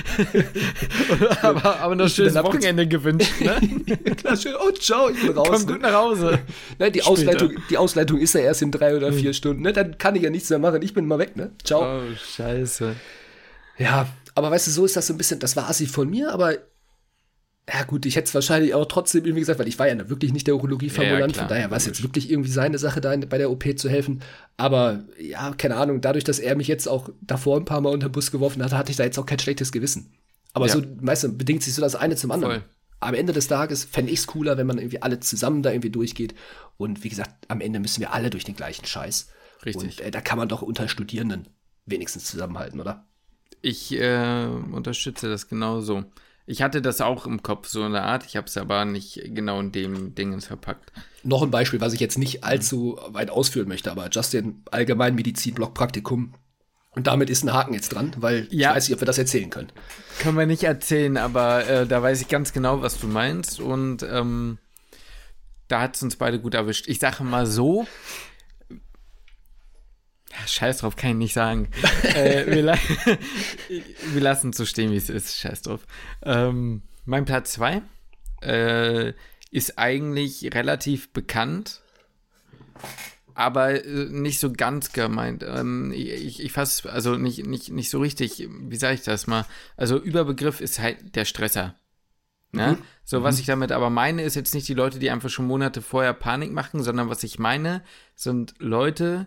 aber, 1.42 1.80
aber 1.80 1.96
noch 1.96 2.08
schönes 2.08 2.36
Wochenende 2.36 2.86
gewünscht, 2.86 3.32
ne? 3.40 3.56
Klar, 4.16 4.36
schön, 4.36 4.54
oh, 4.64 4.70
ciao, 4.70 5.10
ich 5.10 5.20
bin 5.20 5.36
raus. 5.36 5.48
Komm 5.50 5.66
gut 5.66 5.82
nach 5.82 5.94
Hause. 5.94 6.38
Ne, 6.78 6.92
die, 6.92 7.02
Ausleitung, 7.02 7.54
die 7.68 7.76
Ausleitung 7.76 8.18
ist 8.18 8.34
ja 8.34 8.42
erst 8.42 8.62
in 8.62 8.70
drei 8.70 8.96
oder 8.96 9.12
vier 9.12 9.30
hm. 9.30 9.34
Stunden, 9.34 9.62
ne? 9.62 9.72
Dann 9.72 9.98
kann 9.98 10.14
ich 10.14 10.22
ja 10.22 10.30
nichts 10.30 10.48
mehr 10.50 10.60
machen. 10.60 10.82
Ich 10.82 10.94
bin 10.94 11.06
mal 11.06 11.18
weg, 11.18 11.34
ne? 11.34 11.50
Ciao. 11.64 11.98
Oh, 11.98 12.02
scheiße. 12.36 12.94
Ja, 13.80 14.06
aber 14.34 14.50
weißt 14.50 14.66
du, 14.66 14.70
so 14.70 14.84
ist 14.84 14.96
das 14.96 15.06
so 15.06 15.14
ein 15.14 15.18
bisschen, 15.18 15.40
das 15.40 15.56
war 15.56 15.68
assi 15.68 15.86
von 15.86 16.08
mir, 16.08 16.32
aber 16.32 16.54
ja 17.68 17.84
gut, 17.84 18.04
ich 18.04 18.16
hätte 18.16 18.28
es 18.28 18.34
wahrscheinlich 18.34 18.74
auch 18.74 18.86
trotzdem 18.86 19.24
irgendwie 19.24 19.40
gesagt, 19.40 19.58
weil 19.58 19.68
ich 19.68 19.78
war 19.78 19.88
ja 19.88 20.08
wirklich 20.08 20.32
nicht 20.32 20.46
der 20.46 20.56
Urologie-Formulant, 20.56 21.36
ja, 21.36 21.42
von 21.42 21.48
daher 21.48 21.70
war 21.70 21.76
es 21.76 21.86
jetzt 21.86 22.02
wirklich 22.02 22.30
irgendwie 22.30 22.50
seine 22.50 22.78
Sache, 22.78 23.00
da 23.00 23.16
bei 23.16 23.38
der 23.38 23.50
OP 23.50 23.64
zu 23.78 23.88
helfen. 23.88 24.22
Aber 24.56 25.04
ja, 25.18 25.52
keine 25.56 25.76
Ahnung, 25.76 26.00
dadurch, 26.00 26.24
dass 26.24 26.38
er 26.38 26.56
mich 26.56 26.68
jetzt 26.68 26.88
auch 26.88 27.08
davor 27.20 27.56
ein 27.56 27.64
paar 27.64 27.80
Mal 27.80 27.92
unter 27.92 28.08
den 28.08 28.12
Bus 28.12 28.30
geworfen 28.30 28.62
hat, 28.62 28.72
hatte 28.72 28.90
ich 28.90 28.96
da 28.96 29.04
jetzt 29.04 29.18
auch 29.18 29.26
kein 29.26 29.38
schlechtes 29.38 29.72
Gewissen. 29.72 30.12
Aber 30.52 30.66
ja. 30.66 30.72
so, 30.72 30.82
meistens 31.00 31.38
bedingt 31.38 31.62
sich 31.62 31.74
so 31.74 31.80
das 31.80 31.94
eine 31.94 32.16
zum 32.16 32.32
anderen. 32.32 32.54
Voll. 32.60 32.64
Am 32.98 33.14
Ende 33.14 33.32
des 33.32 33.46
Tages 33.46 33.84
fände 33.84 34.12
ich 34.12 34.18
es 34.18 34.26
cooler, 34.26 34.58
wenn 34.58 34.66
man 34.66 34.78
irgendwie 34.78 35.00
alle 35.00 35.20
zusammen 35.20 35.62
da 35.62 35.70
irgendwie 35.70 35.90
durchgeht. 35.90 36.34
Und 36.76 37.02
wie 37.04 37.08
gesagt, 37.08 37.32
am 37.48 37.60
Ende 37.60 37.80
müssen 37.80 38.00
wir 38.00 38.12
alle 38.12 38.30
durch 38.30 38.44
den 38.44 38.56
gleichen 38.56 38.84
Scheiß. 38.84 39.28
Richtig. 39.64 39.82
Und 39.82 40.00
äh, 40.00 40.10
da 40.10 40.20
kann 40.20 40.38
man 40.38 40.48
doch 40.48 40.60
unter 40.60 40.88
Studierenden 40.88 41.48
wenigstens 41.86 42.24
zusammenhalten, 42.24 42.80
oder? 42.80 43.06
Ich 43.62 43.92
äh, 43.92 44.46
unterstütze 44.72 45.28
das 45.28 45.48
genauso. 45.48 46.04
Ich 46.46 46.62
hatte 46.62 46.82
das 46.82 47.00
auch 47.00 47.26
im 47.26 47.42
Kopf, 47.42 47.68
so 47.68 47.82
eine 47.82 48.02
Art. 48.02 48.24
Ich 48.26 48.36
habe 48.36 48.46
es 48.46 48.56
aber 48.56 48.84
nicht 48.84 49.20
genau 49.26 49.60
in 49.60 49.70
dem 49.70 50.14
Dingens 50.14 50.46
verpackt. 50.46 50.92
Noch 51.22 51.42
ein 51.42 51.50
Beispiel, 51.50 51.80
was 51.80 51.92
ich 51.92 52.00
jetzt 52.00 52.18
nicht 52.18 52.42
allzu 52.42 52.98
weit 53.08 53.30
ausführen 53.30 53.68
möchte, 53.68 53.90
aber 53.90 54.08
Justin, 54.10 54.62
Allgemeinmedizin, 54.70 55.54
Blockpraktikum. 55.54 56.34
Und 56.92 57.06
damit 57.06 57.30
ist 57.30 57.44
ein 57.44 57.52
Haken 57.52 57.74
jetzt 57.74 57.90
dran, 57.90 58.16
weil 58.16 58.48
ja. 58.50 58.70
ich 58.70 58.76
weiß 58.76 58.88
nicht, 58.88 58.94
ob 58.96 59.02
wir 59.02 59.06
das 59.06 59.18
erzählen 59.18 59.48
können. 59.48 59.70
Können 60.18 60.36
wir 60.36 60.46
nicht 60.46 60.64
erzählen, 60.64 61.16
aber 61.18 61.68
äh, 61.68 61.86
da 61.86 62.02
weiß 62.02 62.20
ich 62.20 62.26
ganz 62.26 62.52
genau, 62.52 62.82
was 62.82 62.98
du 62.98 63.06
meinst. 63.06 63.60
Und 63.60 64.02
ähm, 64.02 64.58
da 65.68 65.82
hat 65.82 65.94
es 65.94 66.02
uns 66.02 66.16
beide 66.16 66.40
gut 66.40 66.54
erwischt. 66.54 66.88
Ich 66.88 66.98
sage 66.98 67.22
mal 67.22 67.46
so, 67.46 67.86
ja, 70.32 70.46
scheiß 70.46 70.78
drauf, 70.78 70.96
kann 70.96 71.10
ich 71.10 71.16
nicht 71.16 71.34
sagen. 71.34 71.68
äh, 72.02 72.46
wir, 72.46 72.62
la 72.62 72.74
wir, 74.12 74.20
lassen 74.20 74.50
es 74.50 74.56
so 74.56 74.64
stehen, 74.64 74.90
wie 74.92 74.96
es 74.96 75.10
ist. 75.10 75.38
Scheiß 75.38 75.62
drauf. 75.62 75.86
Ähm, 76.22 76.82
mein 77.04 77.24
Platz 77.24 77.52
2 77.52 77.82
äh, 78.42 79.12
ist 79.50 79.78
eigentlich 79.78 80.54
relativ 80.54 81.12
bekannt, 81.12 81.82
aber 83.34 83.84
äh, 83.84 84.06
nicht 84.10 84.38
so 84.38 84.52
ganz 84.52 84.92
gemeint. 84.92 85.44
Ähm, 85.46 85.92
ich 85.92 86.40
ich 86.40 86.52
fasse, 86.52 86.90
also 86.90 87.16
nicht, 87.16 87.46
nicht, 87.46 87.70
nicht 87.70 87.90
so 87.90 87.98
richtig, 87.98 88.48
wie 88.48 88.76
sage 88.76 88.94
ich 88.94 89.02
das 89.02 89.26
mal? 89.26 89.46
Also 89.76 89.98
Überbegriff 89.98 90.60
ist 90.60 90.78
halt 90.78 91.16
der 91.16 91.24
Stresser. 91.24 91.74
Ne? 92.52 92.72
Mhm. 92.72 92.84
So, 93.04 93.20
mhm. 93.20 93.24
was 93.24 93.38
ich 93.38 93.46
damit 93.46 93.72
aber 93.72 93.90
meine, 93.90 94.22
ist 94.22 94.36
jetzt 94.36 94.54
nicht 94.54 94.68
die 94.68 94.74
Leute, 94.74 94.98
die 94.98 95.10
einfach 95.10 95.30
schon 95.30 95.46
Monate 95.46 95.82
vorher 95.82 96.12
Panik 96.12 96.52
machen, 96.52 96.82
sondern 96.82 97.08
was 97.08 97.22
ich 97.22 97.38
meine, 97.38 97.82
sind 98.14 98.54
Leute, 98.58 99.26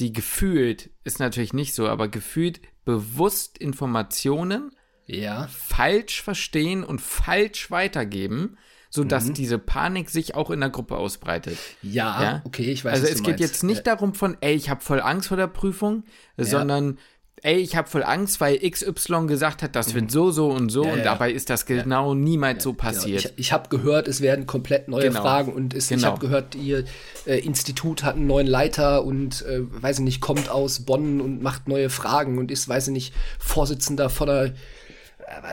die 0.00 0.12
gefühlt, 0.12 0.90
ist 1.04 1.18
natürlich 1.18 1.52
nicht 1.52 1.74
so, 1.74 1.88
aber 1.88 2.08
gefühlt 2.08 2.60
bewusst 2.84 3.58
Informationen 3.58 4.70
ja. 5.06 5.48
falsch 5.48 6.22
verstehen 6.22 6.84
und 6.84 7.00
falsch 7.00 7.70
weitergeben, 7.70 8.56
sodass 8.90 9.26
mhm. 9.26 9.34
diese 9.34 9.58
Panik 9.58 10.10
sich 10.10 10.34
auch 10.34 10.50
in 10.50 10.60
der 10.60 10.70
Gruppe 10.70 10.96
ausbreitet. 10.96 11.58
Ja, 11.82 12.22
ja? 12.22 12.42
okay, 12.44 12.70
ich 12.70 12.84
weiß. 12.84 12.94
Also 12.94 13.06
es 13.06 13.18
geht 13.18 13.38
meinst. 13.38 13.40
jetzt 13.40 13.62
nicht 13.64 13.86
darum 13.86 14.14
von, 14.14 14.36
ey, 14.40 14.54
ich 14.54 14.70
habe 14.70 14.80
voll 14.80 15.00
Angst 15.00 15.28
vor 15.28 15.36
der 15.36 15.46
Prüfung, 15.46 16.04
ja. 16.36 16.44
sondern 16.44 16.98
ey, 17.42 17.56
ich 17.56 17.76
habe 17.76 17.88
voll 17.88 18.02
Angst, 18.02 18.40
weil 18.40 18.58
XY 18.58 19.26
gesagt 19.26 19.62
hat, 19.62 19.76
das 19.76 19.88
mhm. 19.88 19.94
wird 19.94 20.10
so, 20.10 20.30
so 20.30 20.48
und 20.48 20.70
so 20.70 20.84
ja, 20.84 20.92
und 20.92 20.98
ja. 20.98 21.04
dabei 21.04 21.32
ist 21.32 21.50
das 21.50 21.66
genau 21.66 22.14
niemals 22.14 22.62
so 22.62 22.72
genau. 22.72 22.82
passiert. 22.82 23.22
Genau. 23.22 23.34
Ich, 23.36 23.46
ich 23.46 23.52
habe 23.52 23.68
gehört, 23.68 24.08
es 24.08 24.20
werden 24.20 24.46
komplett 24.46 24.88
neue 24.88 25.08
genau. 25.08 25.22
Fragen 25.22 25.52
und 25.52 25.74
es, 25.74 25.88
genau. 25.88 26.00
ich 26.00 26.06
habe 26.06 26.20
gehört, 26.20 26.54
ihr 26.54 26.84
äh, 27.26 27.38
Institut 27.38 28.02
hat 28.02 28.16
einen 28.16 28.26
neuen 28.26 28.46
Leiter 28.46 29.04
und, 29.04 29.42
äh, 29.42 29.60
weiß 29.60 29.98
ich 29.98 30.04
nicht, 30.04 30.20
kommt 30.20 30.48
aus 30.48 30.80
Bonn 30.80 31.20
und 31.20 31.42
macht 31.42 31.68
neue 31.68 31.90
Fragen 31.90 32.38
und 32.38 32.50
ist, 32.50 32.68
weiß 32.68 32.88
ich 32.88 32.92
nicht, 32.92 33.14
Vorsitzender 33.38 34.10
von 34.10 34.28
der 34.28 34.44
äh, 34.44 34.52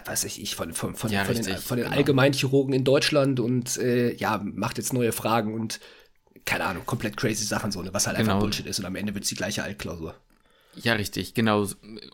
weiß 0.06 0.24
ich, 0.24 0.42
ich 0.42 0.56
von, 0.56 0.74
von, 0.74 0.96
von, 0.96 1.12
ja, 1.12 1.26
von, 1.26 1.36
den, 1.36 1.44
von 1.58 1.78
den 1.78 1.86
genau. 1.86 1.98
Allgemeinchirurgen 1.98 2.74
in 2.74 2.84
Deutschland 2.84 3.40
und 3.40 3.78
äh, 3.78 4.14
ja, 4.16 4.42
macht 4.44 4.78
jetzt 4.78 4.94
neue 4.94 5.12
Fragen 5.12 5.54
und 5.54 5.80
keine 6.46 6.66
Ahnung, 6.66 6.86
komplett 6.86 7.18
crazy 7.18 7.44
Sachen 7.44 7.72
so, 7.72 7.82
ne, 7.82 7.94
was 7.94 8.08
halt 8.08 8.18
genau. 8.18 8.34
einfach 8.34 8.42
Bullshit 8.42 8.66
ist 8.68 8.80
und 8.80 8.86
am 8.86 8.96
Ende 8.96 9.14
wird 9.14 9.24
es 9.24 9.30
die 9.30 9.36
gleiche 9.36 9.64
Altklausur. 9.64 10.16
Ja, 10.82 10.94
richtig, 10.94 11.34
genau, 11.34 11.66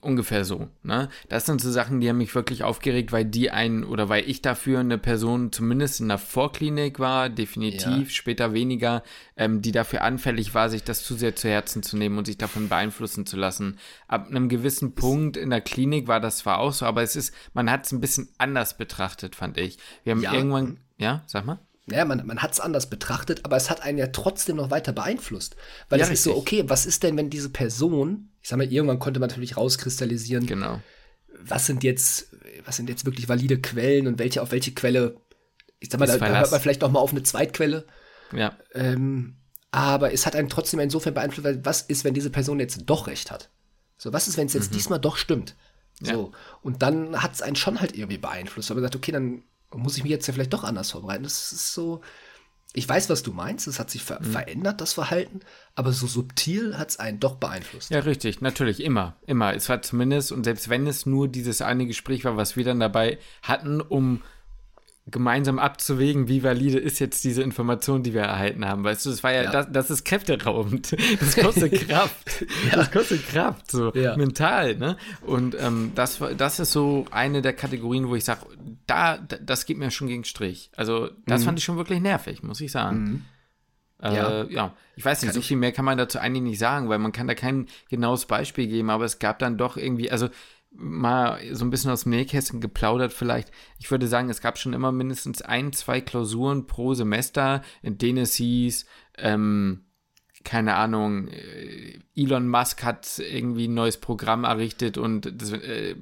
ungefähr 0.02 0.46
so. 0.46 0.68
Ne? 0.84 1.10
Das 1.30 1.46
sind 1.46 1.62
so 1.62 1.72
Sachen, 1.72 2.00
die 2.00 2.10
haben 2.10 2.18
mich 2.18 2.36
wirklich 2.36 2.64
aufgeregt, 2.64 3.12
weil 3.12 3.26
die 3.26 3.52
ein 3.52 3.84
oder 3.84 4.10
weil 4.10 4.30
ich 4.30 4.42
dafür 4.42 4.80
eine 4.80 4.98
Person 4.98 5.52
zumindest 5.52 6.00
in 6.00 6.08
der 6.08 6.18
Vorklinik 6.18 7.00
war, 7.00 7.30
definitiv, 7.30 7.86
ja. 7.86 8.10
später 8.10 8.54
weniger, 8.54 9.04
ähm, 9.36 9.62
die 9.62 9.72
dafür 9.72 10.04
anfällig 10.04 10.54
war, 10.54 10.70
sich 10.70 10.84
das 10.84 11.04
zu 11.04 11.16
sehr 11.16 11.36
zu 11.36 11.50
Herzen 11.50 11.84
zu 11.84 11.98
nehmen 11.98 12.18
und 12.18 12.26
sich 12.26 12.38
davon 12.38 12.70
beeinflussen 12.70 13.26
zu 13.26 13.38
lassen. 13.38 13.78
Ab 14.08 14.28
einem 14.30 14.50
gewissen 14.50 14.94
Punkt 14.94 15.38
in 15.38 15.50
der 15.50 15.62
Klinik 15.62 16.08
war 16.08 16.20
das 16.20 16.38
zwar 16.38 16.60
auch 16.60 16.74
so, 16.74 16.86
aber 16.86 17.02
es 17.02 17.16
ist, 17.16 17.34
man 17.54 17.70
hat 17.72 17.86
es 17.86 17.92
ein 17.92 18.02
bisschen 18.02 18.30
anders 18.38 18.78
betrachtet, 18.78 19.36
fand 19.36 19.58
ich. 19.58 19.78
Wir 20.04 20.12
haben 20.12 20.22
ja. 20.22 20.34
irgendwann, 20.34 20.78
ja, 20.98 21.24
sag 21.26 21.46
mal 21.46 21.60
ja, 21.92 22.06
man, 22.06 22.26
man 22.26 22.40
hat 22.40 22.54
es 22.54 22.60
anders 22.60 22.90
betrachtet, 22.90 23.42
aber 23.44 23.58
es 23.58 23.70
hat 23.70 23.82
einen 23.82 23.98
ja 23.98 24.08
trotzdem 24.08 24.58
noch 24.58 24.72
weiter 24.72 24.94
beeinflusst. 24.94 25.56
Weil 25.90 26.00
ja, 26.00 26.06
es 26.06 26.12
richtig. 26.12 26.32
ist 26.32 26.36
so, 26.36 26.40
okay, 26.40 26.64
was 26.68 26.86
ist 26.86 27.04
denn, 27.04 27.18
wenn 27.18 27.30
diese 27.30 27.50
Person, 27.50 28.30
ich 28.42 28.50
sag 28.50 28.58
mal, 28.58 28.72
irgendwann 28.72 29.00
konnte 29.00 29.20
man 29.20 29.30
natürlich 29.30 29.58
rauskristallisieren, 29.58 30.46
genau. 30.46 30.82
was 31.40 31.66
sind 31.66 31.84
jetzt, 31.84 32.30
was 32.66 32.76
sind 32.78 32.90
jetzt 32.90 33.06
wirklich 33.06 33.30
valide 33.30 33.60
Quellen 33.60 34.08
und 34.08 34.20
welche, 34.20 34.42
auf 34.42 34.52
welche 34.52 34.74
Quelle, 34.74 35.18
ich 35.80 35.90
sag 35.90 36.00
mal, 36.00 36.08
da, 36.08 36.18
da, 36.18 36.40
hört 36.40 36.52
man 36.52 36.62
vielleicht 36.62 36.82
noch 36.82 36.92
mal 36.92 37.00
auf 37.00 37.12
eine 37.12 37.24
Zweitquelle. 37.24 37.86
Ja. 38.34 38.58
Ähm, 38.74 39.38
aber 39.72 40.14
es 40.14 40.26
hat 40.26 40.36
einen 40.36 40.50
trotzdem 40.50 40.80
insofern 40.80 41.14
beeinflusst, 41.14 41.46
weil 41.46 41.66
was 41.66 41.82
ist, 41.82 42.04
wenn 42.04 42.14
diese 42.14 42.30
Person 42.30 42.60
jetzt 42.60 42.82
doch 42.86 43.08
recht 43.08 43.32
hat? 43.32 43.50
So, 43.98 44.12
was 44.12 44.28
ist, 44.28 44.38
wenn 44.38 44.48
es 44.48 44.54
jetzt 44.54 44.72
mhm. 44.72 44.76
diesmal 44.76 45.00
doch 45.00 45.18
stimmt? 45.18 45.56
So. 46.02 46.12
Ja. 46.12 46.38
Und 46.62 46.82
dann 46.82 47.22
hat 47.22 47.34
es 47.34 47.42
einen 47.42 47.56
schon 47.56 47.80
halt 47.80 47.96
irgendwie 47.96 48.18
beeinflusst. 48.18 48.72
Aber 48.72 48.82
gesagt, 48.82 48.96
okay, 48.96 49.12
dann 49.12 49.44
muss 49.76 49.98
ich 49.98 50.04
mich 50.04 50.12
jetzt 50.12 50.28
ja 50.28 50.34
vielleicht 50.34 50.54
doch 50.54 50.64
anders 50.64 50.92
vorbereiten. 50.92 51.24
Das 51.24 51.52
ist 51.52 51.74
so, 51.74 52.02
ich 52.74 52.88
weiß, 52.88 53.10
was 53.10 53.22
du 53.24 53.34
meinst, 53.34 53.68
es 53.68 53.80
hat 53.80 53.90
sich 53.90 54.04
ver 54.04 54.20
mhm. 54.22 54.32
verändert, 54.32 54.80
das 54.80 54.94
Verhalten, 54.94 55.42
aber 55.76 55.92
so 55.92 56.08
subtil 56.08 56.78
hat 56.78 56.90
es 56.90 57.00
einen 57.00 57.20
doch 57.20 57.36
beeinflusst. 57.36 57.92
Ja, 57.92 58.00
richtig, 58.00 58.42
natürlich, 58.42 58.82
immer, 58.82 59.18
immer. 59.26 59.54
Es 59.54 59.68
war 59.68 59.82
zumindest, 59.82 60.32
und 60.32 60.46
selbst 60.46 60.70
wenn 60.70 60.88
es 60.88 61.06
nur 61.06 61.28
dieses 61.28 61.62
eine 61.62 61.86
Gespräch 61.86 62.24
war, 62.24 62.38
was 62.38 62.56
wir 62.56 62.64
dann 62.64 62.80
dabei 62.80 63.20
hatten, 63.42 63.82
um 63.82 64.22
gemeinsam 65.12 65.60
abzuwägen, 65.60 66.28
wie 66.28 66.44
valide 66.44 66.80
ist 66.80 67.00
jetzt 67.00 67.24
diese 67.24 67.44
Information, 67.44 68.04
die 68.04 68.14
wir 68.14 68.22
erhalten 68.22 68.66
haben. 68.66 68.84
Weißt 68.84 69.06
du, 69.06 69.10
das 69.10 69.24
war 69.24 69.32
ja, 69.32 69.44
ja. 69.44 69.52
Das, 69.52 69.68
das, 69.72 69.92
ist 69.92 70.06
kräfteraubend. 70.06 70.96
Das 71.20 71.36
kostet 71.36 71.74
Kraft. 71.88 72.46
ja. 72.70 72.76
Das 72.76 72.92
kostet 72.92 73.28
Kraft, 73.28 73.70
so 73.70 73.94
ja. 73.94 74.16
mental, 74.16 74.76
ne? 74.78 74.98
Und 75.22 75.56
ähm, 75.60 75.92
das, 75.96 76.20
das 76.38 76.60
ist 76.60 76.72
so 76.72 77.06
eine 77.12 77.42
der 77.42 77.54
Kategorien, 77.54 78.08
wo 78.08 78.16
ich 78.16 78.24
sage, 78.24 78.46
da, 78.88 79.18
das 79.18 79.66
geht 79.66 79.78
mir 79.78 79.92
schon 79.92 80.08
gegen 80.08 80.24
Strich. 80.24 80.72
Also, 80.76 81.10
das 81.26 81.42
mhm. 81.42 81.46
fand 81.46 81.60
ich 81.60 81.66
schon 81.66 81.78
wirklich 81.78 82.00
nervig, 82.00 82.44
muss 82.44 82.62
ich 82.62 82.72
sagen. 82.72 83.04
Mhm. 83.04 83.26
Äh, 84.02 84.16
ja. 84.16 84.44
ja, 84.46 84.74
ich 84.96 85.06
weiß 85.06 85.22
nicht, 85.22 85.34
kann 85.34 85.42
so 85.42 85.48
viel 85.48 85.58
mehr 85.58 85.72
kann 85.72 85.86
man 85.86 85.98
dazu 85.98 86.18
eigentlich 86.18 86.44
nicht 86.44 86.60
sagen, 86.60 86.90
weil 86.90 86.98
man 86.98 87.12
kann 87.12 87.28
da 87.28 87.36
kein 87.36 87.68
genaues 87.90 88.26
Beispiel 88.26 88.68
geben, 88.68 88.90
aber 88.90 89.06
es 89.06 89.20
gab 89.20 89.38
dann 89.40 89.58
doch 89.58 89.78
irgendwie, 89.78 90.10
also 90.10 90.30
mal 90.72 91.40
so 91.54 91.66
ein 91.66 91.70
bisschen 91.70 91.92
aus 91.92 92.04
dem 92.04 92.12
Nähkästchen 92.12 92.62
geplaudert 92.62 93.14
vielleicht. 93.14 93.52
Ich 93.78 93.92
würde 93.92 94.08
sagen, 94.08 94.30
es 94.30 94.42
gab 94.42 94.58
schon 94.58 94.74
immer 94.74 94.92
mindestens 94.92 95.42
ein, 95.42 95.74
zwei 95.74 96.02
Klausuren 96.02 96.68
pro 96.68 96.94
Semester, 96.94 97.62
in 97.82 97.98
denen 97.98 98.20
es 98.20 98.36
hieß, 98.36 98.86
ähm, 99.18 99.86
keine 100.44 100.76
Ahnung, 100.76 101.28
äh, 101.28 102.00
Elon 102.16 102.48
Musk 102.48 102.84
hat 102.84 103.20
irgendwie 103.20 103.68
ein 103.68 103.76
neues 103.76 103.98
Programm 103.98 104.44
errichtet 104.44 104.98
und 104.98 105.32
das, 105.40 105.52
äh, 105.52 105.96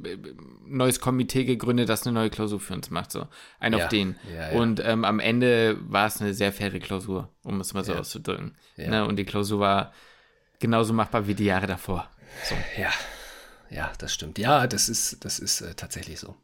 neues 0.66 1.02
Komitee 1.02 1.44
gegründet, 1.44 1.90
das 1.90 2.06
eine 2.06 2.14
neue 2.14 2.30
Klausur 2.30 2.62
für 2.62 2.74
uns 2.74 2.90
macht. 2.90 3.12
So, 3.12 3.28
ein 3.60 3.74
ja, 3.74 3.84
auf 3.84 3.90
den. 3.90 4.16
Ja, 4.34 4.52
ja. 4.52 4.60
Und 4.60 4.82
ähm, 4.86 5.04
am 5.04 5.20
Ende 5.20 5.78
war 5.82 6.08
es 6.08 6.22
eine 6.22 6.34
sehr 6.34 6.54
faire 6.54 6.80
Klausur, 6.80 7.30
um 7.44 7.60
es 7.60 7.74
mal 7.74 7.84
so 7.84 7.94
auszudrücken. 7.94 8.56
Ne? 8.78 9.06
Und 9.06 9.18
die 9.18 9.26
Klausur 9.26 9.60
war 9.60 9.94
genauso 10.60 10.94
machbar 10.94 11.28
wie 11.28 11.36
die 11.36 11.46
Jahre 11.46 11.68
davor. 11.68 12.10
So. 12.46 12.56
Ja 12.80 12.92
ja, 13.70 13.92
das 13.98 14.14
stimmt. 14.14 14.38
Ja, 14.38 14.68
das 14.68 14.90
ist, 14.90 15.24
das 15.24 15.40
ist 15.40 15.62
äh, 15.62 15.76
tatsächlich 15.76 16.20
so. 16.20 16.36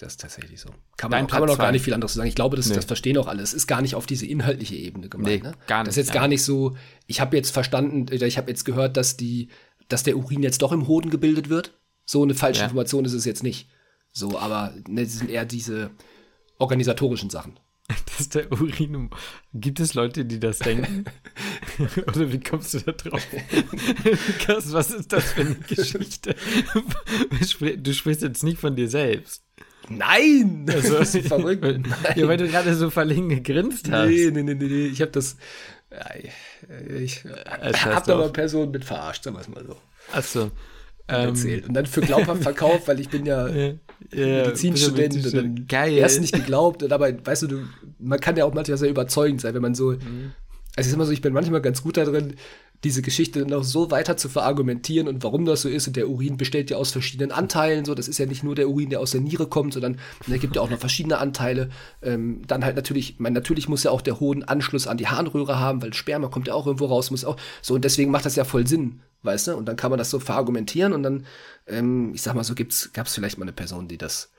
Das 0.00 0.14
ist 0.14 0.20
tatsächlich 0.20 0.58
so. 0.60 0.70
Kann 0.96 1.10
man, 1.10 1.26
auch, 1.26 1.28
kann 1.28 1.40
man 1.40 1.50
auch 1.50 1.58
gar 1.58 1.72
nicht 1.72 1.84
viel 1.84 1.92
anderes 1.92 2.14
sagen. 2.14 2.28
Ich 2.28 2.34
glaube, 2.34 2.56
das, 2.56 2.68
nee. 2.68 2.74
das 2.74 2.86
verstehen 2.86 3.18
auch 3.18 3.26
alle. 3.26 3.42
Es 3.42 3.52
ist 3.52 3.66
gar 3.66 3.82
nicht 3.82 3.94
auf 3.94 4.06
diese 4.06 4.24
inhaltliche 4.24 4.74
Ebene 4.74 5.10
gemeint. 5.10 5.42
Nee, 5.42 5.50
ne? 5.50 5.54
gar 5.66 5.80
nicht, 5.80 5.88
das 5.88 5.96
ist 5.98 6.06
jetzt 6.06 6.14
ja. 6.14 6.20
gar 6.20 6.28
nicht 6.28 6.42
so, 6.42 6.76
ich 7.06 7.20
habe 7.20 7.36
jetzt 7.36 7.50
verstanden, 7.50 8.08
äh, 8.08 8.24
ich 8.24 8.38
habe 8.38 8.50
jetzt 8.50 8.64
gehört, 8.64 8.96
dass 8.96 9.18
die, 9.18 9.48
dass 9.88 10.02
der 10.02 10.16
Urin 10.16 10.42
jetzt 10.42 10.62
doch 10.62 10.72
im 10.72 10.88
Hoden 10.88 11.10
gebildet 11.10 11.50
wird. 11.50 11.78
So 12.06 12.22
eine 12.22 12.34
falsche 12.34 12.60
ja. 12.60 12.64
Information 12.64 13.04
ist 13.04 13.12
es 13.12 13.26
jetzt 13.26 13.42
nicht. 13.42 13.68
So, 14.10 14.38
aber 14.38 14.74
ne, 14.88 15.04
das 15.04 15.18
sind 15.18 15.30
eher 15.30 15.44
diese 15.44 15.90
organisatorischen 16.58 17.28
Sachen. 17.28 17.60
dass 18.16 18.28
der 18.28 18.50
Urin. 18.52 19.10
Gibt 19.52 19.80
es 19.80 19.94
Leute, 19.94 20.24
die 20.24 20.40
das 20.40 20.60
denken? 20.60 21.04
Oder 22.06 22.32
wie 22.32 22.40
kommst 22.40 22.74
du 22.74 22.78
da 22.80 22.92
drauf? 22.92 23.26
Lukas, 24.04 24.72
was 24.72 24.90
ist 24.90 25.12
das 25.12 25.32
für 25.32 25.42
eine 25.42 25.54
Geschichte? 25.56 26.34
Du 27.78 27.92
sprichst 27.92 28.22
jetzt 28.22 28.42
nicht 28.42 28.58
von 28.58 28.76
dir 28.76 28.88
selbst. 28.88 29.42
Nein! 29.88 30.66
Also, 30.68 30.98
das 30.98 31.14
ist 31.14 31.28
verrückt. 31.28 31.62
Nein. 31.62 31.84
Ja, 32.14 32.28
weil 32.28 32.36
du 32.36 32.48
gerade 32.48 32.74
so 32.74 32.90
verlegen 32.90 33.28
gegrinst 33.28 33.90
hast. 33.90 34.08
Nee, 34.08 34.30
nee, 34.30 34.42
nee, 34.42 34.54
nee. 34.54 34.86
Ich 34.86 35.00
habe 35.00 35.10
das. 35.10 35.36
Ich 37.00 37.24
habe 37.24 38.06
da 38.06 38.16
mal 38.16 38.30
Personen 38.30 38.70
mit 38.70 38.84
verarscht, 38.84 39.24
sagen 39.24 39.36
wir 39.36 39.40
es 39.40 39.48
mal 39.48 39.64
so. 39.66 39.76
Achso. 40.12 40.50
Erzählt. 41.08 41.66
Und 41.66 41.74
dann 41.74 41.86
für 41.86 42.02
glaubhaft 42.02 42.42
verkauft, 42.42 42.86
weil 42.86 43.00
ich 43.00 43.08
bin 43.08 43.26
ja 43.26 43.48
ja, 43.48 44.44
Medizinstudent 44.44 45.14
und 45.14 45.34
dann 45.34 45.66
geil. 45.66 45.94
erst 45.94 46.20
nicht 46.20 46.34
geglaubt. 46.34 46.82
Und 46.82 46.88
dabei, 46.88 47.16
weißt 47.22 47.42
du, 47.42 47.46
du, 47.46 47.62
man 47.98 48.20
kann 48.20 48.36
ja 48.36 48.44
auch 48.44 48.54
manchmal 48.54 48.78
sehr 48.78 48.90
überzeugend 48.90 49.40
sein, 49.40 49.54
wenn 49.54 49.62
man 49.62 49.74
so. 49.74 49.92
Mhm. 49.92 50.32
Also 50.76 50.86
ich 50.86 50.90
sag 50.92 50.98
mal 50.98 51.06
so, 51.06 51.12
ich 51.12 51.20
bin 51.20 51.32
manchmal 51.32 51.60
ganz 51.60 51.82
gut 51.82 51.96
darin, 51.96 52.34
diese 52.82 53.02
Geschichte 53.02 53.44
noch 53.44 53.62
so 53.62 53.90
weiter 53.90 54.16
zu 54.16 54.28
verargumentieren 54.28 55.06
und 55.06 55.22
warum 55.22 55.44
das 55.44 55.62
so 55.62 55.68
ist. 55.68 55.86
Und 55.86 55.96
der 55.96 56.08
Urin 56.08 56.38
besteht 56.38 56.70
ja 56.70 56.78
aus 56.78 56.92
verschiedenen 56.92 57.30
Anteilen. 57.30 57.84
So, 57.84 57.94
das 57.94 58.08
ist 58.08 58.18
ja 58.18 58.24
nicht 58.24 58.42
nur 58.42 58.54
der 58.54 58.70
Urin, 58.70 58.88
der 58.88 59.00
aus 59.00 59.10
der 59.10 59.20
Niere 59.20 59.46
kommt, 59.46 59.74
sondern 59.74 59.98
da 60.26 60.36
gibt 60.38 60.56
ja 60.56 60.62
auch 60.62 60.70
noch 60.70 60.78
verschiedene 60.78 61.18
Anteile. 61.18 61.68
Ähm, 62.00 62.40
dann 62.46 62.64
halt 62.64 62.76
natürlich, 62.76 63.18
man, 63.18 63.34
natürlich 63.34 63.68
muss 63.68 63.82
ja 63.82 63.90
auch 63.90 64.00
der 64.00 64.18
Hoden 64.18 64.44
Anschluss 64.44 64.86
an 64.86 64.96
die 64.96 65.08
Harnröhre 65.08 65.58
haben, 65.58 65.82
weil 65.82 65.92
Sperma 65.92 66.28
kommt 66.28 66.48
ja 66.48 66.54
auch 66.54 66.66
irgendwo 66.66 66.86
raus, 66.86 67.10
muss 67.10 67.24
auch. 67.24 67.36
So, 67.60 67.74
und 67.74 67.84
deswegen 67.84 68.10
macht 68.10 68.24
das 68.24 68.36
ja 68.36 68.44
voll 68.44 68.66
Sinn, 68.66 69.00
weißt 69.24 69.48
du? 69.48 69.56
Und 69.56 69.66
dann 69.66 69.76
kann 69.76 69.90
man 69.90 69.98
das 69.98 70.08
so 70.08 70.18
verargumentieren 70.18 70.94
und 70.94 71.02
dann, 71.02 71.26
ähm, 71.66 72.14
ich 72.14 72.22
sag 72.22 72.34
mal 72.34 72.44
so, 72.44 72.54
gab 72.54 73.06
es 73.06 73.14
vielleicht 73.14 73.36
mal 73.36 73.44
eine 73.44 73.52
Person, 73.52 73.88
die 73.88 73.98
das 73.98 74.30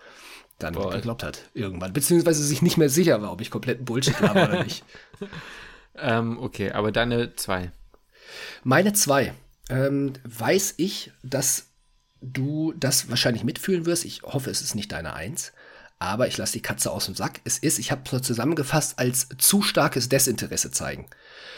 dann 0.58 0.74
Boah. 0.74 0.92
geglaubt 0.92 1.24
hat, 1.24 1.50
irgendwann. 1.54 1.94
Beziehungsweise 1.94 2.44
sich 2.44 2.64
nicht 2.64 2.78
mehr 2.78 2.90
sicher 2.90 3.22
war, 3.22 3.32
ob 3.32 3.42
ich 3.42 3.52
kompletten 3.52 3.86
Bullshit 3.86 4.20
habe 4.20 4.44
oder 4.44 4.64
nicht. 4.64 4.84
ähm, 5.96 6.38
okay, 6.40 6.72
aber 6.72 6.92
deine 6.92 7.36
zwei. 7.36 7.72
Meine 8.64 8.94
zwei. 8.94 9.34
Ähm, 9.70 10.14
weiß 10.24 10.76
ich, 10.78 11.12
dass 11.24 11.68
du 12.22 12.74
das 12.78 13.10
wahrscheinlich 13.10 13.44
mitfühlen 13.44 13.86
wirst. 13.86 14.06
Ich 14.06 14.22
hoffe, 14.24 14.50
es 14.50 14.62
ist 14.62 14.76
nicht 14.76 14.92
deine 14.92 15.14
Eins. 15.14 15.54
Aber 16.00 16.28
ich 16.28 16.36
lasse 16.38 16.54
die 16.54 16.62
Katze 16.62 16.92
aus 16.92 17.06
dem 17.06 17.14
Sack. 17.14 17.42
Es 17.44 17.60
ist, 17.60 17.78
ich 17.78 17.92
habe 17.92 18.02
es 18.12 18.22
zusammengefasst, 18.24 18.98
als 18.98 19.30
zu 19.38 19.62
starkes 19.62 20.10
Desinteresse 20.10 20.72
zeigen. 20.72 21.06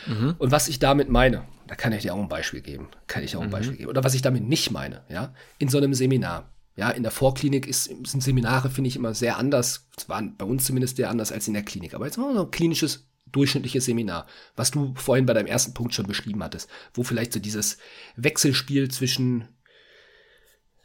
Mhm. 0.06 0.36
Und 0.38 0.52
was 0.52 0.68
ich 0.68 0.80
damit 0.80 1.08
meine, 1.08 1.46
da 1.68 1.76
kann 1.76 1.94
ich 1.94 2.02
dir 2.02 2.14
auch 2.14 2.20
ein 2.20 2.28
Beispiel 2.28 2.60
geben. 2.60 2.90
Kann 3.08 3.24
ich 3.24 3.32
dir 3.32 3.38
auch 3.38 3.44
ein 3.44 3.48
mhm. 3.48 3.54
Beispiel 3.54 3.78
geben. 3.78 3.90
Oder 3.90 4.04
was 4.04 4.16
ich 4.16 4.22
damit 4.22 4.44
nicht 4.44 4.70
meine, 4.70 5.02
ja, 5.08 5.34
in 5.60 5.70
so 5.70 5.78
einem 5.78 5.94
Seminar. 5.94 6.50
Ja, 6.76 6.90
in 6.90 7.04
der 7.04 7.12
Vorklinik 7.12 7.68
ist, 7.68 7.86
sind 7.86 8.22
Seminare, 8.22 8.70
finde 8.70 8.90
ich, 8.90 8.96
immer 8.96 9.14
sehr 9.14 9.38
anders. 9.38 9.88
Es 9.96 10.10
waren 10.10 10.36
bei 10.36 10.44
uns 10.44 10.66
zumindest 10.66 10.98
sehr 10.98 11.10
anders 11.10 11.32
als 11.32 11.48
in 11.48 11.54
der 11.54 11.64
Klinik. 11.64 11.94
Aber 11.94 12.06
jetzt 12.06 12.18
mal 12.18 12.34
so 12.34 12.46
ein 12.46 12.52
klinisches, 12.52 13.08
durchschnittliches 13.34 13.86
Seminar, 13.86 14.26
was 14.56 14.72
du 14.72 14.94
vorhin 14.96 15.26
bei 15.26 15.34
deinem 15.34 15.48
ersten 15.48 15.74
Punkt 15.74 15.94
schon 15.94 16.08
beschrieben 16.08 16.44
hattest, 16.44 16.70
wo 16.94 17.04
vielleicht 17.04 17.34
so 17.34 17.40
dieses 17.40 17.78
Wechselspiel 18.16 18.90
zwischen 18.90 19.50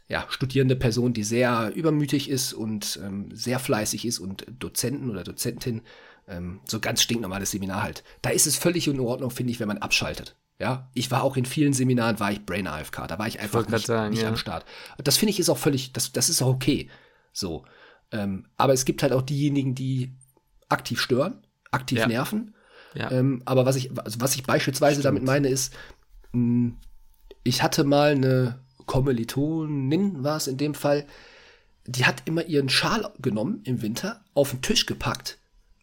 ja, 0.09 0.25
studierende 0.29 0.75
Person, 0.75 1.13
die 1.13 1.23
sehr 1.23 1.71
übermütig 1.75 2.29
ist 2.29 2.53
und 2.53 2.99
ähm, 3.03 3.29
sehr 3.31 3.59
fleißig 3.59 4.05
ist 4.05 4.19
und 4.19 4.45
Dozenten 4.57 5.09
oder 5.09 5.23
Dozentin, 5.23 5.81
ähm, 6.27 6.61
so 6.65 6.79
ganz 6.79 7.03
stinknormales 7.03 7.51
Seminar 7.51 7.83
halt. 7.83 8.03
Da 8.23 8.31
ist 8.31 8.47
es 8.47 8.57
völlig 8.57 8.87
in 8.87 8.99
Ordnung, 8.99 9.29
finde 9.29 9.51
ich, 9.51 9.59
wenn 9.59 9.67
man 9.67 9.77
abschaltet. 9.77 10.35
Ja, 10.57 10.89
ich 10.93 11.09
war 11.09 11.23
auch 11.23 11.37
in 11.37 11.45
vielen 11.45 11.73
Seminaren, 11.73 12.19
war 12.19 12.31
ich 12.31 12.45
Brain 12.45 12.67
AFK, 12.67 13.07
da 13.07 13.17
war 13.17 13.27
ich 13.27 13.39
einfach 13.39 13.63
ich 13.63 13.69
nicht, 13.69 13.85
sagen, 13.85 14.09
nicht 14.09 14.23
ja. 14.23 14.29
am 14.29 14.35
Start. 14.35 14.65
Das 14.97 15.17
finde 15.17 15.31
ich 15.31 15.39
ist 15.39 15.49
auch 15.49 15.57
völlig, 15.57 15.93
das, 15.93 16.11
das 16.11 16.27
ist 16.27 16.41
auch 16.41 16.49
okay. 16.49 16.89
So. 17.31 17.63
Ähm, 18.11 18.47
aber 18.57 18.73
es 18.73 18.85
gibt 18.85 19.03
halt 19.03 19.13
auch 19.13 19.21
diejenigen, 19.21 19.75
die 19.75 20.15
aktiv 20.67 20.99
stören, 20.99 21.45
aktiv 21.71 21.99
ja. 21.99 22.07
nerven. 22.07 22.53
Ja. 22.93 23.11
Ähm, 23.11 23.41
aber 23.45 23.65
was 23.65 23.75
ich, 23.75 23.91
also 23.99 24.19
was 24.21 24.35
ich 24.35 24.43
beispielsweise 24.43 25.01
Stimmt. 25.01 25.05
damit 25.05 25.23
meine, 25.23 25.49
ist, 25.49 25.73
mh, 26.31 26.39
hm, 26.39 26.77
ich 27.43 27.63
hatte 27.63 27.83
mal 27.83 28.11
eine 28.11 28.59
Kommilitonin 28.85 30.23
war 30.23 30.37
es 30.37 30.47
in 30.47 30.57
dem 30.57 30.73
Fall, 30.73 31.05
die 31.85 32.05
hat 32.05 32.23
immer 32.25 32.45
ihren 32.45 32.69
Schal 32.69 33.07
genommen 33.19 33.61
im 33.63 33.83
Winter, 33.83 34.21
auf 34.33 34.49
den 34.49 34.63
Tisch 34.63 34.87
gepackt 34.87 35.37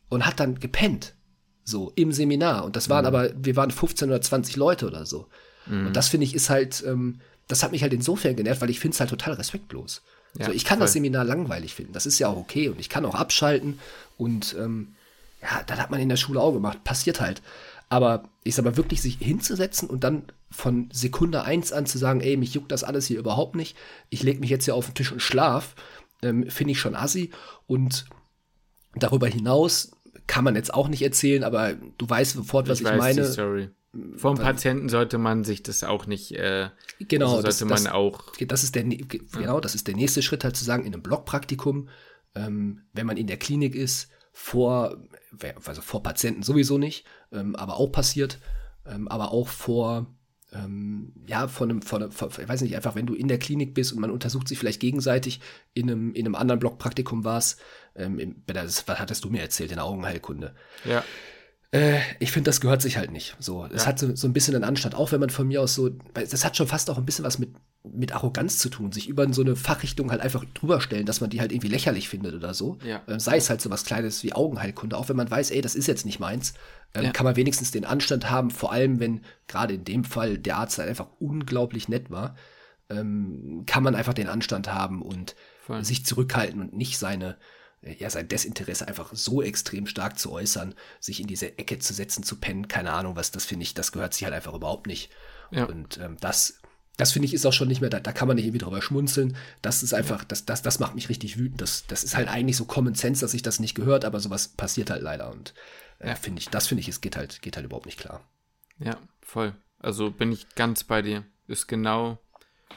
und 0.09 0.27
hat 0.27 0.41
dann 0.41 0.59
gepennt. 0.59 1.15
So, 1.63 1.93
im 1.95 2.13
Seminar. 2.13 2.65
Und 2.65 2.75
das 2.75 2.89
waren 2.89 3.03
mhm. 3.03 3.07
aber, 3.07 3.31
wir 3.37 3.55
waren 3.55 3.71
15 3.71 4.09
oder 4.09 4.21
20 4.21 4.57
Leute 4.57 4.87
oder 4.87 5.07
so. 5.07 5.29
Mhm. 5.67 5.89
Und 5.89 5.97
das 5.97 6.09
finde 6.09 6.25
ich 6.25 6.35
ist 6.35 6.51
halt, 6.51 6.83
ähm, 6.87 7.21
das 7.47 7.63
hat 7.63 7.71
mich 7.71 7.83
halt 7.83 7.93
insofern 7.93 8.35
genervt, 8.35 8.61
weil 8.61 8.71
ich 8.71 8.81
finde 8.81 8.95
es 8.95 9.01
halt 9.01 9.11
total 9.11 9.35
respektlos. 9.35 10.03
Ja, 10.37 10.47
so, 10.47 10.53
ich 10.53 10.65
kann 10.65 10.79
voll. 10.79 10.87
das 10.87 10.93
Seminar 10.93 11.25
langweilig 11.25 11.75
finden. 11.75 11.93
Das 11.93 12.07
ist 12.07 12.19
ja 12.19 12.29
auch 12.29 12.37
okay. 12.37 12.69
Und 12.69 12.81
ich 12.81 12.89
kann 12.89 13.05
auch 13.05 13.15
abschalten. 13.15 13.79
Und 14.17 14.57
ähm, 14.59 14.97
ja, 15.43 15.63
das 15.67 15.79
hat 15.79 15.91
man 15.91 16.01
in 16.01 16.09
der 16.09 16.17
Schule 16.17 16.41
auch 16.41 16.53
gemacht. 16.53 16.85
Passiert 16.85 17.21
halt. 17.21 17.43
Aber 17.89 18.25
ich 18.43 18.55
sag 18.55 18.65
mal, 18.65 18.77
wirklich 18.77 19.01
sich 19.01 19.19
hinzusetzen 19.19 19.89
und 19.89 20.03
dann 20.03 20.25
von 20.51 20.89
Sekunde 20.93 21.43
eins 21.43 21.73
an 21.73 21.87
zu 21.87 21.99
sagen, 21.99 22.21
ey, 22.21 22.37
mich 22.37 22.55
juckt 22.55 22.73
das 22.73 22.85
alles 22.85 23.07
hier 23.07 23.19
überhaupt 23.19 23.55
nicht, 23.55 23.77
ich 24.11 24.23
lege 24.23 24.41
mich 24.41 24.51
jetzt 24.51 24.65
hier 24.65 24.75
auf 24.75 24.87
den 24.87 24.95
Tisch 24.95 25.13
und 25.13 25.21
schlaf, 25.21 25.75
ähm, 26.23 26.49
finde 26.51 26.73
ich 26.73 26.81
schon 26.81 26.97
assi. 26.97 27.31
Und 27.67 28.07
darüber 28.95 29.29
hinaus 29.29 29.93
kann 30.27 30.45
man 30.45 30.57
jetzt 30.57 30.75
auch 30.75 30.89
nicht 30.89 31.03
erzählen, 31.03 31.45
aber 31.45 31.75
du 31.75 32.09
weißt 32.09 32.33
sofort, 32.33 32.69
was 32.69 32.81
ich, 32.81 32.87
ich 32.87 32.97
meine. 32.97 33.25
Sorry. 33.25 33.71
Vom 34.17 34.37
Patienten 34.37 34.91
sollte 34.91 35.17
man 35.17 35.45
sich 35.45 35.63
das 35.63 35.83
auch 35.83 36.07
nicht. 36.07 36.33
Äh, 36.33 36.69
genau, 36.99 37.37
also 37.37 37.51
sollte 37.51 37.67
das, 37.67 37.85
man 37.85 37.93
auch. 37.93 38.25
Das 38.47 38.63
ist 38.63 38.75
der 38.75 38.85
genau, 38.85 39.61
das 39.61 39.75
ist 39.75 39.87
der 39.87 39.95
nächste 39.97 40.21
Schritt 40.23 40.45
halt 40.45 40.57
zu 40.57 40.65
sagen 40.65 40.85
in 40.85 40.93
einem 40.93 41.03
Blockpraktikum, 41.03 41.89
ähm, 42.35 42.83
wenn 42.93 43.07
man 43.07 43.17
in 43.17 43.27
der 43.27 43.39
Klinik 43.39 43.75
ist, 43.75 44.11
vor 44.39 44.99
also 45.65 45.81
vor 45.81 46.03
Patienten 46.03 46.43
sowieso 46.43 46.77
nicht, 46.77 47.07
ähm, 47.33 47.57
aber 47.57 47.79
auch 47.79 47.91
passiert, 47.91 48.39
ähm, 48.85 49.09
aber 49.09 49.33
auch 49.33 49.49
vor 49.49 50.15
ähm, 50.53 51.15
ja, 51.27 51.49
von 51.49 51.71
einem, 51.71 51.83
von, 51.83 52.13
von, 52.13 52.29
ich 52.29 52.49
weiß 52.49 52.61
nicht, 52.61 52.77
einfach 52.77 52.95
wenn 52.95 53.07
du 53.07 53.15
in 53.15 53.29
der 53.29 53.39
Klinik 53.39 53.73
bist 53.73 53.95
und 53.95 54.01
man 54.01 54.11
untersucht 54.11 54.47
sich 54.47 54.59
vielleicht 54.59 54.81
gegenseitig, 54.81 55.41
in 55.73 55.91
einem, 55.91 56.13
in 56.13 56.27
einem 56.27 56.35
anderen 56.35 56.61
Blockpraktikum 56.61 57.25
war 57.25 57.39
es, 57.39 57.57
ähm, 57.95 58.43
was 58.47 58.87
hattest 58.87 59.25
du 59.25 59.31
mir 59.31 59.41
erzählt, 59.41 59.71
in 59.71 59.77
der 59.77 59.87
Augenheilkunde. 59.87 60.55
Ja. 60.85 61.03
Äh, 61.73 61.99
ich 62.21 62.33
finde, 62.33 62.49
das 62.49 62.61
gehört 62.61 62.81
sich 62.81 62.97
halt 62.97 63.11
nicht. 63.11 63.37
So, 63.39 63.65
es 63.67 63.83
ja. 63.83 63.89
hat 63.89 63.99
so, 63.99 64.15
so 64.15 64.27
ein 64.29 64.33
bisschen 64.33 64.55
einen 64.55 64.65
Anstand, 64.65 64.95
auch 64.95 65.13
wenn 65.13 65.21
man 65.21 65.31
von 65.31 65.49
mir 65.49 65.61
aus 65.61 65.75
so, 65.75 65.91
das 66.15 66.45
hat 66.45 66.57
schon 66.57 66.69
fast 66.69 66.91
auch 66.91 66.99
ein 66.99 67.05
bisschen 67.05 67.25
was 67.25 67.39
mit, 67.39 67.51
mit 67.83 68.13
Arroganz 68.13 68.59
zu 68.59 68.69
tun, 68.69 68.93
sich 68.93 69.09
über 69.09 69.33
so 69.33 69.43
eine 69.43 69.57
Fachrichtung 69.57 70.11
halt 70.11 70.21
einfach 70.21 70.45
drüber 70.55 70.81
stellen, 70.81 71.07
dass 71.07 71.21
man 71.21 71.31
die 71.31 71.41
halt 71.41 71.53
irgendwie 71.53 71.69
lächerlich 71.69 72.09
findet 72.09 72.35
oder 72.35 72.55
so. 72.55 72.79
Ja. 72.85 73.03
Äh, 73.07 73.19
sei 73.19 73.37
es 73.37 73.51
halt 73.51 73.61
so 73.61 73.71
was 73.71 73.85
Kleines 73.85 74.23
wie 74.23 74.33
Augenheilkunde, 74.33 74.97
auch 74.97 75.09
wenn 75.09 75.17
man 75.17 75.31
weiß, 75.31 75.51
ey, 75.51 75.61
das 75.61 75.75
ist 75.75 75.89
jetzt 75.89 76.07
nicht 76.07 76.21
meins, 76.21 76.55
ähm, 76.95 77.05
ja. 77.05 77.11
kann 77.11 77.25
man 77.25 77.37
wenigstens 77.37 77.73
den 77.73 77.85
Anstand 77.85 78.31
haben, 78.31 78.51
vor 78.51 78.73
allem 78.73 79.01
wenn 79.01 79.23
gerade 79.49 79.75
in 79.75 79.85
dem 79.85 80.05
Fall 80.05 80.39
der 80.39 80.59
Arzt 80.59 80.79
halt 80.79 80.89
einfach 80.89 81.09
unglaublich 81.19 81.89
nett 81.89 82.11
war, 82.11 82.37
ähm, 82.89 83.65
kann 83.67 83.83
man 83.83 83.97
einfach 83.97 84.15
den 84.15 84.29
Anstand 84.29 84.73
haben 84.73 85.03
und 85.03 85.35
Voll. 85.67 85.85
sich 85.85 86.07
zurückhalten 86.07 86.61
und 86.61 86.75
nicht 86.75 86.99
seine 86.99 87.37
ja, 87.99 88.11
sein 88.11 88.29
Desinteresse 88.29 88.89
einfach 88.89 89.11
so 89.13 89.43
extrem 89.43 89.87
stark 89.87 90.19
zu 90.19 90.33
äußern, 90.33 90.75
sich 91.01 91.21
in 91.21 91.27
diese 91.27 91.59
Ecke 91.59 91.79
zu 91.79 91.95
setzen, 91.95 92.23
zu 92.23 92.37
pennen, 92.37 92.69
keine 92.69 92.93
Ahnung 92.93 93.17
was, 93.17 93.31
das 93.31 93.45
finde 93.45 93.65
ich, 93.65 93.75
das 93.75 93.93
gehört 93.93 94.15
sich 94.15 94.25
halt 94.25 94.35
einfach 94.35 94.55
überhaupt 94.55 94.87
nicht. 94.87 95.11
Ja. 95.51 95.65
Und 95.65 95.99
ähm, 95.99 96.17
das, 96.21 96.61
das 96.97 97.13
finde 97.13 97.27
ich 97.27 97.35
ist 97.35 97.47
auch 97.47 97.53
schon 97.53 97.69
nicht 97.69 97.81
mehr, 97.81 97.91
da, 97.91 98.01
da 98.01 98.13
kann 98.13 98.29
man 98.29 98.37
nicht 98.37 98.47
irgendwie 98.47 98.65
drüber 98.65 98.83
schmunzeln. 98.83 99.37
Das 99.63 99.83
ist 99.83 99.95
einfach, 99.95 100.25
das, 100.25 100.45
das, 100.45 100.63
das 100.63 100.79
macht 100.79 100.95
mich 100.95 101.09
richtig 101.09 101.39
wütend. 101.39 101.61
Das, 101.61 101.87
das 101.87 102.05
ist 102.05 102.17
halt 102.17 102.29
eigentlich 102.29 102.57
so 102.57 102.65
Common 102.65 102.95
Sense, 102.95 103.21
dass 103.21 103.33
sich 103.33 103.43
das 103.43 103.61
nicht 103.61 103.75
gehört, 103.75 104.05
aber 104.05 104.21
sowas 104.21 104.49
passiert 104.49 104.91
halt 104.91 105.03
leider. 105.03 105.31
Und 105.31 105.55
äh, 105.99 106.09
ja. 106.09 106.15
finde 106.15 106.41
ich, 106.41 106.49
das 106.49 106.67
finde 106.67 106.81
ich, 106.81 106.89
es 106.89 107.01
geht 107.01 107.17
halt, 107.17 107.43
geht 107.43 107.57
halt 107.57 107.67
überhaupt 107.67 107.87
nicht 107.87 107.99
klar. 107.99 108.25
Ja, 108.79 108.99
voll. 109.21 109.55
Also 109.79 110.11
bin 110.11 110.33
ich 110.33 110.55
ganz 110.55 110.85
bei 110.85 111.03
dir. 111.03 111.25
Ist 111.47 111.69
genau, 111.69 112.19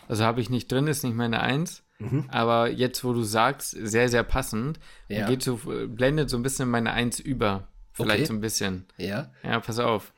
also 0.07 0.23
habe 0.23 0.41
ich 0.41 0.49
nicht 0.49 0.71
drin, 0.71 0.87
ist 0.87 1.03
nicht 1.03 1.15
meine 1.15 1.41
Eins. 1.41 1.83
Mhm. 1.99 2.25
Aber 2.29 2.69
jetzt, 2.69 3.03
wo 3.03 3.13
du 3.13 3.23
sagst, 3.23 3.71
sehr, 3.71 4.09
sehr 4.09 4.23
passend, 4.23 4.79
ja. 5.09 5.27
geht 5.27 5.43
so, 5.43 5.59
blendet 5.87 6.29
so 6.29 6.37
ein 6.37 6.43
bisschen 6.43 6.69
meine 6.69 6.93
Eins 6.93 7.19
über. 7.19 7.67
Vielleicht 7.91 8.21
okay. 8.21 8.27
so 8.27 8.33
ein 8.33 8.41
bisschen. 8.41 8.85
Ja. 8.97 9.31
Ja, 9.43 9.59
pass 9.59 9.79
auf. 9.79 10.13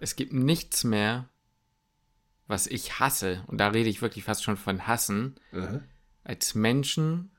Es 0.00 0.16
gibt 0.16 0.32
nichts 0.32 0.84
mehr, 0.84 1.28
was 2.48 2.66
ich 2.66 2.98
hasse, 2.98 3.44
und 3.46 3.58
da 3.58 3.68
rede 3.68 3.88
ich 3.88 4.02
wirklich 4.02 4.24
fast 4.24 4.42
schon 4.42 4.56
von 4.56 4.86
hassen, 4.86 5.36
mhm. 5.52 5.84
als 6.24 6.54
Menschen, 6.54 7.30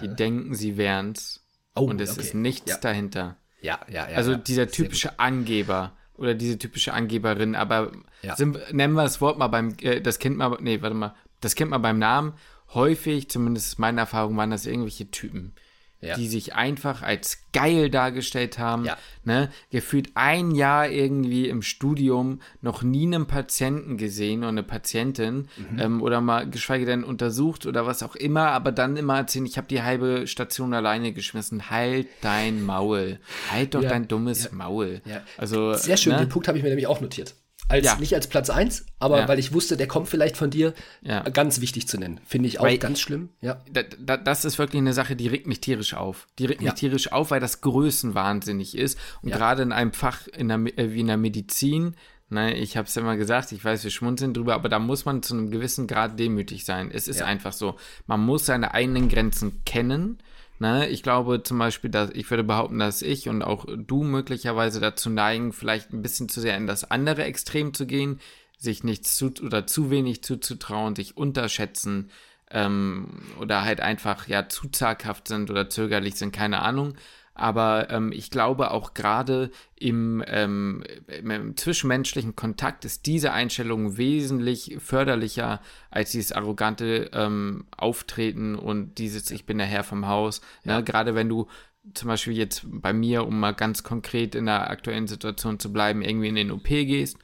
die 0.00 0.08
mhm. 0.08 0.16
denken, 0.16 0.54
sie 0.54 0.76
wären's. 0.76 1.46
Oh, 1.76 1.84
und 1.84 2.00
es 2.00 2.12
okay. 2.12 2.20
ist 2.20 2.34
nichts 2.34 2.70
ja. 2.70 2.78
dahinter. 2.78 3.36
Ja, 3.60 3.80
ja, 3.88 4.08
ja. 4.08 4.16
Also 4.16 4.32
ja. 4.32 4.38
dieser 4.38 4.68
typische 4.68 5.18
Angeber 5.18 5.96
oder 6.14 6.34
diese 6.34 6.58
typische 6.58 6.92
Angeberin, 6.92 7.54
aber 7.54 7.92
sind, 8.36 8.72
nennen 8.72 8.94
wir 8.94 9.02
das 9.02 9.20
Wort 9.20 9.38
mal 9.38 9.48
beim, 9.48 9.74
äh, 9.80 10.00
das 10.00 10.18
Kind 10.18 10.36
mal, 10.36 10.56
nee, 10.60 10.82
warte 10.82 10.94
mal, 10.94 11.14
das 11.40 11.54
kennt 11.54 11.70
man 11.70 11.82
beim 11.82 11.98
Namen 11.98 12.34
häufig, 12.72 13.28
zumindest 13.28 13.78
meine 13.78 14.00
Erfahrung, 14.00 14.36
waren 14.36 14.50
das 14.50 14.66
irgendwelche 14.66 15.10
Typen, 15.10 15.54
ja. 16.00 16.16
die 16.16 16.28
sich 16.28 16.54
einfach 16.54 17.02
als 17.02 17.38
geil 17.52 17.90
dargestellt 17.90 18.58
haben. 18.58 18.84
Ja. 18.84 18.98
Ne? 19.24 19.50
Gefühlt 19.70 20.10
ein 20.14 20.50
Jahr 20.50 20.88
irgendwie 20.88 21.48
im 21.48 21.62
Studium 21.62 22.40
noch 22.60 22.82
nie 22.82 23.06
einen 23.06 23.26
Patienten 23.26 23.96
gesehen 23.96 24.40
oder 24.40 24.48
eine 24.48 24.62
Patientin 24.62 25.48
mhm. 25.56 25.78
ähm, 25.78 26.02
oder 26.02 26.20
mal 26.20 26.48
geschweige 26.48 26.84
denn 26.84 27.04
untersucht 27.04 27.66
oder 27.66 27.86
was 27.86 28.02
auch 28.02 28.16
immer, 28.16 28.48
aber 28.48 28.72
dann 28.72 28.96
immer 28.96 29.16
erzählen, 29.16 29.46
ich 29.46 29.56
habe 29.56 29.68
die 29.68 29.82
halbe 29.82 30.26
Station 30.26 30.74
alleine 30.74 31.12
geschmissen. 31.12 31.70
Halt 31.70 32.08
dein 32.20 32.62
Maul. 32.62 33.20
Halt 33.50 33.74
doch 33.74 33.82
ja. 33.82 33.88
dein 33.88 34.08
dummes 34.08 34.52
Maul. 34.52 35.00
Also, 35.36 35.74
Sehr 35.74 35.96
schön, 35.96 36.12
ne? 36.12 36.20
den 36.20 36.28
Punkt 36.28 36.48
habe 36.48 36.58
ich 36.58 36.64
mir 36.64 36.70
nämlich 36.70 36.86
auch 36.86 37.00
notiert. 37.00 37.34
Als, 37.68 37.84
ja. 37.84 37.96
Nicht 37.96 38.14
als 38.14 38.26
Platz 38.26 38.50
1, 38.50 38.84
aber 38.98 39.20
ja. 39.20 39.28
weil 39.28 39.38
ich 39.38 39.52
wusste, 39.54 39.76
der 39.76 39.88
kommt 39.88 40.08
vielleicht 40.08 40.36
von 40.36 40.50
dir, 40.50 40.74
ja. 41.00 41.20
ganz 41.22 41.60
wichtig 41.60 41.88
zu 41.88 41.98
nennen. 41.98 42.20
Finde 42.26 42.48
ich 42.48 42.60
auch 42.60 42.64
weil, 42.64 42.78
ganz 42.78 43.00
schlimm. 43.00 43.30
Ja. 43.40 43.62
Da, 43.72 43.82
da, 43.82 44.16
das 44.16 44.44
ist 44.44 44.58
wirklich 44.58 44.80
eine 44.80 44.92
Sache, 44.92 45.16
die 45.16 45.28
regt 45.28 45.46
mich 45.46 45.60
tierisch 45.60 45.94
auf. 45.94 46.26
Die 46.38 46.46
regt 46.46 46.60
mich 46.60 46.74
tierisch 46.74 47.12
auf, 47.12 47.30
weil 47.30 47.40
das 47.40 47.62
größenwahnsinnig 47.62 48.76
ist. 48.76 48.98
Und 49.22 49.30
gerade 49.30 49.62
in 49.62 49.72
einem 49.72 49.92
Fach 49.92 50.26
in 50.28 50.48
der, 50.48 50.58
äh, 50.78 50.92
wie 50.92 51.00
in 51.00 51.06
der 51.06 51.16
Medizin, 51.16 51.96
ne, 52.28 52.54
ich 52.54 52.76
habe 52.76 52.86
es 52.86 52.96
immer 52.96 53.16
gesagt, 53.16 53.52
ich 53.52 53.64
weiß, 53.64 53.82
wir 53.82 53.90
schmunzeln 53.90 54.34
drüber, 54.34 54.54
aber 54.54 54.68
da 54.68 54.78
muss 54.78 55.06
man 55.06 55.22
zu 55.22 55.34
einem 55.34 55.50
gewissen 55.50 55.86
Grad 55.86 56.18
demütig 56.18 56.64
sein. 56.64 56.90
Es 56.92 57.08
ist 57.08 57.22
einfach 57.22 57.52
so. 57.52 57.76
Man 58.06 58.20
muss 58.20 58.44
seine 58.46 58.74
eigenen 58.74 59.08
Grenzen 59.08 59.62
kennen 59.64 60.18
Ne? 60.58 60.88
Ich 60.88 61.02
glaube 61.02 61.42
zum 61.42 61.58
Beispiel, 61.58 61.90
dass 61.90 62.10
ich 62.10 62.30
würde 62.30 62.44
behaupten, 62.44 62.78
dass 62.78 63.02
ich 63.02 63.28
und 63.28 63.42
auch 63.42 63.66
du 63.76 64.04
möglicherweise 64.04 64.80
dazu 64.80 65.10
neigen, 65.10 65.52
vielleicht 65.52 65.92
ein 65.92 66.02
bisschen 66.02 66.28
zu 66.28 66.40
sehr 66.40 66.56
in 66.56 66.66
das 66.66 66.90
andere 66.90 67.24
Extrem 67.24 67.74
zu 67.74 67.86
gehen, 67.86 68.20
sich 68.56 68.84
nichts 68.84 69.16
zu 69.16 69.32
oder 69.42 69.66
zu 69.66 69.90
wenig 69.90 70.22
zuzutrauen, 70.22 70.94
sich 70.94 71.16
unterschätzen 71.16 72.10
ähm, 72.50 73.22
oder 73.40 73.64
halt 73.64 73.80
einfach 73.80 74.28
ja 74.28 74.48
zu 74.48 74.68
zaghaft 74.68 75.28
sind 75.28 75.50
oder 75.50 75.68
zögerlich 75.68 76.14
sind, 76.14 76.32
keine 76.32 76.62
Ahnung. 76.62 76.94
Aber 77.34 77.90
ähm, 77.90 78.12
ich 78.12 78.30
glaube 78.30 78.70
auch 78.70 78.94
gerade 78.94 79.50
im, 79.74 80.22
ähm, 80.26 80.84
im, 81.08 81.56
zwischenmenschlichen 81.56 82.36
Kontakt 82.36 82.84
ist 82.84 83.06
diese 83.06 83.32
Einstellung 83.32 83.96
wesentlich 83.96 84.76
förderlicher 84.78 85.60
als 85.90 86.12
dieses 86.12 86.30
arrogante 86.32 87.10
ähm, 87.12 87.66
Auftreten 87.76 88.54
und 88.54 88.98
dieses 88.98 89.30
Ich 89.32 89.46
bin 89.46 89.58
der 89.58 89.66
Herr 89.66 89.82
vom 89.82 90.06
Haus. 90.06 90.40
Ne? 90.62 90.72
Ja. 90.72 90.78
Ne? 90.78 90.84
Gerade 90.84 91.14
wenn 91.16 91.28
du 91.28 91.48
zum 91.92 92.08
Beispiel 92.08 92.34
jetzt 92.34 92.62
bei 92.64 92.92
mir, 92.92 93.26
um 93.26 93.38
mal 93.38 93.52
ganz 93.52 93.82
konkret 93.82 94.34
in 94.34 94.46
der 94.46 94.70
aktuellen 94.70 95.08
Situation 95.08 95.58
zu 95.58 95.72
bleiben, 95.72 96.02
irgendwie 96.02 96.28
in 96.28 96.36
den 96.36 96.50
OP 96.52 96.68
gehst 96.68 97.18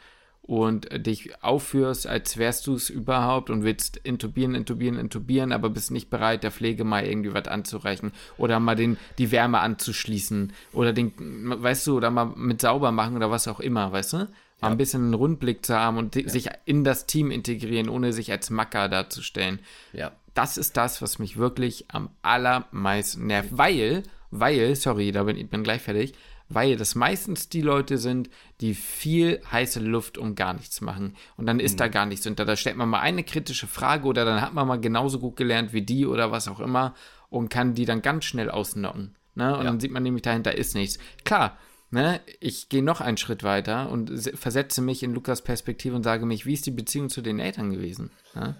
und 0.51 0.89
dich 1.07 1.45
aufführst, 1.45 2.09
als 2.09 2.37
wärst 2.37 2.67
du 2.67 2.75
es 2.75 2.91
überhaupt 2.91 3.51
und 3.51 3.63
willst 3.63 3.97
intubieren, 3.99 4.57
intubieren, 4.57 4.99
intubieren, 4.99 5.53
aber 5.53 5.71
bist 5.71 5.93
nicht 5.93 6.11
bereit, 6.11 6.43
der 6.43 6.51
Pflege 6.51 6.83
mal 6.83 7.07
irgendwie 7.07 7.33
was 7.33 7.47
anzureichen 7.47 8.11
oder 8.37 8.59
mal 8.59 8.75
den, 8.75 8.97
die 9.19 9.31
Wärme 9.31 9.61
anzuschließen 9.61 10.53
oder 10.73 10.93
den, 10.93 11.13
weißt 11.17 11.87
du, 11.87 11.97
oder 11.97 12.11
mal 12.11 12.33
mit 12.35 12.61
sauber 12.61 12.91
machen 12.91 13.15
oder 13.15 13.31
was 13.31 13.47
auch 13.47 13.61
immer, 13.61 13.93
weißt 13.93 14.15
du? 14.15 14.17
Mal 14.17 14.27
ja. 14.61 14.69
ein 14.71 14.77
bisschen 14.77 15.05
einen 15.05 15.15
Rundblick 15.15 15.65
zu 15.65 15.77
haben 15.77 15.99
und 15.99 16.17
ja. 16.17 16.29
sich 16.29 16.49
in 16.65 16.83
das 16.83 17.07
Team 17.07 17.31
integrieren, 17.31 17.89
ohne 17.89 18.13
sich 18.13 18.33
als 18.33 18.51
Macker 18.51 18.89
darzustellen. 18.89 19.61
Ja. 19.93 20.11
Das 20.35 20.59
ist 20.59 20.77
das, 20.77 21.01
was 21.01 21.21
mich 21.21 21.37
wirklich 21.37 21.85
am 21.93 22.11
allermeisten 22.23 23.29
nervt, 23.29 23.51
weil, 23.53 24.03
weil, 24.33 24.75
sorry, 24.75 25.13
da 25.13 25.23
bin 25.23 25.37
ich 25.37 25.49
bin 25.49 25.63
gleich 25.63 25.83
fertig, 25.83 26.15
weil 26.51 26.77
das 26.77 26.97
meistens 26.97 27.49
die 27.49 27.63
Leute 27.63 27.97
sind, 27.97 28.29
die 28.61 28.75
viel 28.75 29.41
heiße 29.51 29.81
Luft 29.81 30.19
um 30.19 30.35
gar 30.35 30.53
nichts 30.53 30.81
machen. 30.81 31.17
Und 31.37 31.47
dann 31.47 31.61
ist 31.61 31.75
mhm. 31.75 31.79
da 31.79 31.89
gar 31.89 32.07
nichts 32.07 32.27
hinter. 32.27 32.45
Da 32.45 32.57
stellt 32.57 32.77
man 32.77 32.89
mal 32.89 33.01
eine 33.01 33.23
kritische 33.23 33.69
Frage 33.69 34.07
oder 34.07 34.25
dann 34.25 34.43
hat 34.43 34.53
man 34.53 34.67
mal 34.67 34.81
genauso 34.81 35.21
gut 35.21 35.37
gelernt 35.37 35.73
wie 35.73 35.83
die 35.83 36.07
oder 36.07 36.33
was 36.33 36.49
auch 36.49 36.61
immer 36.61 36.95
und 37.31 37.49
kann 37.49 37.75
die 37.75 37.85
dann 37.85 38.03
ganz 38.03 38.25
schnell 38.25 38.51
ausnocken. 38.51 39.15
Ne? 39.37 39.53
Und 39.53 39.65
ja. 39.65 39.71
dann 39.71 39.81
sieht 39.81 39.93
man 39.93 40.03
nämlich, 40.03 40.23
dahinter 40.23 40.57
ist 40.57 40.75
nichts. 40.75 40.99
Klar, 41.25 41.57
ne, 41.91 42.21
ich 42.41 42.69
gehe 42.69 42.83
noch 42.83 43.01
einen 43.01 43.17
Schritt 43.17 43.45
weiter 43.45 43.89
und 43.89 44.11
versetze 44.35 44.83
mich 44.83 45.05
in 45.05 45.15
Lukas 45.15 45.43
Perspektive 45.43 45.95
und 45.95 46.03
sage 46.03 46.27
mich, 46.27 46.47
wie 46.47 46.55
ist 46.55 46.67
die 46.67 46.73
Beziehung 46.73 47.11
zu 47.11 47.23
den 47.23 47.39
Eltern 47.39 47.71
gewesen? 47.71 48.11
Ne? 48.35 48.57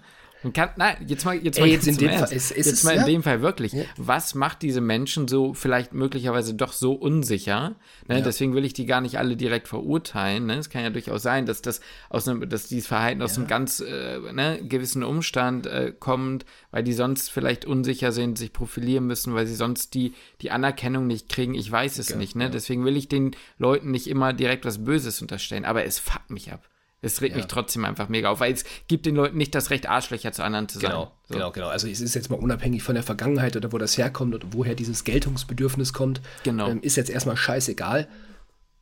Kann, 0.53 0.69
nein, 0.75 0.95
jetzt 1.05 1.23
mal, 1.23 1.35
jetzt 1.35 1.59
mal, 1.59 1.67
Ey, 1.67 1.73
jetzt 1.73 1.87
in 1.87 1.97
dem 1.97 2.09
Fall, 2.09 2.33
ist, 2.33 2.51
ist 2.51 2.65
jetzt 2.65 2.83
mal 2.83 2.93
in 2.93 3.01
ja? 3.01 3.05
dem 3.05 3.21
Fall 3.21 3.43
wirklich. 3.43 3.73
Ja. 3.73 3.83
Was 3.97 4.33
macht 4.33 4.63
diese 4.63 4.81
Menschen 4.81 5.27
so 5.27 5.53
vielleicht 5.53 5.93
möglicherweise 5.93 6.55
doch 6.55 6.73
so 6.73 6.93
unsicher? 6.93 7.75
Ne? 8.07 8.17
Ja. 8.17 8.21
Deswegen 8.21 8.55
will 8.55 8.65
ich 8.65 8.73
die 8.73 8.87
gar 8.87 9.01
nicht 9.01 9.19
alle 9.19 9.37
direkt 9.37 9.67
verurteilen. 9.67 10.47
Ne? 10.47 10.55
Es 10.55 10.71
kann 10.71 10.81
ja 10.81 10.89
durchaus 10.89 11.21
sein, 11.21 11.45
dass 11.45 11.61
das 11.61 11.79
aus 12.09 12.27
einem, 12.27 12.49
dass 12.49 12.67
dieses 12.67 12.87
Verhalten 12.87 13.21
aus 13.21 13.37
einem 13.37 13.45
ganz 13.45 13.81
äh, 13.81 14.19
ne, 14.33 14.59
gewissen 14.63 15.03
Umstand 15.03 15.67
äh, 15.67 15.93
kommt, 15.97 16.45
weil 16.71 16.83
die 16.83 16.93
sonst 16.93 17.29
vielleicht 17.29 17.65
unsicher 17.65 18.11
sind, 18.11 18.39
sich 18.39 18.51
profilieren 18.51 19.05
müssen, 19.05 19.35
weil 19.35 19.45
sie 19.45 19.55
sonst 19.55 19.93
die, 19.93 20.15
die 20.41 20.49
Anerkennung 20.49 21.05
nicht 21.05 21.29
kriegen. 21.29 21.53
Ich 21.53 21.71
weiß 21.71 21.99
es 21.99 22.15
nicht. 22.15 22.35
Ne? 22.35 22.49
Deswegen 22.49 22.83
will 22.83 22.97
ich 22.97 23.07
den 23.07 23.35
Leuten 23.59 23.91
nicht 23.91 24.07
immer 24.07 24.33
direkt 24.33 24.65
was 24.65 24.83
Böses 24.83 25.21
unterstellen. 25.21 25.65
Aber 25.65 25.85
es 25.85 25.99
fuckt 25.99 26.31
mich 26.31 26.51
ab. 26.51 26.70
Es 27.03 27.21
regt 27.21 27.31
ja. 27.31 27.37
mich 27.37 27.47
trotzdem 27.47 27.83
einfach 27.83 28.09
mega 28.09 28.29
auf, 28.29 28.39
weil 28.39 28.53
es 28.53 28.63
gibt 28.87 29.07
den 29.07 29.15
Leuten 29.15 29.37
nicht 29.37 29.55
das 29.55 29.71
Recht, 29.71 29.89
Arschlöcher 29.89 30.31
zu 30.31 30.43
anderen 30.43 30.69
zu 30.69 30.79
sein. 30.79 30.91
Genau, 30.91 31.11
so. 31.27 31.33
genau, 31.33 31.51
genau. 31.51 31.67
Also 31.67 31.87
es 31.87 31.99
ist 31.99 32.13
jetzt 32.13 32.29
mal 32.29 32.39
unabhängig 32.39 32.83
von 32.83 32.93
der 32.93 33.03
Vergangenheit 33.03 33.55
oder 33.55 33.71
wo 33.71 33.79
das 33.79 33.97
herkommt 33.97 34.35
oder 34.35 34.47
woher 34.51 34.75
dieses 34.75 35.03
Geltungsbedürfnis 35.03 35.93
kommt. 35.93 36.21
Genau. 36.43 36.69
Ähm, 36.69 36.81
ist 36.81 36.97
jetzt 36.97 37.09
erstmal 37.09 37.37
scheißegal. 37.37 38.07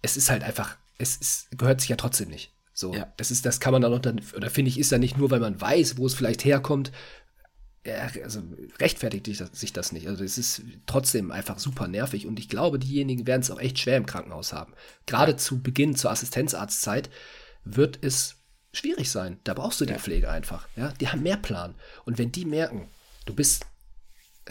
Es 0.01 0.17
ist 0.17 0.29
halt 0.29 0.43
einfach, 0.43 0.75
es 0.97 1.15
ist, 1.15 1.57
gehört 1.57 1.79
sich 1.79 1.89
ja 1.89 1.95
trotzdem 1.95 2.29
nicht. 2.29 2.51
So, 2.73 2.93
ja. 2.93 3.11
das 3.17 3.31
ist, 3.31 3.45
das 3.45 3.61
kann 3.61 3.71
man 3.71 3.81
dann 3.81 3.91
noch 3.91 3.99
dann, 3.99 4.21
oder 4.35 4.49
finde 4.49 4.69
ich, 4.69 4.79
ist 4.79 4.91
ja 4.91 4.97
nicht 4.97 5.17
nur, 5.17 5.31
weil 5.31 5.39
man 5.39 5.59
weiß, 5.59 5.97
wo 5.97 6.05
es 6.05 6.13
vielleicht 6.13 6.43
herkommt, 6.43 6.91
ja, 7.85 8.09
also 8.23 8.41
rechtfertigt 8.79 9.25
sich 9.53 9.73
das 9.73 9.91
nicht. 9.93 10.07
Also 10.07 10.23
es 10.25 10.37
ist 10.37 10.61
trotzdem 10.85 11.31
einfach 11.31 11.59
super 11.59 11.87
nervig 11.87 12.27
und 12.27 12.37
ich 12.37 12.49
glaube, 12.49 12.79
diejenigen 12.79 13.25
werden 13.25 13.41
es 13.41 13.51
auch 13.51 13.59
echt 13.59 13.79
schwer 13.79 13.97
im 13.97 14.05
Krankenhaus 14.05 14.51
haben. 14.51 14.73
Gerade 15.05 15.37
zu 15.37 15.61
Beginn 15.61 15.95
zur 15.95 16.11
Assistenzarztzeit 16.11 17.09
wird 17.63 17.99
es 18.01 18.35
schwierig 18.73 19.11
sein. 19.11 19.39
Da 19.43 19.53
brauchst 19.53 19.81
du 19.81 19.85
die 19.85 19.93
ja. 19.93 19.99
Pflege 19.99 20.29
einfach. 20.29 20.67
Ja? 20.75 20.93
Die 20.99 21.07
haben 21.07 21.23
mehr 21.23 21.37
Plan. 21.37 21.75
Und 22.05 22.17
wenn 22.17 22.31
die 22.31 22.45
merken, 22.45 22.89
du 23.25 23.33
bist 23.33 23.65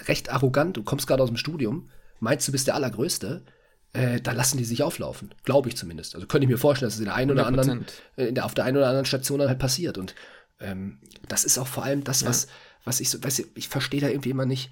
recht 0.06 0.30
arrogant, 0.30 0.76
du 0.76 0.82
kommst 0.82 1.06
gerade 1.06 1.22
aus 1.22 1.30
dem 1.30 1.36
Studium, 1.36 1.90
meinst 2.20 2.46
du 2.46 2.52
bist 2.52 2.66
der 2.66 2.74
Allergrößte, 2.74 3.44
äh, 3.92 4.20
da 4.20 4.32
lassen 4.32 4.58
die 4.58 4.64
sich 4.64 4.82
auflaufen. 4.82 5.34
Glaube 5.44 5.68
ich 5.68 5.76
zumindest. 5.76 6.14
Also 6.14 6.26
könnte 6.26 6.44
ich 6.44 6.50
mir 6.50 6.58
vorstellen, 6.58 6.88
dass 6.88 6.94
es 6.94 7.00
in 7.00 7.06
der 7.06 7.14
einen 7.14 7.30
oder 7.30 7.46
anderen, 7.46 7.86
äh, 8.16 8.32
der, 8.32 8.44
auf 8.44 8.54
der 8.54 8.64
einen 8.64 8.76
oder 8.76 8.88
anderen 8.88 9.06
Station 9.06 9.38
dann 9.38 9.48
halt 9.48 9.58
passiert. 9.58 9.98
Und 9.98 10.14
ähm, 10.60 11.00
das 11.28 11.44
ist 11.44 11.58
auch 11.58 11.66
vor 11.66 11.84
allem 11.84 12.04
das, 12.04 12.22
ja. 12.22 12.28
was, 12.28 12.48
was 12.84 13.00
ich 13.00 13.10
so, 13.10 13.22
weißt 13.22 13.40
du, 13.40 13.42
ich 13.54 13.68
verstehe 13.68 14.00
da 14.00 14.08
irgendwie 14.08 14.30
immer 14.30 14.46
nicht, 14.46 14.70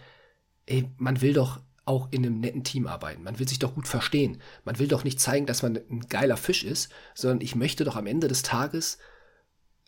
ey, 0.66 0.90
man 0.96 1.20
will 1.22 1.32
doch 1.32 1.60
auch 1.86 2.08
in 2.10 2.26
einem 2.26 2.40
netten 2.40 2.64
Team 2.64 2.86
arbeiten. 2.86 3.22
Man 3.22 3.38
will 3.38 3.48
sich 3.48 3.58
doch 3.58 3.74
gut 3.74 3.88
verstehen. 3.88 4.42
Man 4.64 4.78
will 4.78 4.88
doch 4.88 5.04
nicht 5.04 5.20
zeigen, 5.20 5.46
dass 5.46 5.62
man 5.62 5.76
ein 5.76 6.00
geiler 6.08 6.36
Fisch 6.36 6.64
ist, 6.64 6.90
sondern 7.14 7.40
ich 7.40 7.54
möchte 7.54 7.84
doch 7.84 7.96
am 7.96 8.06
Ende 8.06 8.28
des 8.28 8.42
Tages 8.42 8.98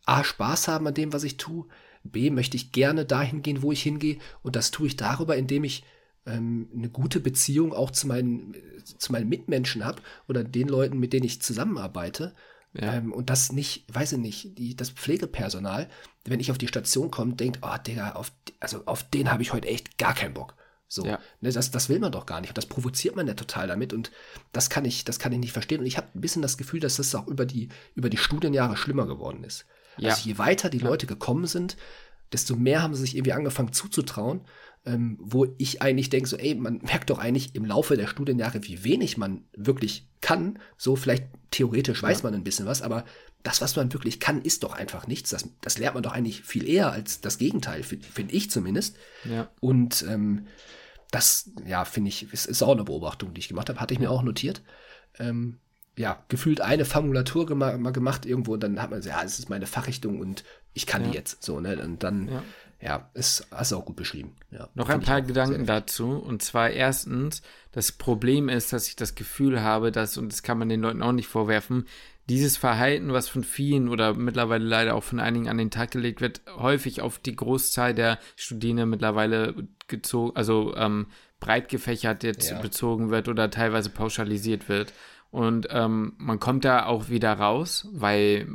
A, 0.06 0.24
Spaß 0.24 0.68
haben 0.68 0.86
an 0.86 0.94
dem, 0.94 1.12
was 1.12 1.24
ich 1.24 1.36
tue, 1.36 1.66
B, 2.02 2.30
möchte 2.30 2.56
ich 2.56 2.72
gerne 2.72 3.04
dahin 3.04 3.42
gehen, 3.42 3.62
wo 3.62 3.72
ich 3.72 3.82
hingehe 3.82 4.18
und 4.42 4.56
das 4.56 4.70
tue 4.70 4.86
ich 4.86 4.96
darüber, 4.96 5.36
indem 5.36 5.64
ich 5.64 5.84
ähm, 6.24 6.70
eine 6.74 6.88
gute 6.88 7.20
Beziehung 7.20 7.74
auch 7.74 7.90
zu 7.90 8.06
meinen, 8.06 8.54
zu 8.84 9.12
meinen 9.12 9.28
Mitmenschen 9.28 9.84
habe 9.84 10.00
oder 10.26 10.44
den 10.44 10.68
Leuten, 10.68 10.98
mit 10.98 11.12
denen 11.12 11.26
ich 11.26 11.42
zusammenarbeite. 11.42 12.34
Ja. 12.72 12.94
Ähm, 12.94 13.12
und 13.12 13.28
das 13.28 13.52
nicht, 13.52 13.84
weiß 13.92 14.12
ich 14.12 14.18
nicht, 14.18 14.58
die, 14.58 14.76
das 14.76 14.90
Pflegepersonal, 14.90 15.88
wenn 16.24 16.40
ich 16.40 16.50
auf 16.50 16.58
die 16.58 16.68
Station 16.68 17.10
komme, 17.10 17.34
denkt, 17.34 17.60
oh 17.62 17.76
Digga, 17.86 18.12
auf, 18.12 18.32
also 18.60 18.84
auf 18.86 19.02
den 19.02 19.30
habe 19.30 19.42
ich 19.42 19.52
heute 19.52 19.68
echt 19.68 19.98
gar 19.98 20.14
keinen 20.14 20.34
Bock. 20.34 20.54
So, 20.88 21.04
ja. 21.04 21.18
ne, 21.40 21.52
das, 21.52 21.70
das 21.70 21.88
will 21.90 21.98
man 21.98 22.12
doch 22.12 22.26
gar 22.26 22.40
nicht. 22.40 22.50
Und 22.50 22.58
das 22.58 22.66
provoziert 22.66 23.14
man 23.14 23.26
ja 23.26 23.34
total 23.34 23.68
damit. 23.68 23.92
Und 23.92 24.10
das 24.52 24.70
kann 24.70 24.84
ich, 24.86 25.04
das 25.04 25.18
kann 25.18 25.32
ich 25.32 25.38
nicht 25.38 25.52
verstehen. 25.52 25.80
Und 25.80 25.86
ich 25.86 25.98
habe 25.98 26.08
ein 26.14 26.20
bisschen 26.20 26.42
das 26.42 26.56
Gefühl, 26.56 26.80
dass 26.80 26.96
das 26.96 27.14
auch 27.14 27.28
über 27.28 27.44
die, 27.44 27.68
über 27.94 28.08
die 28.08 28.16
Studienjahre 28.16 28.76
schlimmer 28.76 29.06
geworden 29.06 29.44
ist. 29.44 29.66
Ja. 29.98 30.10
Also 30.10 30.28
je 30.28 30.38
weiter 30.38 30.70
die 30.70 30.78
Leute 30.78 31.06
gekommen 31.06 31.46
sind, 31.46 31.76
desto 32.32 32.56
mehr 32.56 32.82
haben 32.82 32.94
sie 32.94 33.02
sich 33.02 33.16
irgendwie 33.16 33.34
angefangen 33.34 33.72
zuzutrauen. 33.72 34.40
Ähm, 34.86 35.18
wo 35.20 35.46
ich 35.58 35.82
eigentlich 35.82 36.08
denke, 36.08 36.28
so, 36.28 36.36
ey, 36.36 36.54
man 36.54 36.78
merkt 36.82 37.10
doch 37.10 37.18
eigentlich 37.18 37.54
im 37.54 37.64
Laufe 37.64 37.96
der 37.96 38.06
Studienjahre, 38.06 38.64
wie 38.64 38.84
wenig 38.84 39.18
man 39.18 39.44
wirklich 39.54 40.08
kann. 40.20 40.58
So, 40.76 40.96
vielleicht 40.96 41.24
theoretisch 41.50 42.02
weiß 42.02 42.22
man 42.22 42.34
ein 42.34 42.44
bisschen 42.44 42.66
was, 42.66 42.80
aber 42.80 43.04
das, 43.42 43.60
was 43.60 43.76
man 43.76 43.92
wirklich 43.92 44.20
kann, 44.20 44.42
ist 44.42 44.62
doch 44.62 44.74
einfach 44.74 45.06
nichts. 45.06 45.30
Das, 45.30 45.48
das 45.60 45.78
lernt 45.78 45.94
man 45.94 46.02
doch 46.02 46.12
eigentlich 46.12 46.42
viel 46.42 46.68
eher 46.68 46.92
als 46.92 47.20
das 47.20 47.38
Gegenteil, 47.38 47.82
finde 47.82 48.34
ich 48.34 48.50
zumindest. 48.50 48.96
Ja. 49.24 49.50
Und 49.60 50.04
ähm, 50.08 50.46
das, 51.10 51.50
ja, 51.66 51.84
finde 51.84 52.08
ich, 52.08 52.32
ist, 52.32 52.46
ist, 52.46 52.62
auch 52.62 52.72
eine 52.72 52.84
Beobachtung, 52.84 53.34
die 53.34 53.40
ich 53.40 53.48
gemacht 53.48 53.68
habe. 53.68 53.80
Hatte 53.80 53.94
ich 53.94 54.00
mir 54.00 54.10
auch 54.10 54.22
notiert. 54.22 54.62
Ähm, 55.18 55.58
ja, 55.96 56.22
gefühlt 56.28 56.60
eine 56.60 56.84
Formulatur 56.84 57.46
gema 57.46 57.76
mal 57.76 57.90
gemacht 57.90 58.24
irgendwo 58.24 58.54
und 58.54 58.62
dann 58.62 58.80
hat 58.80 58.90
man 58.90 59.00
gesagt, 59.00 59.16
ja, 59.16 59.22
das 59.22 59.38
ist 59.38 59.48
meine 59.48 59.66
Fachrichtung 59.66 60.20
und 60.20 60.44
ich 60.72 60.86
kann 60.86 61.04
ja. 61.04 61.10
die 61.10 61.16
jetzt. 61.16 61.42
So, 61.42 61.58
ne? 61.60 61.76
Und 61.82 62.02
dann, 62.02 62.28
ja, 62.28 62.42
ja 62.80 63.10
ist, 63.14 63.46
hast 63.50 63.72
du 63.72 63.76
auch 63.76 63.84
gut 63.84 63.96
beschrieben. 63.96 64.36
Ja, 64.50 64.68
Noch 64.74 64.88
ein 64.88 65.00
paar 65.00 65.22
Gedanken 65.22 65.66
dazu. 65.66 66.12
Und 66.12 66.42
zwar 66.42 66.70
erstens, 66.70 67.42
das 67.72 67.92
Problem 67.92 68.48
ist, 68.48 68.72
dass 68.72 68.88
ich 68.88 68.96
das 68.96 69.14
Gefühl 69.14 69.62
habe, 69.62 69.90
dass, 69.90 70.16
und 70.16 70.32
das 70.32 70.42
kann 70.42 70.58
man 70.58 70.68
den 70.68 70.80
Leuten 70.80 71.02
auch 71.02 71.12
nicht 71.12 71.28
vorwerfen, 71.28 71.86
dieses 72.28 72.56
Verhalten, 72.56 73.12
was 73.12 73.28
von 73.28 73.42
vielen 73.42 73.88
oder 73.88 74.14
mittlerweile 74.14 74.64
leider 74.64 74.94
auch 74.94 75.02
von 75.02 75.18
einigen 75.18 75.48
an 75.48 75.56
den 75.56 75.70
Tag 75.70 75.92
gelegt 75.92 76.20
wird, 76.20 76.42
häufig 76.56 77.00
auf 77.00 77.18
die 77.18 77.34
Großzahl 77.34 77.94
der 77.94 78.18
Studierenden 78.36 78.90
mittlerweile 78.90 79.54
gezogen, 79.86 80.36
also 80.36 80.76
ähm, 80.76 81.06
breit 81.40 81.68
gefächert 81.70 82.22
jetzt 82.24 82.50
ja. 82.50 82.60
bezogen 82.60 83.10
wird 83.10 83.28
oder 83.28 83.50
teilweise 83.50 83.88
pauschalisiert 83.88 84.68
wird. 84.68 84.92
Und 85.30 85.68
ähm, 85.70 86.14
man 86.18 86.38
kommt 86.38 86.64
da 86.64 86.86
auch 86.86 87.08
wieder 87.08 87.32
raus, 87.32 87.88
weil 87.92 88.46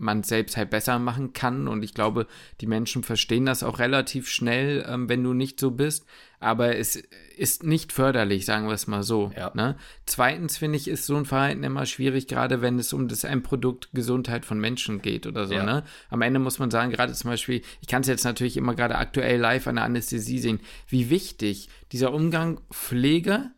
man 0.00 0.22
selbst 0.22 0.56
halt 0.56 0.70
besser 0.70 0.98
machen 0.98 1.32
kann. 1.32 1.68
Und 1.68 1.82
ich 1.82 1.94
glaube, 1.94 2.26
die 2.60 2.66
Menschen 2.66 3.02
verstehen 3.02 3.46
das 3.46 3.62
auch 3.62 3.78
relativ 3.78 4.28
schnell, 4.28 4.84
ähm, 4.88 5.08
wenn 5.08 5.22
du 5.22 5.32
nicht 5.32 5.60
so 5.60 5.70
bist. 5.70 6.06
Aber 6.40 6.76
es 6.76 6.96
ist 7.36 7.64
nicht 7.64 7.92
förderlich, 7.92 8.46
sagen 8.46 8.66
wir 8.66 8.74
es 8.74 8.86
mal 8.86 9.02
so. 9.02 9.30
Ja. 9.36 9.52
Ne? 9.54 9.76
Zweitens 10.06 10.56
finde 10.56 10.78
ich, 10.78 10.88
ist 10.88 11.06
so 11.06 11.16
ein 11.16 11.26
Verhalten 11.26 11.62
immer 11.62 11.84
schwierig, 11.84 12.28
gerade 12.28 12.62
wenn 12.62 12.78
es 12.78 12.94
um 12.94 13.08
das 13.08 13.24
Endprodukt 13.24 13.90
Gesundheit 13.92 14.46
von 14.46 14.58
Menschen 14.58 15.02
geht 15.02 15.26
oder 15.26 15.46
so. 15.46 15.54
Ja. 15.54 15.64
Ne? 15.64 15.84
Am 16.08 16.22
Ende 16.22 16.40
muss 16.40 16.58
man 16.58 16.70
sagen, 16.70 16.90
gerade 16.90 17.12
zum 17.12 17.30
Beispiel, 17.30 17.60
ich 17.82 17.88
kann 17.88 18.00
es 18.00 18.08
jetzt 18.08 18.24
natürlich 18.24 18.56
immer 18.56 18.74
gerade 18.74 18.96
aktuell 18.96 19.38
live 19.38 19.66
an 19.66 19.76
der 19.76 19.84
Anästhesie 19.84 20.38
sehen, 20.38 20.60
wie 20.88 21.10
wichtig 21.10 21.68
dieser 21.92 22.14
Umgang 22.14 22.60
Pflege, 22.72 23.50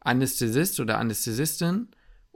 Anästhesist 0.00 0.78
oder 0.78 0.98
Anästhesistin 0.98 1.88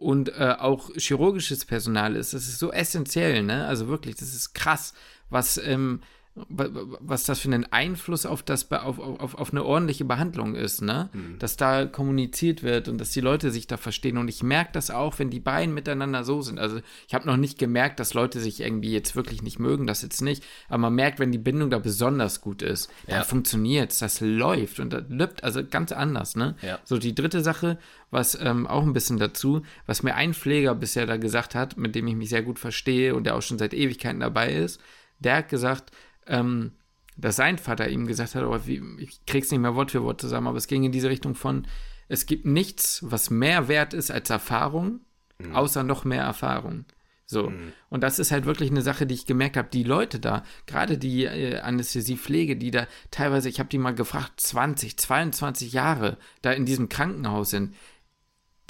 und 0.03 0.28
äh, 0.38 0.57
auch 0.59 0.90
chirurgisches 0.96 1.64
Personal 1.64 2.16
ist. 2.16 2.34
Das 2.34 2.42
ist 2.48 2.59
so 2.59 2.72
essentiell, 2.72 3.42
ne? 3.42 3.66
Also 3.66 3.88
wirklich, 3.88 4.16
das 4.16 4.34
ist 4.34 4.53
krass, 4.53 4.94
was, 5.30 5.59
ähm, 5.59 6.00
was 6.34 7.24
das 7.24 7.40
für 7.40 7.48
einen 7.48 7.70
Einfluss 7.70 8.24
auf 8.24 8.42
das 8.42 8.70
auf, 8.72 8.98
auf, 8.98 9.34
auf 9.34 9.50
eine 9.50 9.64
ordentliche 9.64 10.06
Behandlung 10.06 10.54
ist, 10.54 10.80
ne? 10.80 11.10
Mhm. 11.12 11.38
Dass 11.38 11.58
da 11.58 11.84
kommuniziert 11.84 12.62
wird 12.62 12.88
und 12.88 12.96
dass 12.98 13.10
die 13.10 13.20
Leute 13.20 13.50
sich 13.50 13.66
da 13.66 13.76
verstehen. 13.76 14.16
Und 14.16 14.28
ich 14.28 14.42
merke 14.42 14.70
das 14.72 14.90
auch, 14.90 15.18
wenn 15.18 15.28
die 15.28 15.40
beiden 15.40 15.74
miteinander 15.74 16.24
so 16.24 16.40
sind. 16.40 16.58
Also 16.58 16.80
ich 17.06 17.12
habe 17.12 17.26
noch 17.26 17.36
nicht 17.36 17.58
gemerkt, 17.58 18.00
dass 18.00 18.14
Leute 18.14 18.40
sich 18.40 18.60
irgendwie 18.60 18.92
jetzt 18.92 19.14
wirklich 19.14 19.42
nicht 19.42 19.58
mögen, 19.58 19.86
das 19.86 20.00
jetzt 20.00 20.22
nicht. 20.22 20.42
Aber 20.68 20.78
man 20.78 20.94
merkt, 20.94 21.18
wenn 21.18 21.32
die 21.32 21.38
Bindung 21.38 21.68
da 21.68 21.78
besonders 21.78 22.40
gut 22.40 22.62
ist, 22.62 22.90
ja. 23.06 23.16
dann 23.16 23.24
funktioniert 23.26 23.92
es, 23.92 23.98
das 23.98 24.22
läuft 24.22 24.80
und 24.80 24.90
das 24.90 25.04
lübt, 25.10 25.44
also 25.44 25.62
ganz 25.62 25.92
anders, 25.92 26.34
ne? 26.34 26.56
Ja. 26.62 26.78
So 26.84 26.96
die 26.96 27.14
dritte 27.14 27.42
Sache, 27.42 27.78
was 28.10 28.38
ähm, 28.40 28.66
auch 28.66 28.84
ein 28.84 28.94
bisschen 28.94 29.18
dazu, 29.18 29.62
was 29.84 30.02
mir 30.02 30.14
ein 30.14 30.32
Pfleger 30.32 30.74
bisher 30.74 31.04
da 31.04 31.18
gesagt 31.18 31.54
hat, 31.54 31.76
mit 31.76 31.94
dem 31.94 32.06
ich 32.06 32.16
mich 32.16 32.30
sehr 32.30 32.42
gut 32.42 32.58
verstehe 32.58 33.14
und 33.14 33.24
der 33.24 33.36
auch 33.36 33.42
schon 33.42 33.58
seit 33.58 33.74
Ewigkeiten 33.74 34.20
dabei 34.20 34.54
ist, 34.54 34.80
der 35.18 35.36
hat 35.36 35.50
gesagt, 35.50 35.92
ähm, 36.26 36.72
dass 37.16 37.36
sein 37.36 37.58
Vater 37.58 37.88
ihm 37.88 38.06
gesagt 38.06 38.34
hat, 38.34 38.44
oh, 38.44 38.58
wie, 38.64 38.82
ich 38.98 39.24
krieg's 39.26 39.50
nicht 39.50 39.60
mehr 39.60 39.74
Wort 39.74 39.90
für 39.90 40.02
Wort 40.02 40.20
zusammen, 40.20 40.46
aber 40.46 40.58
es 40.58 40.66
ging 40.66 40.84
in 40.84 40.92
diese 40.92 41.10
Richtung 41.10 41.34
von, 41.34 41.66
es 42.08 42.26
gibt 42.26 42.46
nichts, 42.46 43.00
was 43.02 43.30
mehr 43.30 43.68
wert 43.68 43.94
ist 43.94 44.10
als 44.10 44.30
Erfahrung, 44.30 45.00
mhm. 45.38 45.54
außer 45.54 45.82
noch 45.82 46.04
mehr 46.04 46.22
Erfahrung. 46.22 46.84
So. 47.26 47.50
Mhm. 47.50 47.72
Und 47.88 48.02
das 48.02 48.18
ist 48.18 48.30
halt 48.30 48.44
wirklich 48.44 48.70
eine 48.70 48.82
Sache, 48.82 49.06
die 49.06 49.14
ich 49.14 49.26
gemerkt 49.26 49.56
habe. 49.56 49.68
Die 49.72 49.84
Leute 49.84 50.20
da, 50.20 50.44
gerade 50.66 50.98
die 50.98 51.24
äh, 51.24 51.60
Anästhesiepflege, 51.60 52.56
die 52.56 52.70
da 52.70 52.86
teilweise, 53.10 53.48
ich 53.48 53.58
habe 53.58 53.70
die 53.70 53.78
mal 53.78 53.94
gefragt, 53.94 54.40
20, 54.40 54.98
22 54.98 55.72
Jahre 55.72 56.18
da 56.42 56.52
in 56.52 56.66
diesem 56.66 56.88
Krankenhaus 56.88 57.50
sind. 57.50 57.74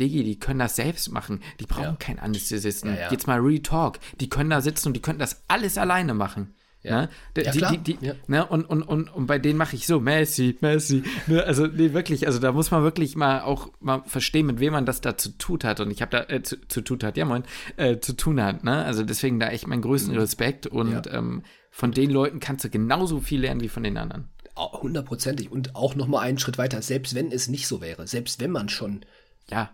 Digi, 0.00 0.24
die 0.24 0.38
können 0.38 0.60
das 0.60 0.76
selbst 0.76 1.10
machen. 1.12 1.42
Die 1.60 1.66
brauchen 1.66 1.84
ja. 1.84 1.96
keinen 1.96 2.18
Anästhesisten. 2.18 2.94
Ja, 2.94 3.00
ja. 3.02 3.10
Jetzt 3.10 3.26
mal 3.26 3.40
Retalk. 3.40 3.98
Die 4.20 4.28
können 4.28 4.50
da 4.50 4.60
sitzen 4.60 4.88
und 4.88 4.94
die 4.94 5.02
können 5.02 5.18
das 5.18 5.44
alles 5.48 5.76
alleine 5.76 6.14
machen. 6.14 6.54
Ja, 6.82 7.02
ne? 7.02 7.08
die, 7.36 7.40
ja, 7.42 7.52
klar. 7.52 7.76
Die, 7.76 7.94
die, 7.94 8.04
ja. 8.06 8.14
ne? 8.26 8.44
und, 8.44 8.64
und, 8.64 8.82
und, 8.82 9.08
und 9.08 9.26
bei 9.26 9.38
denen 9.38 9.56
mache 9.56 9.76
ich 9.76 9.86
so, 9.86 10.00
Messi, 10.00 10.56
Messi. 10.60 11.04
Ne? 11.28 11.44
Also, 11.44 11.66
nee, 11.66 11.92
wirklich, 11.92 12.26
also 12.26 12.40
da 12.40 12.50
muss 12.52 12.70
man 12.70 12.82
wirklich 12.82 13.14
mal 13.14 13.42
auch 13.42 13.70
mal 13.80 14.02
verstehen, 14.04 14.46
mit 14.46 14.58
wem 14.58 14.72
man 14.72 14.86
das 14.86 15.00
da 15.00 15.16
zu 15.16 15.30
tun 15.38 15.60
hat. 15.62 15.78
Und 15.80 15.90
ich 15.90 16.02
habe 16.02 16.10
da, 16.10 16.34
äh, 16.34 16.42
zu, 16.42 16.56
zu 16.66 16.80
tun 16.80 16.98
hat, 17.02 17.16
ja 17.16 17.24
moin, 17.24 17.44
äh, 17.76 17.98
zu 17.98 18.14
tun 18.14 18.42
hat. 18.42 18.64
Ne? 18.64 18.84
Also 18.84 19.04
deswegen 19.04 19.38
da 19.38 19.48
echt 19.48 19.66
meinen 19.66 19.82
größten 19.82 20.14
mhm. 20.14 20.20
Respekt. 20.20 20.66
Und 20.66 21.06
ähm, 21.12 21.42
von 21.70 21.92
den 21.92 22.10
Leuten 22.10 22.40
kannst 22.40 22.64
du 22.64 22.70
genauso 22.70 23.20
viel 23.20 23.40
lernen 23.40 23.60
wie 23.60 23.68
von 23.68 23.84
den 23.84 23.96
anderen. 23.96 24.28
Hundertprozentig. 24.56 25.50
Und 25.50 25.76
auch 25.76 25.94
noch 25.94 26.08
mal 26.08 26.20
einen 26.20 26.38
Schritt 26.38 26.58
weiter, 26.58 26.82
selbst 26.82 27.14
wenn 27.14 27.30
es 27.30 27.48
nicht 27.48 27.68
so 27.68 27.80
wäre, 27.80 28.06
selbst 28.06 28.40
wenn 28.40 28.50
man 28.50 28.68
schon 28.68 29.04
ja. 29.48 29.70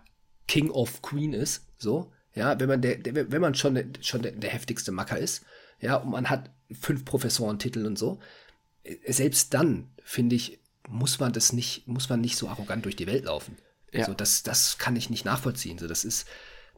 King 0.47 0.69
of 0.69 1.01
Queen 1.01 1.33
ist, 1.33 1.65
so, 1.77 2.11
ja, 2.33 2.59
wenn 2.59 2.69
man 2.69 2.81
der, 2.81 2.97
der 2.97 3.31
wenn 3.31 3.41
man 3.41 3.55
schon, 3.55 3.77
schon 4.01 4.21
der, 4.21 4.31
der 4.33 4.49
heftigste 4.49 4.91
Macker 4.91 5.17
ist, 5.17 5.43
ja, 5.81 5.95
und 5.97 6.11
man 6.11 6.29
hat 6.29 6.49
fünf 6.79 7.05
Professorentitel 7.05 7.85
und 7.85 7.97
so. 7.97 8.19
Äh, 8.83 9.11
selbst 9.11 9.53
dann, 9.53 9.89
finde 10.03 10.35
ich, 10.35 10.59
muss 10.87 11.19
man 11.19 11.33
das 11.33 11.53
nicht, 11.53 11.87
muss 11.87 12.09
man 12.09 12.21
nicht 12.21 12.37
so 12.37 12.47
arrogant 12.47 12.85
durch 12.85 12.95
die 12.95 13.07
Welt 13.07 13.25
laufen. 13.25 13.57
Ja. 13.91 14.01
Also 14.01 14.13
das, 14.13 14.43
das 14.43 14.77
kann 14.77 14.95
ich 14.95 15.09
nicht 15.09 15.25
nachvollziehen. 15.25 15.77
So, 15.77 15.87
das 15.87 16.05
ist, 16.05 16.27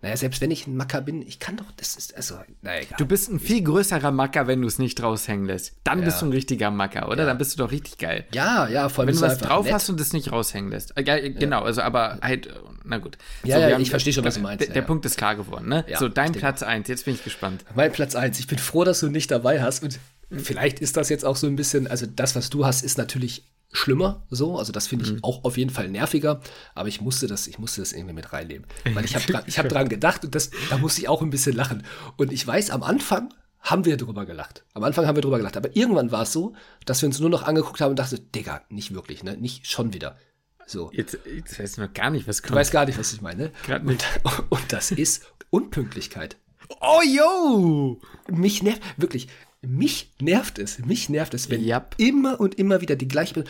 naja, 0.01 0.17
selbst 0.17 0.41
wenn 0.41 0.49
ich 0.49 0.65
ein 0.65 0.75
Macker 0.75 1.01
bin, 1.01 1.21
ich 1.21 1.37
kann 1.37 1.57
doch, 1.57 1.71
das 1.77 1.95
ist, 1.95 2.15
also, 2.15 2.35
naja, 2.63 2.81
egal. 2.81 2.97
Du 2.97 3.05
bist 3.05 3.29
ein 3.29 3.39
viel 3.39 3.63
größerer 3.63 4.09
Macker, 4.11 4.47
wenn 4.47 4.61
du 4.61 4.67
es 4.67 4.79
nicht 4.79 5.01
raushängen 5.03 5.45
lässt. 5.45 5.73
Dann 5.83 5.99
ja. 5.99 6.05
bist 6.05 6.21
du 6.21 6.25
ein 6.25 6.31
richtiger 6.31 6.71
Macker, 6.71 7.07
oder? 7.07 7.19
Ja. 7.19 7.25
Dann 7.25 7.37
bist 7.37 7.53
du 7.53 7.63
doch 7.63 7.71
richtig 7.71 7.99
geil. 7.99 8.25
Ja, 8.33 8.67
ja, 8.67 8.89
vor 8.89 9.03
allem. 9.03 9.09
Wenn 9.09 9.15
du 9.15 9.21
was 9.21 9.37
drauf 9.37 9.65
nett. 9.65 9.75
hast 9.75 9.89
und 9.89 10.01
es 10.01 10.11
nicht 10.11 10.31
raushängen 10.31 10.71
lässt. 10.71 10.97
Äh, 10.97 11.03
ja, 11.03 11.19
genau, 11.19 11.61
also, 11.61 11.81
aber 11.81 12.17
halt, 12.23 12.49
na 12.83 12.97
gut. 12.97 13.19
Ja, 13.43 13.57
so, 13.57 13.67
ja, 13.67 13.79
ich 13.79 13.91
verstehe 13.91 14.11
schon, 14.11 14.25
was 14.25 14.35
du 14.35 14.41
meinst. 14.41 14.65
Der, 14.65 14.73
der 14.73 14.81
Punkt 14.81 15.05
ist 15.05 15.17
klar 15.17 15.35
geworden, 15.35 15.69
ne? 15.69 15.85
so, 15.99 16.09
dein 16.09 16.31
Platz 16.31 16.63
1, 16.63 16.87
jetzt 16.87 17.05
bin 17.05 17.13
ich 17.13 17.23
gespannt. 17.23 17.63
Mein 17.75 17.91
Platz 17.91 18.15
1, 18.15 18.39
ich 18.39 18.47
bin 18.47 18.57
froh, 18.57 18.83
dass 18.83 19.01
du 19.01 19.09
nicht 19.09 19.29
dabei 19.29 19.61
hast 19.61 19.83
und 19.83 19.99
vielleicht 20.31 20.79
ist 20.79 20.97
das 20.97 21.09
jetzt 21.09 21.25
auch 21.25 21.35
so 21.35 21.45
ein 21.45 21.55
bisschen, 21.55 21.85
also 21.85 22.07
das, 22.07 22.35
was 22.35 22.49
du 22.49 22.65
hast, 22.65 22.83
ist 22.83 22.97
natürlich 22.97 23.43
schlimmer, 23.71 24.25
so. 24.29 24.57
Also 24.57 24.71
das 24.71 24.87
finde 24.87 25.05
ich 25.05 25.11
mhm. 25.13 25.23
auch 25.23 25.43
auf 25.43 25.57
jeden 25.57 25.69
Fall 25.69 25.87
nerviger. 25.89 26.41
Aber 26.75 26.89
ich 26.89 27.01
musste 27.01 27.27
das, 27.27 27.47
ich 27.47 27.59
musste 27.59 27.81
das 27.81 27.93
irgendwie 27.93 28.13
mit 28.13 28.33
reinnehmen. 28.33 28.65
Weil 28.93 29.05
ich 29.05 29.15
habe 29.15 29.25
dran, 29.25 29.43
hab 29.45 29.69
dran 29.69 29.89
gedacht 29.89 30.25
und 30.25 30.35
das, 30.35 30.51
da 30.69 30.77
musste 30.77 31.01
ich 31.01 31.09
auch 31.09 31.21
ein 31.21 31.29
bisschen 31.29 31.55
lachen. 31.55 31.83
Und 32.17 32.31
ich 32.31 32.45
weiß, 32.45 32.69
am 32.71 32.83
Anfang 32.83 33.33
haben 33.61 33.85
wir 33.85 33.97
drüber 33.97 34.25
gelacht. 34.25 34.65
Am 34.73 34.83
Anfang 34.83 35.05
haben 35.05 35.15
wir 35.15 35.21
drüber 35.21 35.37
gelacht. 35.37 35.55
Aber 35.55 35.75
irgendwann 35.75 36.11
war 36.11 36.23
es 36.23 36.33
so, 36.33 36.53
dass 36.85 37.01
wir 37.01 37.07
uns 37.07 37.19
nur 37.19 37.29
noch 37.29 37.43
angeguckt 37.43 37.79
haben 37.79 37.91
und 37.91 37.99
dachten, 37.99 38.19
Digga, 38.33 38.61
nicht 38.69 38.93
wirklich, 38.93 39.23
ne? 39.23 39.37
Nicht 39.37 39.67
schon 39.67 39.93
wieder. 39.93 40.17
So. 40.65 40.89
Jetzt, 40.93 41.19
jetzt 41.25 41.59
weißt 41.59 41.77
du 41.77 41.81
noch 41.81 41.93
gar 41.93 42.09
nicht, 42.09 42.27
was 42.27 42.41
kommt. 42.41 42.51
Du 42.51 42.55
weißt 42.55 42.71
gar 42.71 42.85
nicht, 42.85 42.97
was 42.97 43.13
ich 43.13 43.21
meine. 43.21 43.51
Gerade 43.65 43.85
nicht. 43.85 44.03
Und, 44.23 44.43
und 44.51 44.73
das 44.73 44.91
ist 44.91 45.25
Unpünktlichkeit. 45.49 46.37
Oh, 46.79 47.01
yo! 47.05 47.99
Mich 48.29 48.63
nervt, 48.63 48.81
wirklich, 48.97 49.27
mich 49.61 50.11
nervt 50.19 50.57
es, 50.57 50.79
mich 50.79 51.09
nervt 51.09 51.33
es, 51.33 51.49
wenn 51.49 51.63
yep. 51.63 51.95
immer 51.97 52.39
und 52.39 52.55
immer 52.55 52.81
wieder 52.81 52.95
die 52.95 53.07
gleiche, 53.07 53.43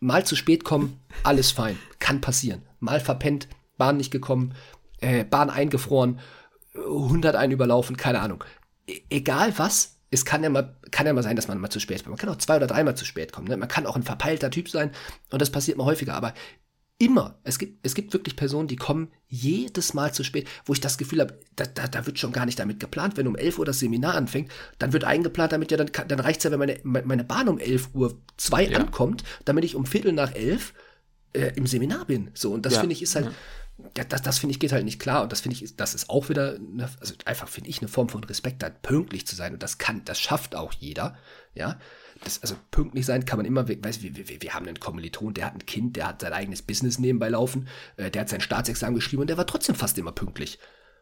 mal 0.00 0.24
zu 0.24 0.36
spät 0.36 0.64
kommen, 0.64 1.00
alles 1.22 1.50
fein, 1.50 1.78
kann 1.98 2.20
passieren. 2.20 2.62
Mal 2.80 3.00
verpennt, 3.00 3.48
Bahn 3.78 3.96
nicht 3.96 4.10
gekommen, 4.10 4.54
äh, 5.00 5.24
Bahn 5.24 5.50
eingefroren, 5.50 6.20
101 6.74 7.52
überlaufen, 7.52 7.96
keine 7.96 8.20
Ahnung. 8.20 8.44
E 8.86 9.00
egal 9.08 9.54
was, 9.56 10.00
es 10.10 10.24
kann 10.24 10.42
ja 10.42 10.50
mal, 10.50 10.76
kann 10.90 11.06
ja 11.06 11.12
mal 11.12 11.22
sein, 11.22 11.36
dass 11.36 11.48
man 11.48 11.58
mal 11.58 11.70
zu 11.70 11.80
spät 11.80 12.04
kommt. 12.04 12.10
Man 12.10 12.18
kann 12.18 12.28
auch 12.28 12.38
zwei 12.38 12.56
oder 12.56 12.66
dreimal 12.66 12.96
zu 12.96 13.04
spät 13.04 13.32
kommen. 13.32 13.48
Ne? 13.48 13.56
Man 13.56 13.68
kann 13.68 13.86
auch 13.86 13.96
ein 13.96 14.02
verpeilter 14.02 14.50
Typ 14.50 14.68
sein 14.68 14.92
und 15.30 15.42
das 15.42 15.50
passiert 15.50 15.78
mal 15.78 15.84
häufiger. 15.84 16.14
Aber 16.14 16.34
Immer. 16.98 17.38
Es 17.42 17.58
gibt, 17.58 17.84
es 17.84 17.94
gibt 17.94 18.12
wirklich 18.12 18.36
Personen, 18.36 18.68
die 18.68 18.76
kommen 18.76 19.10
jedes 19.26 19.94
Mal 19.94 20.14
zu 20.14 20.22
spät, 20.22 20.46
wo 20.64 20.72
ich 20.72 20.80
das 20.80 20.96
Gefühl 20.96 21.20
habe, 21.20 21.40
da, 21.56 21.64
da, 21.66 21.88
da 21.88 22.06
wird 22.06 22.20
schon 22.20 22.30
gar 22.30 22.46
nicht 22.46 22.58
damit 22.60 22.78
geplant. 22.78 23.16
Wenn 23.16 23.26
um 23.26 23.34
11 23.34 23.58
Uhr 23.58 23.64
das 23.64 23.80
Seminar 23.80 24.14
anfängt, 24.14 24.52
dann 24.78 24.92
wird 24.92 25.02
eingeplant, 25.02 25.50
damit 25.52 25.72
ja, 25.72 25.76
dann, 25.76 25.90
dann 26.06 26.20
reicht 26.20 26.38
es 26.38 26.44
ja, 26.44 26.56
wenn 26.56 26.78
meine, 26.84 27.06
meine 27.06 27.24
Bahn 27.24 27.48
um 27.48 27.58
11 27.58 27.90
Uhr 27.94 28.20
2 28.36 28.68
ja. 28.68 28.78
ankommt, 28.78 29.24
damit 29.44 29.64
ich 29.64 29.74
um 29.74 29.86
Viertel 29.86 30.12
nach 30.12 30.34
11 30.34 30.72
äh, 31.32 31.52
im 31.56 31.66
Seminar 31.66 32.04
bin. 32.04 32.30
So, 32.34 32.52
und 32.52 32.64
das 32.64 32.74
ja. 32.74 32.80
finde 32.80 32.92
ich 32.92 33.02
ist 33.02 33.16
halt, 33.16 33.28
ja. 33.96 34.04
das, 34.04 34.22
das 34.22 34.38
finde 34.38 34.52
ich 34.52 34.60
geht 34.60 34.70
halt 34.70 34.84
nicht 34.84 35.00
klar. 35.00 35.24
Und 35.24 35.32
das 35.32 35.40
finde 35.40 35.56
ich, 35.56 35.74
das 35.74 35.94
ist 35.96 36.08
auch 36.10 36.28
wieder, 36.28 36.54
eine, 36.54 36.88
also 37.00 37.14
einfach 37.24 37.48
finde 37.48 37.70
ich 37.70 37.80
eine 37.80 37.88
Form 37.88 38.08
von 38.08 38.22
Respekt, 38.22 38.62
da 38.62 38.70
pünktlich 38.70 39.26
zu 39.26 39.34
sein. 39.34 39.52
Und 39.52 39.64
das 39.64 39.78
kann, 39.78 40.04
das 40.04 40.20
schafft 40.20 40.54
auch 40.54 40.72
jeder. 40.72 41.16
Ja 41.56 41.76
das, 42.24 42.42
also 42.42 42.56
pünktlich 42.70 43.06
sein 43.06 43.24
kann 43.24 43.38
man 43.38 43.46
immer, 43.46 43.68
weißt 43.68 44.02
wir, 44.02 44.16
wir, 44.16 44.42
wir 44.42 44.54
haben 44.54 44.66
einen 44.66 44.80
Kommiliton, 44.80 45.34
der 45.34 45.46
hat 45.46 45.54
ein 45.54 45.66
Kind, 45.66 45.96
der 45.96 46.08
hat 46.08 46.20
sein 46.20 46.32
eigenes 46.32 46.62
Business 46.62 46.98
nebenbei 46.98 47.28
laufen, 47.28 47.68
äh, 47.96 48.10
der 48.10 48.22
hat 48.22 48.28
sein 48.28 48.40
Staatsexamen 48.40 48.94
geschrieben 48.94 49.22
und 49.22 49.28
der 49.28 49.36
war 49.36 49.46
trotzdem 49.46 49.74
fast 49.74 49.98
immer 49.98 50.12
pünktlich. 50.12 50.58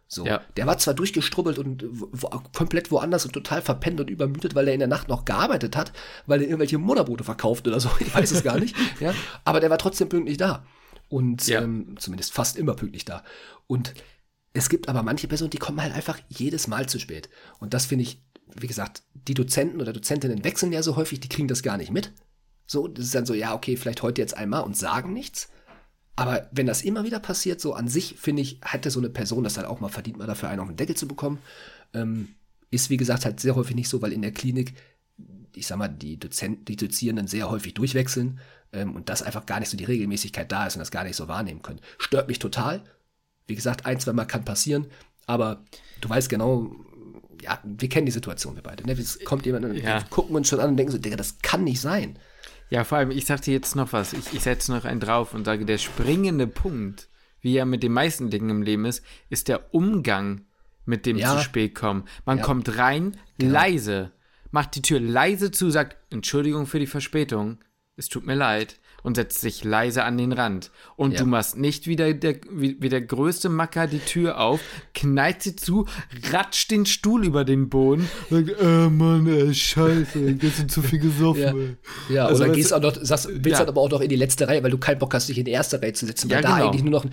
So, 0.08 0.26
ja. 0.26 0.42
der 0.58 0.66
war 0.66 0.76
zwar 0.76 0.92
durchgestrubbelt 0.92 1.58
und 1.58 1.84
wo, 1.90 2.28
komplett 2.52 2.90
woanders 2.90 3.24
und 3.24 3.32
total 3.32 3.62
verpennt 3.62 3.98
und 3.98 4.10
übermüdet, 4.10 4.54
weil 4.54 4.68
er 4.68 4.74
in 4.74 4.80
der 4.80 4.88
Nacht 4.88 5.08
noch 5.08 5.24
gearbeitet 5.24 5.74
hat, 5.74 5.92
weil 6.26 6.42
er 6.42 6.48
irgendwelche 6.48 6.76
Mutterboote 6.76 7.24
verkauft 7.24 7.66
oder 7.66 7.80
so, 7.80 7.88
ich 8.00 8.14
weiß 8.14 8.30
es 8.30 8.42
gar 8.42 8.58
nicht, 8.58 8.76
ja, 9.00 9.14
aber 9.44 9.60
der 9.60 9.70
war 9.70 9.78
trotzdem 9.78 10.10
pünktlich 10.10 10.36
da 10.36 10.66
und 11.08 11.46
ja. 11.46 11.62
ähm, 11.62 11.96
zumindest 11.98 12.34
fast 12.34 12.58
immer 12.58 12.74
pünktlich 12.74 13.06
da 13.06 13.24
und 13.66 13.94
es 14.52 14.68
gibt 14.68 14.90
aber 14.90 15.02
manche 15.02 15.28
Personen, 15.28 15.48
die 15.48 15.58
kommen 15.58 15.80
halt 15.80 15.94
einfach 15.94 16.18
jedes 16.28 16.66
Mal 16.66 16.86
zu 16.90 16.98
spät 16.98 17.30
und 17.58 17.72
das 17.72 17.86
finde 17.86 18.02
ich 18.02 18.20
wie 18.58 18.66
gesagt, 18.66 19.02
die 19.28 19.34
Dozenten 19.34 19.80
oder 19.80 19.92
Dozentinnen 19.92 20.44
wechseln 20.44 20.72
ja 20.72 20.82
so 20.82 20.96
häufig, 20.96 21.20
die 21.20 21.28
kriegen 21.28 21.48
das 21.48 21.62
gar 21.62 21.76
nicht 21.76 21.90
mit. 21.90 22.12
So, 22.66 22.88
das 22.88 23.06
ist 23.06 23.14
dann 23.14 23.26
so, 23.26 23.34
ja, 23.34 23.54
okay, 23.54 23.76
vielleicht 23.76 24.02
heute 24.02 24.20
jetzt 24.20 24.36
einmal 24.36 24.62
und 24.62 24.76
sagen 24.76 25.12
nichts. 25.12 25.48
Aber 26.16 26.48
wenn 26.52 26.66
das 26.66 26.82
immer 26.82 27.04
wieder 27.04 27.20
passiert, 27.20 27.60
so 27.60 27.74
an 27.74 27.88
sich, 27.88 28.16
finde 28.18 28.42
ich, 28.42 28.60
hätte 28.62 28.90
so 28.90 29.00
eine 29.00 29.10
Person 29.10 29.44
das 29.44 29.54
dann 29.54 29.64
auch 29.64 29.80
mal 29.80 29.88
verdient, 29.88 30.18
mal 30.18 30.26
dafür 30.26 30.48
einen 30.48 30.60
auf 30.60 30.68
den 30.68 30.76
Deckel 30.76 30.96
zu 30.96 31.08
bekommen. 31.08 31.38
Ähm, 31.94 32.28
ist, 32.70 32.90
wie 32.90 32.96
gesagt, 32.96 33.24
halt 33.24 33.40
sehr 33.40 33.54
häufig 33.54 33.76
nicht 33.76 33.88
so, 33.88 34.02
weil 34.02 34.12
in 34.12 34.22
der 34.22 34.32
Klinik, 34.32 34.74
ich 35.54 35.66
sag 35.66 35.78
mal, 35.78 35.88
die 35.88 36.18
Dozenten, 36.18 36.64
die 36.64 36.76
Dozierenden 36.76 37.26
sehr 37.26 37.50
häufig 37.50 37.74
durchwechseln 37.74 38.40
ähm, 38.72 38.94
und 38.96 39.08
das 39.08 39.22
einfach 39.22 39.46
gar 39.46 39.60
nicht 39.60 39.68
so 39.68 39.76
die 39.76 39.84
Regelmäßigkeit 39.84 40.50
da 40.50 40.66
ist 40.66 40.76
und 40.76 40.80
das 40.80 40.90
gar 40.90 41.04
nicht 41.04 41.16
so 41.16 41.28
wahrnehmen 41.28 41.62
können. 41.62 41.80
Stört 41.98 42.28
mich 42.28 42.38
total. 42.38 42.82
Wie 43.46 43.54
gesagt, 43.54 43.86
ein, 43.86 44.00
zwei 44.00 44.12
Mal 44.12 44.24
kann 44.24 44.44
passieren, 44.44 44.86
aber 45.26 45.64
du 46.00 46.08
weißt 46.08 46.28
genau, 46.28 46.74
ja, 47.42 47.58
wir 47.64 47.88
kennen 47.88 48.06
die 48.06 48.12
Situation, 48.12 48.54
wir 48.54 48.62
beide. 48.62 48.86
Ne? 48.86 48.92
Es 48.92 49.18
kommt 49.24 49.44
jemand 49.44 49.64
und 49.64 49.74
ja. 49.76 50.00
wir 50.00 50.04
gucken 50.10 50.36
uns 50.36 50.48
schon 50.48 50.60
an 50.60 50.70
und 50.70 50.76
denken 50.76 50.92
so, 50.92 50.98
Digga, 50.98 51.16
das 51.16 51.38
kann 51.42 51.64
nicht 51.64 51.80
sein. 51.80 52.18
Ja, 52.70 52.84
vor 52.84 52.98
allem, 52.98 53.10
ich 53.10 53.26
sag 53.26 53.42
dir 53.42 53.52
jetzt 53.52 53.76
noch 53.76 53.92
was. 53.92 54.12
Ich, 54.12 54.32
ich 54.32 54.40
setze 54.40 54.72
noch 54.72 54.84
einen 54.84 55.00
drauf 55.00 55.34
und 55.34 55.44
sage, 55.44 55.66
der 55.66 55.78
springende 55.78 56.46
Punkt, 56.46 57.08
wie 57.40 57.56
er 57.56 57.66
mit 57.66 57.82
den 57.82 57.92
meisten 57.92 58.30
Dingen 58.30 58.48
im 58.48 58.62
Leben 58.62 58.84
ist, 58.84 59.04
ist 59.28 59.48
der 59.48 59.74
Umgang 59.74 60.46
mit 60.86 61.04
dem 61.04 61.18
ja. 61.18 61.36
zu 61.36 61.42
spät 61.42 61.74
kommen. 61.74 62.04
Man 62.24 62.38
ja. 62.38 62.44
kommt 62.44 62.78
rein, 62.78 63.16
genau. 63.38 63.52
leise, 63.52 64.12
macht 64.50 64.74
die 64.76 64.82
Tür 64.82 65.00
leise 65.00 65.50
zu, 65.50 65.70
sagt, 65.70 65.96
Entschuldigung 66.12 66.66
für 66.66 66.78
die 66.78 66.86
Verspätung, 66.86 67.58
es 67.96 68.08
tut 68.08 68.24
mir 68.24 68.34
leid 68.34 68.80
und 69.02 69.16
setzt 69.16 69.40
sich 69.40 69.64
leise 69.64 70.04
an 70.04 70.16
den 70.16 70.32
Rand. 70.32 70.70
Und 70.96 71.12
ja. 71.12 71.18
du 71.18 71.26
machst 71.26 71.56
nicht 71.56 71.86
wieder 71.86 72.12
der, 72.14 72.36
wie, 72.50 72.76
wie, 72.80 72.88
der 72.88 73.02
größte 73.02 73.48
Macker 73.48 73.86
die 73.86 73.98
Tür 73.98 74.40
auf, 74.40 74.60
knallt 74.94 75.42
sie 75.42 75.56
zu, 75.56 75.86
ratscht 76.32 76.70
den 76.70 76.86
Stuhl 76.86 77.24
über 77.24 77.44
den 77.44 77.68
Boden, 77.68 78.08
sagt, 78.30 78.50
äh, 78.60 78.88
Mann, 78.88 79.26
ey, 79.26 79.52
scheiße, 79.52 80.18
jetzt 80.40 80.56
sind 80.56 80.70
zu 80.70 80.82
viel 80.82 81.00
gesoffen. 81.00 81.78
Ja, 82.08 82.14
ja 82.14 82.26
also, 82.26 82.44
oder 82.44 82.52
gehst 82.52 82.72
auch 82.72 82.80
noch, 82.80 82.96
sagst, 83.00 83.28
willst 83.28 83.46
ja. 83.46 83.58
halt 83.58 83.68
aber 83.68 83.80
auch 83.80 83.90
noch 83.90 84.00
in 84.00 84.08
die 84.08 84.16
letzte 84.16 84.48
Reihe, 84.48 84.62
weil 84.62 84.70
du 84.70 84.78
keinen 84.78 84.98
Bock 84.98 85.14
hast, 85.14 85.28
dich 85.28 85.38
in 85.38 85.44
die 85.44 85.52
erste 85.52 85.82
Reihe 85.82 85.92
zu 85.92 86.06
setzen, 86.06 86.30
weil 86.30 86.36
ja, 86.36 86.42
da 86.42 86.56
genau. 86.56 86.68
eigentlich 86.68 86.82
nur 86.84 86.92
noch, 86.92 87.06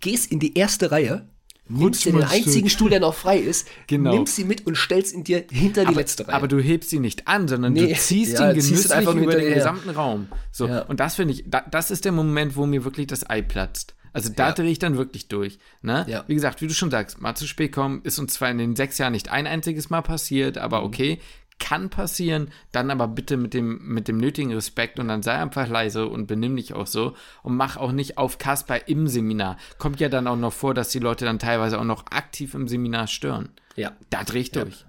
gehst 0.00 0.32
in 0.32 0.38
die 0.38 0.56
erste 0.56 0.90
Reihe, 0.90 1.28
nimmst 1.68 2.04
dir 2.04 2.12
den 2.12 2.24
einzigen 2.24 2.68
Stuhl, 2.68 2.90
der 2.90 3.00
noch 3.00 3.14
frei 3.14 3.38
ist, 3.38 3.68
genau. 3.86 4.12
nimmst 4.12 4.36
sie 4.36 4.44
mit 4.44 4.66
und 4.66 4.76
stellst 4.76 5.14
ihn 5.14 5.24
dir 5.24 5.44
hinter 5.50 5.82
aber, 5.82 5.90
die 5.90 5.96
letzte 5.96 6.28
Reihe. 6.28 6.34
Aber 6.34 6.48
du 6.48 6.58
hebst 6.60 6.90
sie 6.90 6.98
nicht 6.98 7.26
an, 7.26 7.48
sondern 7.48 7.72
nee, 7.72 7.88
du 7.88 7.94
ziehst 7.94 8.32
ja, 8.38 8.50
ihn 8.50 8.56
genüsslich 8.56 8.92
einfach 8.92 9.14
über 9.14 9.34
den 9.34 9.54
gesamten 9.54 9.90
Raum. 9.90 10.28
So, 10.52 10.68
ja. 10.68 10.82
und 10.82 11.00
das 11.00 11.16
finde 11.16 11.34
ich, 11.34 11.44
da, 11.46 11.62
das 11.70 11.90
ist 11.90 12.04
der 12.04 12.12
Moment, 12.12 12.56
wo 12.56 12.66
mir 12.66 12.84
wirklich 12.84 13.06
das 13.06 13.28
Ei 13.28 13.42
platzt. 13.42 13.94
Also 14.14 14.30
da 14.30 14.48
ja. 14.48 14.52
drehe 14.52 14.70
ich 14.70 14.78
dann 14.78 14.96
wirklich 14.96 15.26
durch. 15.26 15.58
Ne? 15.82 16.06
Ja. 16.08 16.22
Wie 16.28 16.34
gesagt, 16.34 16.62
wie 16.62 16.68
du 16.68 16.72
schon 16.72 16.90
sagst, 16.90 17.20
mal 17.20 17.34
zu 17.34 17.48
spät 17.48 17.72
kommen, 17.72 18.00
ist 18.04 18.20
uns 18.20 18.34
zwar 18.34 18.48
in 18.48 18.58
den 18.58 18.76
sechs 18.76 18.96
Jahren 18.96 19.12
nicht 19.12 19.28
ein 19.28 19.48
einziges 19.48 19.90
Mal 19.90 20.02
passiert, 20.02 20.56
aber 20.56 20.80
mhm. 20.80 20.86
okay, 20.86 21.20
kann 21.58 21.88
passieren, 21.88 22.50
dann 22.72 22.90
aber 22.90 23.08
bitte 23.08 23.36
mit 23.36 23.54
dem, 23.54 23.86
mit 23.86 24.08
dem 24.08 24.18
nötigen 24.18 24.52
Respekt 24.52 24.98
und 24.98 25.08
dann 25.08 25.22
sei 25.22 25.34
einfach 25.34 25.68
leise 25.68 26.06
und 26.06 26.26
benimm 26.26 26.56
dich 26.56 26.74
auch 26.74 26.86
so 26.86 27.14
und 27.42 27.56
mach 27.56 27.76
auch 27.76 27.92
nicht 27.92 28.18
auf 28.18 28.38
Kasper 28.38 28.88
im 28.88 29.08
Seminar. 29.08 29.56
Kommt 29.78 30.00
ja 30.00 30.08
dann 30.08 30.26
auch 30.26 30.36
noch 30.36 30.52
vor, 30.52 30.74
dass 30.74 30.90
die 30.90 30.98
Leute 30.98 31.24
dann 31.24 31.38
teilweise 31.38 31.78
auch 31.78 31.84
noch 31.84 32.06
aktiv 32.10 32.54
im 32.54 32.68
Seminar 32.68 33.06
stören. 33.06 33.50
Ja. 33.76 33.92
Da 34.10 34.24
dreh 34.24 34.40
ich 34.40 34.50
durch. 34.50 34.84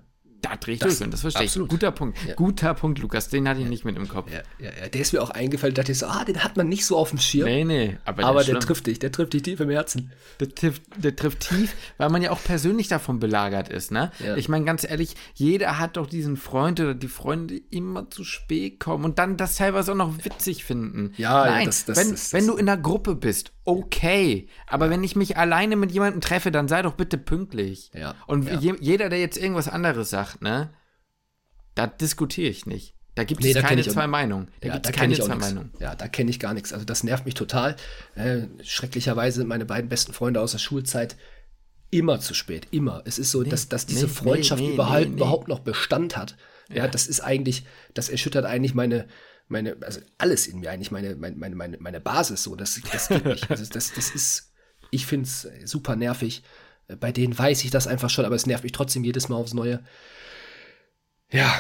Da 0.50 0.56
drehe 0.56 0.76
ich 0.76 0.80
durch 0.80 1.02
und 1.02 1.12
das 1.12 1.22
verstehe 1.22 1.46
absolut. 1.46 1.68
ich. 1.68 1.72
Guter 1.72 1.92
Punkt. 1.92 2.18
Ja. 2.28 2.36
Guter 2.36 2.74
Punkt, 2.74 3.00
Lukas. 3.00 3.30
Den 3.30 3.48
hatte 3.48 3.62
ich 3.62 3.68
nicht 3.68 3.86
mit 3.86 3.96
im 3.98 4.08
Kopf. 4.08 4.32
Ja, 4.32 4.40
ja, 4.60 4.72
ja. 4.82 4.90
Der 4.90 5.02
ist 5.02 5.14
mir 5.14 5.22
auch 5.22 5.30
eingefallen. 5.30 5.74
Da 5.74 5.82
dachte 5.82 5.92
ich 5.92 6.00
so, 6.00 6.08
ah, 6.08 6.24
den 6.24 6.44
hat 6.44 6.58
man 6.58 6.70
nicht 6.70 6.86
so 6.86 6.98
auf 6.98 7.10
dem 7.10 7.20
Schirm. 7.20 7.46
Nee, 7.46 7.64
nee. 7.64 7.98
Aber, 8.06 8.24
aber 8.24 8.44
der, 8.44 8.56
der 8.56 8.62
trifft 8.62 8.88
dich. 8.88 9.00
Der 9.00 9.12
trifft 9.12 9.34
dich 9.34 9.44
tief 9.44 9.60
im 9.60 9.70
Herzen. 9.70 10.12
Der 10.40 10.54
trifft, 10.54 10.84
der 10.98 11.16
trifft 11.16 11.50
tief, 11.50 11.76
weil 11.98 12.10
man 12.10 12.22
ja 12.22 12.32
auch 12.32 12.44
persönlich 12.44 12.88
davon 12.88 13.20
belagert 13.20 13.70
ist, 13.70 13.92
ne? 13.92 14.12
Ja. 14.24 14.36
Ich 14.36 14.50
meine, 14.50 14.66
ganz 14.66 14.84
ehrlich, 14.84 15.16
jeder 15.34 15.80
hat 15.80 15.98
doch 15.98 16.08
diesen 16.08 16.38
Freund 16.38 16.80
oder 16.80 16.94
die 16.94 17.08
Freunde, 17.08 17.56
die 17.56 17.64
immer 17.76 18.10
zu 18.10 18.24
spät 18.24 18.80
kommen 18.80 19.06
und 19.06 19.20
dann 19.20 19.38
das 19.38 19.56
teilweise 19.56 19.92
auch 19.92 19.98
noch 19.98 20.24
witzig 20.24 20.64
finden. 20.64 21.14
Ja, 21.18 21.46
Nein, 21.46 21.60
ja, 21.62 21.66
das, 21.66 21.86
das, 21.86 21.98
wenn, 21.98 22.12
das, 22.12 22.34
wenn 22.34 22.48
du 22.48 22.54
in 22.56 22.70
einer 22.70 22.82
Gruppe 22.82 23.16
bist, 23.16 23.52
okay. 23.66 24.48
Aber 24.68 24.90
wenn 24.90 25.04
ich 25.04 25.16
mich 25.16 25.38
alleine 25.38 25.76
mit 25.76 25.92
jemandem 25.92 26.22
treffe, 26.22 26.52
dann 26.52 26.68
sei 26.68 26.82
doch 26.82 26.94
bitte 26.94 27.18
pünktlich. 27.18 27.92
Ja. 27.94 28.16
Und 28.28 28.50
je, 28.62 28.76
jeder, 28.80 29.10
der 29.10 29.20
jetzt 29.20 29.38
irgendwas 29.38 29.68
anderes 29.68 30.10
sagt, 30.10 30.42
ne? 30.42 30.74
Da 31.74 31.88
diskutiere 31.88 32.50
ich 32.50 32.66
nicht. 32.66 32.96
Da 33.16 33.24
gibt 33.24 33.42
nee, 33.42 33.52
es 33.52 33.62
keine 33.62 33.82
zwei 33.84 34.08
Meinungen. 34.08 34.50
Da 34.60 34.68
ja, 34.68 34.74
gibt 34.74 34.88
es 34.88 34.92
keine 34.92 35.16
zwei 35.16 35.36
Meinungen. 35.36 35.72
Ja, 35.80 35.96
da 35.96 36.08
kenne 36.08 36.30
ich 36.30 36.40
gar 36.40 36.54
nichts. 36.54 36.74
Also 36.74 36.86
das 36.86 37.04
nervt 37.04 37.26
mich 37.26 37.34
total. 37.34 37.78
Äh, 38.16 38.48
schrecklicherweise 38.62 39.38
sind 39.40 39.48
meine 39.48 39.66
beiden 39.66 39.90
besten 39.90 40.14
Freunde 40.14 40.42
aus 40.42 40.52
der 40.52 40.60
Schulzeit 40.60 41.16
immer 41.92 42.20
zu 42.20 42.34
spät. 42.34 42.68
Immer. 42.72 43.04
Es 43.06 43.18
ist 43.18 43.32
so, 43.32 43.42
nee, 43.42 43.50
dass, 43.50 43.70
dass 43.70 43.86
diese 43.86 44.08
nee, 44.08 44.12
Freundschaft 44.12 44.62
überhaupt, 44.62 45.06
überhaupt 45.06 45.48
noch 45.48 45.60
Bestand 45.60 46.18
hat. 46.18 46.36
Ja, 46.70 46.78
ja, 46.78 46.88
das 46.88 47.08
ist 47.08 47.22
eigentlich, 47.22 47.66
das 47.94 48.10
erschüttert 48.10 48.46
eigentlich 48.46 48.74
meine, 48.74 49.08
meine, 49.48 49.78
also 49.82 50.02
alles 50.18 50.48
in 50.48 50.60
mir 50.60 50.72
eigentlich, 50.72 50.92
meine, 50.92 51.16
meine, 51.16 51.56
meine, 51.56 51.78
meine 51.80 52.02
Basis 52.02 52.44
so. 52.44 52.56
Das, 52.56 52.80
das 52.92 53.10
geht 53.10 53.26
nicht. 53.26 53.50
Also 53.50 53.66
das, 53.72 53.94
das 53.94 54.10
ist, 54.10 54.54
ich 54.92 55.06
finde 55.06 55.26
es 55.28 55.48
super 55.70 55.96
nervig. 55.96 56.44
Bei 57.00 57.12
denen 57.12 57.38
weiß 57.38 57.64
ich 57.64 57.72
das 57.72 57.88
einfach 57.88 58.10
schon, 58.10 58.26
aber 58.26 58.36
es 58.36 58.46
nervt 58.46 58.64
mich 58.64 58.74
trotzdem 58.74 59.04
jedes 59.04 59.30
Mal 59.30 59.38
aufs 59.38 59.54
Neue. 59.54 59.84
Ja, 61.32 61.54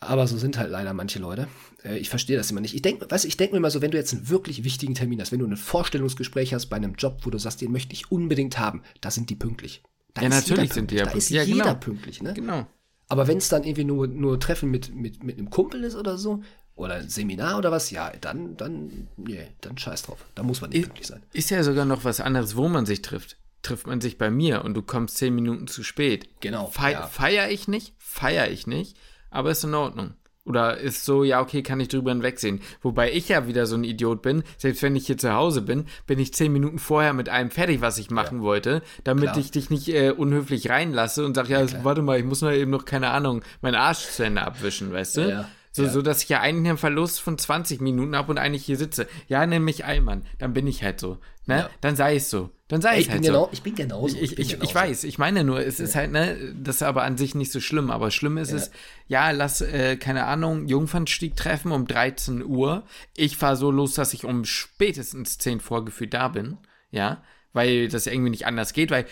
aber 0.00 0.26
so 0.26 0.36
sind 0.36 0.58
halt 0.58 0.70
leider 0.70 0.92
manche 0.92 1.18
Leute. 1.18 1.48
Äh, 1.84 1.98
ich 1.98 2.10
verstehe 2.10 2.36
das 2.36 2.50
immer 2.50 2.60
nicht. 2.60 2.74
Ich 2.74 2.82
denke, 2.82 3.06
weißt, 3.08 3.24
ich 3.24 3.36
denke 3.36 3.54
mir 3.54 3.58
immer 3.58 3.70
so, 3.70 3.80
wenn 3.82 3.90
du 3.90 3.96
jetzt 3.96 4.12
einen 4.12 4.28
wirklich 4.28 4.64
wichtigen 4.64 4.94
Termin 4.94 5.20
hast, 5.20 5.32
wenn 5.32 5.38
du 5.38 5.46
ein 5.46 5.56
Vorstellungsgespräch 5.56 6.54
hast 6.54 6.66
bei 6.66 6.76
einem 6.76 6.94
Job, 6.94 7.20
wo 7.22 7.30
du 7.30 7.38
sagst, 7.38 7.60
den 7.60 7.72
möchte 7.72 7.94
ich 7.94 8.10
unbedingt 8.10 8.58
haben, 8.58 8.82
da 9.00 9.10
sind 9.10 9.30
die 9.30 9.36
pünktlich. 9.36 9.82
Da 10.14 10.22
ja, 10.22 10.28
natürlich 10.28 10.72
sind 10.72 10.90
die 10.90 10.96
ja 10.96 11.04
pünktlich. 11.04 11.28
Da 11.28 11.36
ist 11.36 11.48
ja, 11.48 11.54
jeder 11.54 11.64
genau. 11.64 11.78
pünktlich, 11.78 12.22
ne? 12.22 12.34
Genau. 12.34 12.66
Aber 13.08 13.28
wenn 13.28 13.38
es 13.38 13.48
dann 13.48 13.62
irgendwie 13.62 13.84
nur, 13.84 14.08
nur 14.08 14.40
Treffen 14.40 14.70
mit, 14.70 14.94
mit, 14.94 15.22
mit 15.22 15.38
einem 15.38 15.50
Kumpel 15.50 15.84
ist 15.84 15.94
oder 15.94 16.18
so, 16.18 16.42
oder 16.76 16.96
ein 16.96 17.08
Seminar 17.08 17.58
oder 17.58 17.72
was, 17.72 17.90
ja, 17.90 18.12
dann, 18.20 18.56
dann, 18.56 19.08
nee, 19.16 19.48
dann 19.62 19.76
scheiß 19.78 20.02
drauf. 20.02 20.24
Da 20.34 20.42
muss 20.42 20.60
man 20.60 20.70
nicht 20.70 20.80
ist, 20.80 20.86
pünktlich 20.86 21.06
sein. 21.08 21.22
Ist 21.32 21.50
ja 21.50 21.62
sogar 21.62 21.86
noch 21.86 22.04
was 22.04 22.20
anderes, 22.20 22.54
wo 22.54 22.68
man 22.68 22.86
sich 22.86 23.02
trifft. 23.02 23.38
Trifft 23.62 23.86
man 23.86 24.00
sich 24.00 24.18
bei 24.18 24.30
mir 24.30 24.64
und 24.64 24.74
du 24.74 24.82
kommst 24.82 25.16
zehn 25.16 25.34
Minuten 25.34 25.66
zu 25.66 25.82
spät. 25.82 26.28
Genau. 26.40 26.66
Fe 26.66 26.92
ja. 26.92 27.06
Feier 27.06 27.50
ich 27.50 27.66
nicht, 27.66 27.94
feier 27.98 28.50
ich 28.50 28.66
nicht, 28.66 28.96
aber 29.30 29.50
ist 29.50 29.64
in 29.64 29.74
Ordnung. 29.74 30.14
Oder 30.44 30.76
ist 30.76 31.04
so, 31.04 31.24
ja, 31.24 31.40
okay, 31.40 31.64
kann 31.64 31.80
ich 31.80 31.88
drüber 31.88 32.12
hinwegsehen. 32.12 32.60
Wobei 32.80 33.12
ich 33.12 33.28
ja 33.28 33.48
wieder 33.48 33.66
so 33.66 33.74
ein 33.74 33.82
Idiot 33.82 34.22
bin. 34.22 34.44
Selbst 34.58 34.80
wenn 34.82 34.94
ich 34.94 35.06
hier 35.06 35.18
zu 35.18 35.32
Hause 35.32 35.60
bin, 35.60 35.86
bin 36.06 36.20
ich 36.20 36.34
zehn 36.34 36.52
Minuten 36.52 36.78
vorher 36.78 37.14
mit 37.14 37.28
einem 37.28 37.50
fertig, 37.50 37.80
was 37.80 37.98
ich 37.98 38.10
machen 38.10 38.38
ja. 38.38 38.44
wollte, 38.44 38.82
damit 39.02 39.24
klar. 39.24 39.38
ich 39.38 39.50
dich 39.50 39.70
nicht 39.70 39.88
äh, 39.88 40.10
unhöflich 40.10 40.70
reinlasse 40.70 41.24
und 41.26 41.34
sag, 41.34 41.48
ja, 41.48 41.62
ja 41.62 41.84
warte 41.84 42.02
mal, 42.02 42.18
ich 42.20 42.24
muss 42.24 42.42
noch 42.42 42.52
eben 42.52 42.70
noch, 42.70 42.84
keine 42.84 43.10
Ahnung, 43.10 43.42
meinen 43.60 43.74
Arsch 43.74 44.08
zu 44.10 44.24
Ende 44.24 44.42
abwischen, 44.42 44.92
weißt 44.92 45.16
du? 45.16 45.30
Ja. 45.30 45.48
So, 45.76 45.84
ja. 45.84 45.90
so 45.90 46.00
dass 46.00 46.22
ich 46.22 46.30
ja 46.30 46.40
eigentlich 46.40 46.70
einen 46.70 46.78
Verlust 46.78 47.20
von 47.20 47.36
20 47.36 47.82
Minuten 47.82 48.16
habe 48.16 48.30
und 48.30 48.38
eigentlich 48.38 48.64
hier 48.64 48.78
sitze. 48.78 49.06
Ja, 49.28 49.44
nenn 49.44 49.62
mich 49.62 49.84
Allmann. 49.84 50.24
Dann 50.38 50.54
bin 50.54 50.66
ich 50.66 50.82
halt 50.82 50.98
so. 50.98 51.18
Ne? 51.44 51.58
Ja. 51.58 51.70
Dann 51.82 51.96
sei 51.96 52.16
es 52.16 52.30
so. 52.30 52.48
Dann 52.68 52.80
sei 52.80 52.98
es 52.98 53.10
halt 53.10 53.22
genau, 53.22 53.44
so. 53.44 53.50
Ich 53.52 53.62
bin 53.62 53.74
genauso. 53.74 54.16
Ich, 54.16 54.22
ich, 54.22 54.38
ich, 54.38 54.62
ich, 54.62 54.74
weiß, 54.74 55.04
ich 55.04 55.18
meine 55.18 55.44
nur, 55.44 55.60
es 55.60 55.76
ja. 55.76 55.84
ist 55.84 55.94
halt, 55.94 56.12
ne, 56.12 56.54
das 56.58 56.76
ist 56.76 56.82
aber 56.82 57.02
an 57.02 57.18
sich 57.18 57.34
nicht 57.34 57.52
so 57.52 57.60
schlimm. 57.60 57.90
Aber 57.90 58.10
schlimm 58.10 58.38
ist 58.38 58.52
es, 58.52 58.70
ja, 59.06 59.30
lass, 59.32 59.60
äh, 59.60 59.98
keine 59.98 60.24
Ahnung, 60.24 60.66
Jungfernstieg 60.66 61.36
treffen 61.36 61.72
um 61.72 61.86
13 61.86 62.42
Uhr. 62.42 62.84
Ich 63.14 63.36
fahre 63.36 63.56
so 63.56 63.70
los, 63.70 63.92
dass 63.92 64.14
ich 64.14 64.24
um 64.24 64.46
spätestens 64.46 65.36
10 65.36 65.60
vorgefühlt 65.60 66.14
da 66.14 66.28
bin. 66.28 66.56
Ja, 66.90 67.22
weil 67.52 67.88
das 67.88 68.06
irgendwie 68.06 68.30
nicht 68.30 68.46
anders 68.46 68.72
geht, 68.72 68.90
weil 68.90 69.06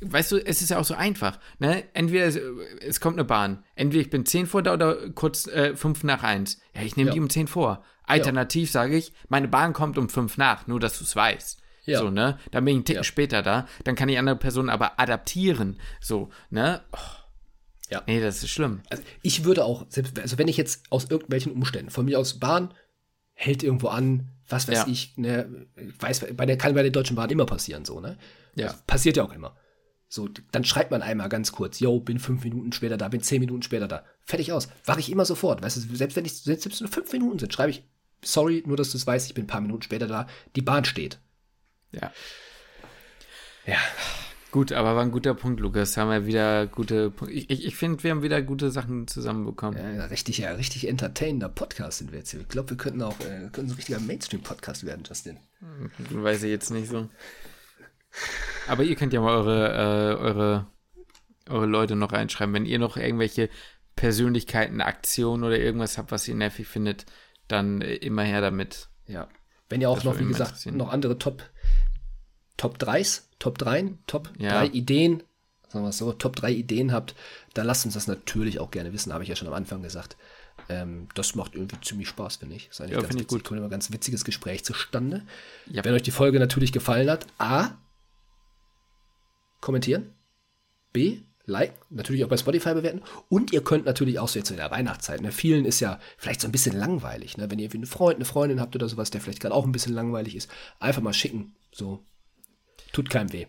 weißt 0.00 0.32
du, 0.32 0.36
es 0.38 0.62
ist 0.62 0.70
ja 0.70 0.78
auch 0.78 0.84
so 0.84 0.94
einfach. 0.94 1.38
Ne? 1.58 1.84
Entweder 1.94 2.26
es, 2.26 2.38
es, 2.80 3.00
kommt 3.00 3.16
eine 3.16 3.24
Bahn, 3.24 3.64
entweder 3.74 4.02
ich 4.02 4.10
bin 4.10 4.24
10 4.24 4.46
vor 4.46 4.62
da 4.62 4.74
oder 4.74 5.10
kurz 5.10 5.46
äh, 5.46 5.76
5 5.76 6.04
nach 6.04 6.22
1. 6.22 6.60
Ja, 6.74 6.82
ich 6.82 6.96
nehme 6.96 7.10
ja. 7.10 7.14
die 7.14 7.20
um 7.20 7.30
10 7.30 7.48
vor. 7.48 7.84
Alternativ 8.04 8.68
ja. 8.68 8.72
sage 8.72 8.96
ich, 8.96 9.12
meine 9.28 9.48
Bahn 9.48 9.72
kommt 9.72 9.98
um 9.98 10.08
5 10.08 10.36
nach, 10.38 10.66
nur 10.66 10.80
dass 10.80 10.98
du 10.98 11.04
es 11.04 11.16
weißt. 11.16 11.60
Ja. 11.84 11.98
So, 11.98 12.10
ne? 12.10 12.38
Dann 12.50 12.64
bin 12.64 12.74
ich 12.74 12.76
einen 12.76 12.84
Ticken 12.84 13.04
später 13.04 13.42
da, 13.42 13.66
dann 13.84 13.96
kann 13.96 14.08
die 14.08 14.18
andere 14.18 14.36
Person 14.36 14.68
aber 14.68 15.00
adaptieren. 15.00 15.80
So, 16.00 16.30
ne? 16.50 16.82
Oh. 16.92 16.98
Ja. 17.90 18.02
Nee, 18.06 18.20
das 18.20 18.42
ist 18.42 18.50
schlimm. 18.50 18.80
Also 18.88 19.02
ich 19.20 19.44
würde 19.44 19.64
auch, 19.64 19.84
selbst, 19.88 20.18
also 20.18 20.38
wenn 20.38 20.48
ich 20.48 20.56
jetzt 20.56 20.84
aus 20.90 21.10
irgendwelchen 21.10 21.52
Umständen, 21.52 21.90
von 21.90 22.06
mir 22.06 22.18
aus 22.18 22.38
Bahn, 22.38 22.72
hält 23.34 23.62
irgendwo 23.62 23.88
an, 23.88 24.30
was 24.48 24.68
weiß 24.68 24.86
ich, 24.86 25.16
ne, 25.18 25.66
weiß, 25.98 26.26
bei 26.34 26.46
der, 26.46 26.56
kann 26.56 26.74
bei 26.74 26.82
der 26.82 26.90
Deutschen 26.90 27.16
Bahn 27.16 27.30
immer 27.30 27.46
passieren, 27.46 27.84
so, 27.84 28.00
ne? 28.00 28.16
Ja. 28.54 28.68
Das 28.68 28.82
passiert 28.82 29.16
ja 29.16 29.24
auch 29.24 29.32
immer. 29.32 29.56
So, 30.08 30.28
dann 30.50 30.64
schreibt 30.64 30.90
man 30.90 31.00
einmal 31.00 31.30
ganz 31.30 31.52
kurz, 31.52 31.80
yo, 31.80 31.98
bin 31.98 32.18
fünf 32.18 32.44
Minuten 32.44 32.72
später 32.72 32.98
da, 32.98 33.08
bin 33.08 33.22
zehn 33.22 33.40
Minuten 33.40 33.62
später 33.62 33.88
da. 33.88 34.04
Fertig 34.24 34.52
aus. 34.52 34.68
Wache 34.84 35.00
ich 35.00 35.10
immer 35.10 35.24
sofort. 35.24 35.62
Weißt 35.62 35.76
du, 35.78 35.96
selbst 35.96 36.16
wenn 36.16 36.26
ich, 36.26 36.34
selbst 36.34 36.66
wenn 36.66 36.72
es 36.72 36.80
nur 36.82 36.90
fünf 36.90 37.10
Minuten 37.12 37.38
sind, 37.38 37.52
schreibe 37.52 37.70
ich, 37.70 37.84
sorry, 38.22 38.62
nur 38.66 38.76
dass 38.76 38.90
du 38.90 38.98
es 38.98 39.06
weißt, 39.06 39.28
ich 39.28 39.34
bin 39.34 39.44
ein 39.44 39.48
paar 39.48 39.62
Minuten 39.62 39.82
später 39.82 40.06
da. 40.06 40.26
Die 40.54 40.60
Bahn 40.60 40.84
steht. 40.84 41.18
Ja. 41.92 42.12
Ja. 43.66 43.78
Gut, 44.50 44.70
aber 44.72 44.94
war 44.94 45.02
ein 45.02 45.12
guter 45.12 45.32
Punkt, 45.32 45.60
Lukas. 45.60 45.96
Haben 45.96 46.10
wir 46.10 46.26
wieder 46.26 46.66
gute 46.66 47.10
Punkte. 47.10 47.34
Ich, 47.34 47.48
ich, 47.48 47.64
ich 47.64 47.76
finde, 47.76 48.04
wir 48.04 48.10
haben 48.10 48.22
wieder 48.22 48.42
gute 48.42 48.70
Sachen 48.70 49.08
zusammenbekommen. 49.08 49.78
Ja, 49.78 50.04
richtig, 50.04 50.36
ja, 50.36 50.52
richtig 50.52 50.88
entertainender 50.88 51.48
Podcast 51.48 51.98
sind 51.98 52.12
wir 52.12 52.18
jetzt 52.18 52.32
hier. 52.32 52.40
Ich 52.40 52.48
glaube, 52.48 52.68
wir 52.68 52.76
könnten 52.76 53.00
auch 53.00 53.18
äh, 53.20 53.48
können 53.50 53.68
so 53.68 53.72
ein 53.72 53.76
richtiger 53.76 53.98
Mainstream-Podcast 53.98 54.84
werden, 54.84 55.04
Justin. 55.08 55.38
Weiß 56.10 56.42
ich 56.42 56.50
jetzt 56.50 56.70
nicht 56.70 56.90
so. 56.90 57.08
Aber 58.68 58.84
ihr 58.84 58.96
könnt 58.96 59.12
ja 59.12 59.20
mal 59.20 59.36
eure, 59.36 59.68
äh, 59.68 60.20
eure, 60.20 60.66
eure 61.48 61.66
Leute 61.66 61.96
noch 61.96 62.12
reinschreiben. 62.12 62.54
Wenn 62.54 62.66
ihr 62.66 62.78
noch 62.78 62.96
irgendwelche 62.96 63.48
Persönlichkeiten, 63.96 64.80
Aktionen 64.80 65.44
oder 65.44 65.58
irgendwas 65.58 65.98
habt, 65.98 66.12
was 66.12 66.26
ihr 66.28 66.34
nervig 66.34 66.66
findet, 66.66 67.06
dann 67.48 67.80
äh, 67.82 67.94
immer 67.96 68.22
her 68.22 68.40
damit. 68.40 68.88
Ja. 69.06 69.28
Wenn 69.68 69.80
ihr 69.80 69.90
auch 69.90 70.04
noch, 70.04 70.18
wie 70.18 70.26
gesagt, 70.26 70.66
noch 70.66 70.92
andere 70.92 71.18
Top, 71.18 71.42
Top 72.56 72.76
3s, 72.76 73.22
Top 73.38 73.58
3, 73.58 73.94
Top 74.06 74.30
ja. 74.38 74.50
3 74.50 74.66
Ideen, 74.68 75.22
sagen 75.68 75.84
wir 75.84 75.92
so, 75.92 76.12
Top 76.12 76.36
3 76.36 76.52
Ideen 76.52 76.92
habt, 76.92 77.14
dann 77.54 77.66
lasst 77.66 77.84
uns 77.84 77.94
das 77.94 78.06
natürlich 78.06 78.60
auch 78.60 78.70
gerne 78.70 78.92
wissen, 78.92 79.12
habe 79.12 79.24
ich 79.24 79.30
ja 79.30 79.36
schon 79.36 79.48
am 79.48 79.54
Anfang 79.54 79.82
gesagt. 79.82 80.16
Ähm, 80.68 81.08
das 81.14 81.34
macht 81.34 81.54
irgendwie 81.54 81.80
ziemlich 81.80 82.08
Spaß, 82.08 82.36
finde 82.36 82.56
ich. 82.56 82.68
Das 82.68 82.76
ist 82.76 82.80
eigentlich 82.82 82.96
ja, 82.96 83.06
finde 83.06 83.22
ich 83.22 83.28
gut. 83.28 83.44
Kommt 83.44 83.58
immer 83.58 83.68
ein 83.68 83.70
ganz 83.70 83.90
witziges 83.90 84.24
Gespräch 84.24 84.64
zustande. 84.64 85.22
Ja. 85.66 85.84
Wenn 85.84 85.94
euch 85.94 86.02
die 86.02 86.10
Folge 86.10 86.38
natürlich 86.38 86.72
gefallen 86.72 87.10
hat, 87.10 87.26
A, 87.38 87.70
kommentieren. 89.62 90.10
B, 90.92 91.20
like, 91.46 91.72
natürlich 91.88 92.24
auch 92.24 92.28
bei 92.28 92.36
Spotify 92.36 92.74
bewerten. 92.74 93.00
Und 93.30 93.52
ihr 93.52 93.64
könnt 93.64 93.86
natürlich 93.86 94.18
auch 94.18 94.28
so 94.28 94.38
jetzt 94.38 94.50
in 94.50 94.58
der 94.58 94.70
Weihnachtszeit, 94.70 95.22
ne, 95.22 95.32
vielen 95.32 95.64
ist 95.64 95.80
ja 95.80 95.98
vielleicht 96.18 96.42
so 96.42 96.48
ein 96.48 96.52
bisschen 96.52 96.76
langweilig, 96.76 97.38
ne, 97.38 97.50
wenn 97.50 97.58
ihr 97.58 97.70
einen 97.72 97.86
Freund, 97.86 98.16
eine 98.16 98.26
Freundin 98.26 98.60
habt 98.60 98.76
oder 98.76 98.88
sowas, 98.88 99.10
der 99.10 99.22
vielleicht 99.22 99.40
gerade 99.40 99.54
auch 99.54 99.64
ein 99.64 99.72
bisschen 99.72 99.94
langweilig 99.94 100.36
ist, 100.36 100.50
einfach 100.78 101.00
mal 101.00 101.14
schicken. 101.14 101.54
So, 101.72 102.04
tut 102.92 103.08
keinem 103.08 103.32
weh. 103.32 103.46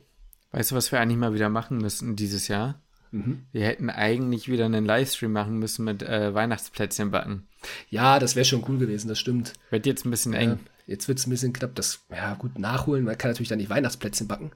Weißt 0.52 0.72
du, 0.72 0.76
was 0.76 0.92
wir 0.92 1.02
eigentlich 1.02 1.18
mal 1.18 1.34
wieder 1.34 1.50
machen 1.50 1.80
müssen 1.80 2.16
dieses 2.16 2.48
Jahr? 2.48 2.82
Mhm. 3.12 3.46
Wir 3.52 3.66
hätten 3.66 3.90
eigentlich 3.90 4.50
wieder 4.50 4.66
einen 4.66 4.86
Livestream 4.86 5.32
machen 5.32 5.58
müssen 5.58 5.84
mit 5.84 6.02
äh, 6.04 6.34
Weihnachtsplätzchen 6.34 7.12
backen. 7.12 7.48
Ja, 7.90 8.20
das 8.20 8.36
wäre 8.36 8.46
schon 8.46 8.64
cool 8.68 8.78
gewesen, 8.78 9.08
das 9.08 9.20
stimmt. 9.20 9.54
Wird 9.72 9.86
jetzt 9.86 10.06
ein 10.06 10.12
bisschen 10.12 10.34
eng. 10.34 10.60
jetzt 10.88 11.08
wird 11.08 11.20
es 11.20 11.28
ein 11.28 11.32
bisschen 11.32 11.54
knapp. 11.54 11.76
Das, 11.76 12.06
ja, 12.12 12.34
gut, 12.36 12.58
nachholen. 12.60 13.04
Man 13.04 13.18
kann 13.18 13.32
natürlich 13.32 13.50
dann 13.50 13.60
nicht 13.60 13.70
Weihnachtsplätzchen 13.70 14.28
backen 14.28 14.52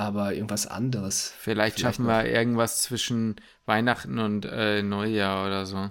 aber 0.00 0.34
irgendwas 0.34 0.66
anderes. 0.66 1.32
Vielleicht, 1.38 1.76
vielleicht 1.76 1.80
schaffen 1.80 2.06
wir 2.06 2.24
irgendwas 2.24 2.80
zwischen 2.80 3.36
Weihnachten 3.66 4.18
und 4.18 4.46
äh, 4.46 4.82
Neujahr 4.82 5.46
oder 5.46 5.66
so. 5.66 5.90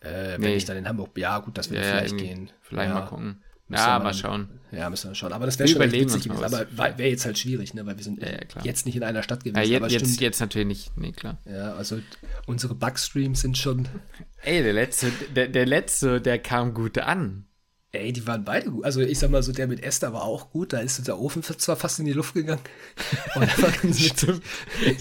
Äh, 0.00 0.32
wenn 0.34 0.40
nee. 0.40 0.56
ich 0.56 0.64
dann 0.64 0.76
in 0.76 0.88
Hamburg, 0.88 1.16
ja 1.16 1.38
gut, 1.38 1.56
das 1.56 1.70
würde 1.70 1.84
ja, 1.84 1.90
vielleicht 1.90 2.18
gehen. 2.18 2.50
Vielleicht 2.60 2.88
ja. 2.88 2.94
mal 2.94 3.06
gucken. 3.06 3.42
Ja, 3.68 3.98
mal 4.00 4.12
schauen. 4.12 4.60
Ja, 4.70 4.90
müssen 4.90 5.10
wir 5.10 5.14
schauen. 5.14 5.32
Aber 5.32 5.46
das 5.46 5.58
wäre 5.58 5.68
schon 5.68 5.80
witzig 5.80 6.24
gewesen. 6.24 6.44
Aber 6.44 6.66
wäre 6.76 7.08
jetzt 7.08 7.24
halt 7.24 7.38
schwierig, 7.38 7.72
ne? 7.72 7.86
weil 7.86 7.96
wir 7.96 8.04
sind 8.04 8.20
ja, 8.20 8.28
jetzt 8.64 8.84
nicht 8.84 8.96
in 8.96 9.02
einer 9.02 9.22
Stadt 9.22 9.44
gewesen. 9.44 9.56
Ja, 9.56 9.80
jetzt, 9.80 9.92
jetzt, 9.92 10.20
jetzt, 10.20 10.40
natürlich 10.40 10.66
nicht. 10.66 10.98
Nee, 10.98 11.12
klar. 11.12 11.38
Ja, 11.46 11.72
also 11.74 12.00
unsere 12.46 12.74
Bugstreams 12.74 13.40
sind 13.40 13.56
schon. 13.56 13.88
Ey, 14.42 14.62
der 14.62 14.74
letzte, 14.74 15.10
der, 15.34 15.48
der 15.48 15.64
letzte, 15.64 16.20
der 16.20 16.38
kam 16.38 16.74
gut 16.74 16.98
an. 16.98 17.46
Ey, 17.94 18.10
die 18.10 18.26
waren 18.26 18.42
beide 18.42 18.70
gut. 18.70 18.86
Also 18.86 19.02
ich 19.02 19.18
sag 19.18 19.30
mal 19.30 19.42
so, 19.42 19.52
der 19.52 19.66
mit 19.66 19.82
Esther 19.82 20.14
war 20.14 20.22
auch 20.22 20.50
gut. 20.50 20.72
Da 20.72 20.80
ist 20.80 21.06
der 21.06 21.18
Ofen 21.18 21.42
zwar 21.42 21.76
fast 21.76 21.98
in 21.98 22.06
die 22.06 22.14
Luft 22.14 22.32
gegangen. 22.32 22.62
Stimmt. 23.92 24.42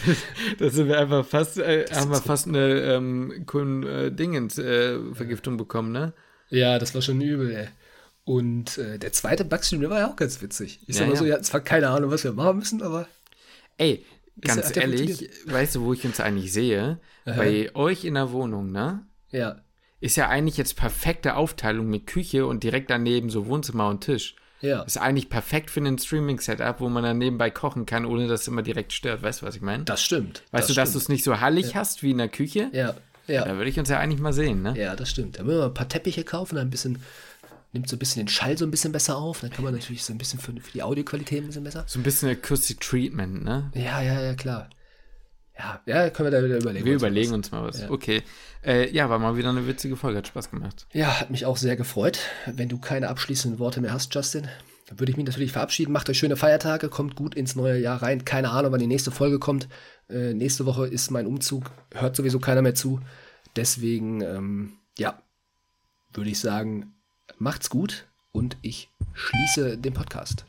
da 0.59 0.69
sind 0.69 0.89
wir 0.89 0.99
einfach 0.99 1.25
fast, 1.25 1.57
äh, 1.57 1.85
haben 1.93 2.11
wir 2.11 2.21
fast 2.21 2.47
eine 2.47 2.81
ähm, 2.81 3.45
äh, 3.85 4.11
Dingens 4.11 4.57
äh, 4.57 4.99
Vergiftung 5.13 5.55
bekommen, 5.55 5.93
ne? 5.93 6.11
Ja, 6.49 6.79
das 6.79 6.93
war 6.93 7.01
schon 7.01 7.21
übel, 7.21 7.51
ey. 7.55 7.67
Und 8.25 8.77
äh, 8.77 8.99
der 8.99 9.13
zweite 9.13 9.45
Backstream, 9.45 9.79
der 9.79 9.89
war 9.89 9.99
ja 9.99 10.11
auch 10.11 10.17
ganz 10.17 10.41
witzig. 10.41 10.81
Ich 10.85 10.97
sag 10.97 11.05
ja, 11.05 11.11
mal 11.11 11.15
so, 11.15 11.25
ja, 11.25 11.41
zwar 11.41 11.61
keine 11.61 11.89
Ahnung, 11.89 12.11
was 12.11 12.25
wir 12.25 12.33
machen 12.33 12.57
müssen, 12.57 12.81
aber. 12.81 13.07
Ey, 13.77 14.05
ganz 14.41 14.75
ehrlich, 14.75 15.29
weißt 15.45 15.75
du, 15.75 15.83
wo 15.83 15.93
ich 15.93 16.05
uns 16.05 16.19
eigentlich 16.19 16.51
sehe? 16.51 16.99
Aha. 17.23 17.37
Bei 17.37 17.73
euch 17.73 18.03
in 18.03 18.15
der 18.15 18.33
Wohnung, 18.33 18.71
ne? 18.71 19.05
Ja. 19.29 19.61
Ist 20.01 20.17
ja 20.17 20.27
eigentlich 20.27 20.57
jetzt 20.57 20.75
perfekte 20.75 21.35
Aufteilung 21.35 21.87
mit 21.87 22.07
Küche 22.07 22.45
und 22.45 22.63
direkt 22.63 22.89
daneben 22.89 23.29
so 23.29 23.45
Wohnzimmer 23.45 23.87
und 23.87 24.01
Tisch. 24.01 24.35
Ja. 24.61 24.81
Ist 24.81 24.97
eigentlich 24.97 25.29
perfekt 25.29 25.71
für 25.71 25.79
ein 25.79 25.97
Streaming-Setup, 25.97 26.79
wo 26.79 26.89
man 26.89 27.03
dann 27.03 27.17
nebenbei 27.17 27.49
kochen 27.49 27.85
kann, 27.85 28.05
ohne 28.05 28.27
dass 28.27 28.41
es 28.41 28.47
immer 28.47 28.61
direkt 28.61 28.93
stört. 28.93 29.23
Weißt 29.23 29.41
du, 29.41 29.45
was 29.45 29.55
ich 29.55 29.61
meine? 29.61 29.83
Das 29.85 30.03
stimmt. 30.03 30.43
Weißt 30.51 30.69
das 30.69 30.75
du, 30.75 30.81
dass 30.81 30.91
du 30.91 30.97
es 30.99 31.09
nicht 31.09 31.23
so 31.23 31.39
hallig 31.39 31.71
ja. 31.71 31.75
hast 31.75 32.03
wie 32.03 32.11
in 32.11 32.17
der 32.17 32.29
Küche? 32.29 32.69
Ja. 32.73 32.95
ja. 33.27 33.45
Da 33.45 33.55
würde 33.57 33.69
ich 33.69 33.79
uns 33.79 33.89
ja 33.89 33.99
eigentlich 33.99 34.21
mal 34.21 34.33
sehen, 34.33 34.61
ne? 34.61 34.75
Ja, 34.77 34.95
das 34.95 35.09
stimmt. 35.09 35.39
Da 35.39 35.43
müssen 35.43 35.59
wir 35.59 35.65
ein 35.65 35.73
paar 35.73 35.89
Teppiche 35.89 36.23
kaufen, 36.23 36.57
ein 36.57 36.69
bisschen 36.69 36.99
nimmt 37.73 37.87
so 37.87 37.95
ein 37.95 37.99
bisschen 37.99 38.23
den 38.23 38.27
Schall 38.27 38.57
so 38.57 38.65
ein 38.65 38.71
bisschen 38.71 38.91
besser 38.91 39.17
auf. 39.17 39.41
Dann 39.41 39.49
kann 39.49 39.63
man 39.63 39.73
natürlich 39.73 40.03
so 40.03 40.13
ein 40.13 40.17
bisschen 40.17 40.39
für, 40.39 40.51
für 40.53 40.71
die 40.71 40.83
Audioqualität 40.83 41.41
ein 41.41 41.47
bisschen 41.47 41.63
besser. 41.63 41.83
So 41.87 41.99
ein 41.99 42.03
bisschen 42.03 42.29
Acoustic 42.29 42.81
Treatment, 42.81 43.43
ne? 43.43 43.71
Ja, 43.73 44.01
ja, 44.01 44.21
ja, 44.21 44.33
klar. 44.35 44.69
Ja, 45.61 45.81
ja, 45.85 46.09
können 46.09 46.31
wir 46.31 46.39
da 46.39 46.43
wieder 46.43 46.57
überlegen. 46.57 46.85
Wir 46.85 46.93
uns 46.93 47.01
überlegen 47.01 47.33
uns 47.33 47.51
mal 47.51 47.63
was. 47.63 47.81
Ja. 47.81 47.91
Okay. 47.91 48.23
Äh, 48.65 48.91
ja, 48.91 49.09
war 49.09 49.19
mal 49.19 49.37
wieder 49.37 49.49
eine 49.49 49.67
witzige 49.67 49.95
Folge, 49.95 50.17
hat 50.17 50.27
Spaß 50.27 50.49
gemacht. 50.49 50.87
Ja, 50.91 51.19
hat 51.19 51.29
mich 51.29 51.45
auch 51.45 51.57
sehr 51.57 51.75
gefreut. 51.75 52.19
Wenn 52.47 52.69
du 52.69 52.79
keine 52.79 53.09
abschließenden 53.09 53.59
Worte 53.59 53.81
mehr 53.81 53.93
hast, 53.93 54.13
Justin, 54.13 54.47
dann 54.87 54.99
würde 54.99 55.11
ich 55.11 55.17
mich 55.17 55.25
natürlich 55.25 55.51
verabschieden. 55.51 55.91
Macht 55.91 56.09
euch 56.09 56.17
schöne 56.17 56.35
Feiertage, 56.35 56.89
kommt 56.89 57.15
gut 57.15 57.35
ins 57.35 57.55
neue 57.55 57.79
Jahr 57.79 58.01
rein. 58.01 58.25
Keine 58.25 58.49
Ahnung, 58.49 58.71
wann 58.71 58.79
die 58.79 58.87
nächste 58.87 59.11
Folge 59.11 59.39
kommt. 59.39 59.67
Äh, 60.09 60.33
nächste 60.33 60.65
Woche 60.65 60.87
ist 60.87 61.11
mein 61.11 61.27
Umzug. 61.27 61.71
Hört 61.93 62.15
sowieso 62.15 62.39
keiner 62.39 62.61
mehr 62.61 62.75
zu. 62.75 62.99
Deswegen, 63.55 64.21
ähm, 64.21 64.73
ja, 64.97 65.21
würde 66.13 66.29
ich 66.29 66.39
sagen, 66.39 66.93
macht's 67.37 67.69
gut 67.69 68.07
und 68.31 68.57
ich 68.61 68.89
schließe 69.13 69.77
den 69.77 69.93
Podcast. 69.93 70.45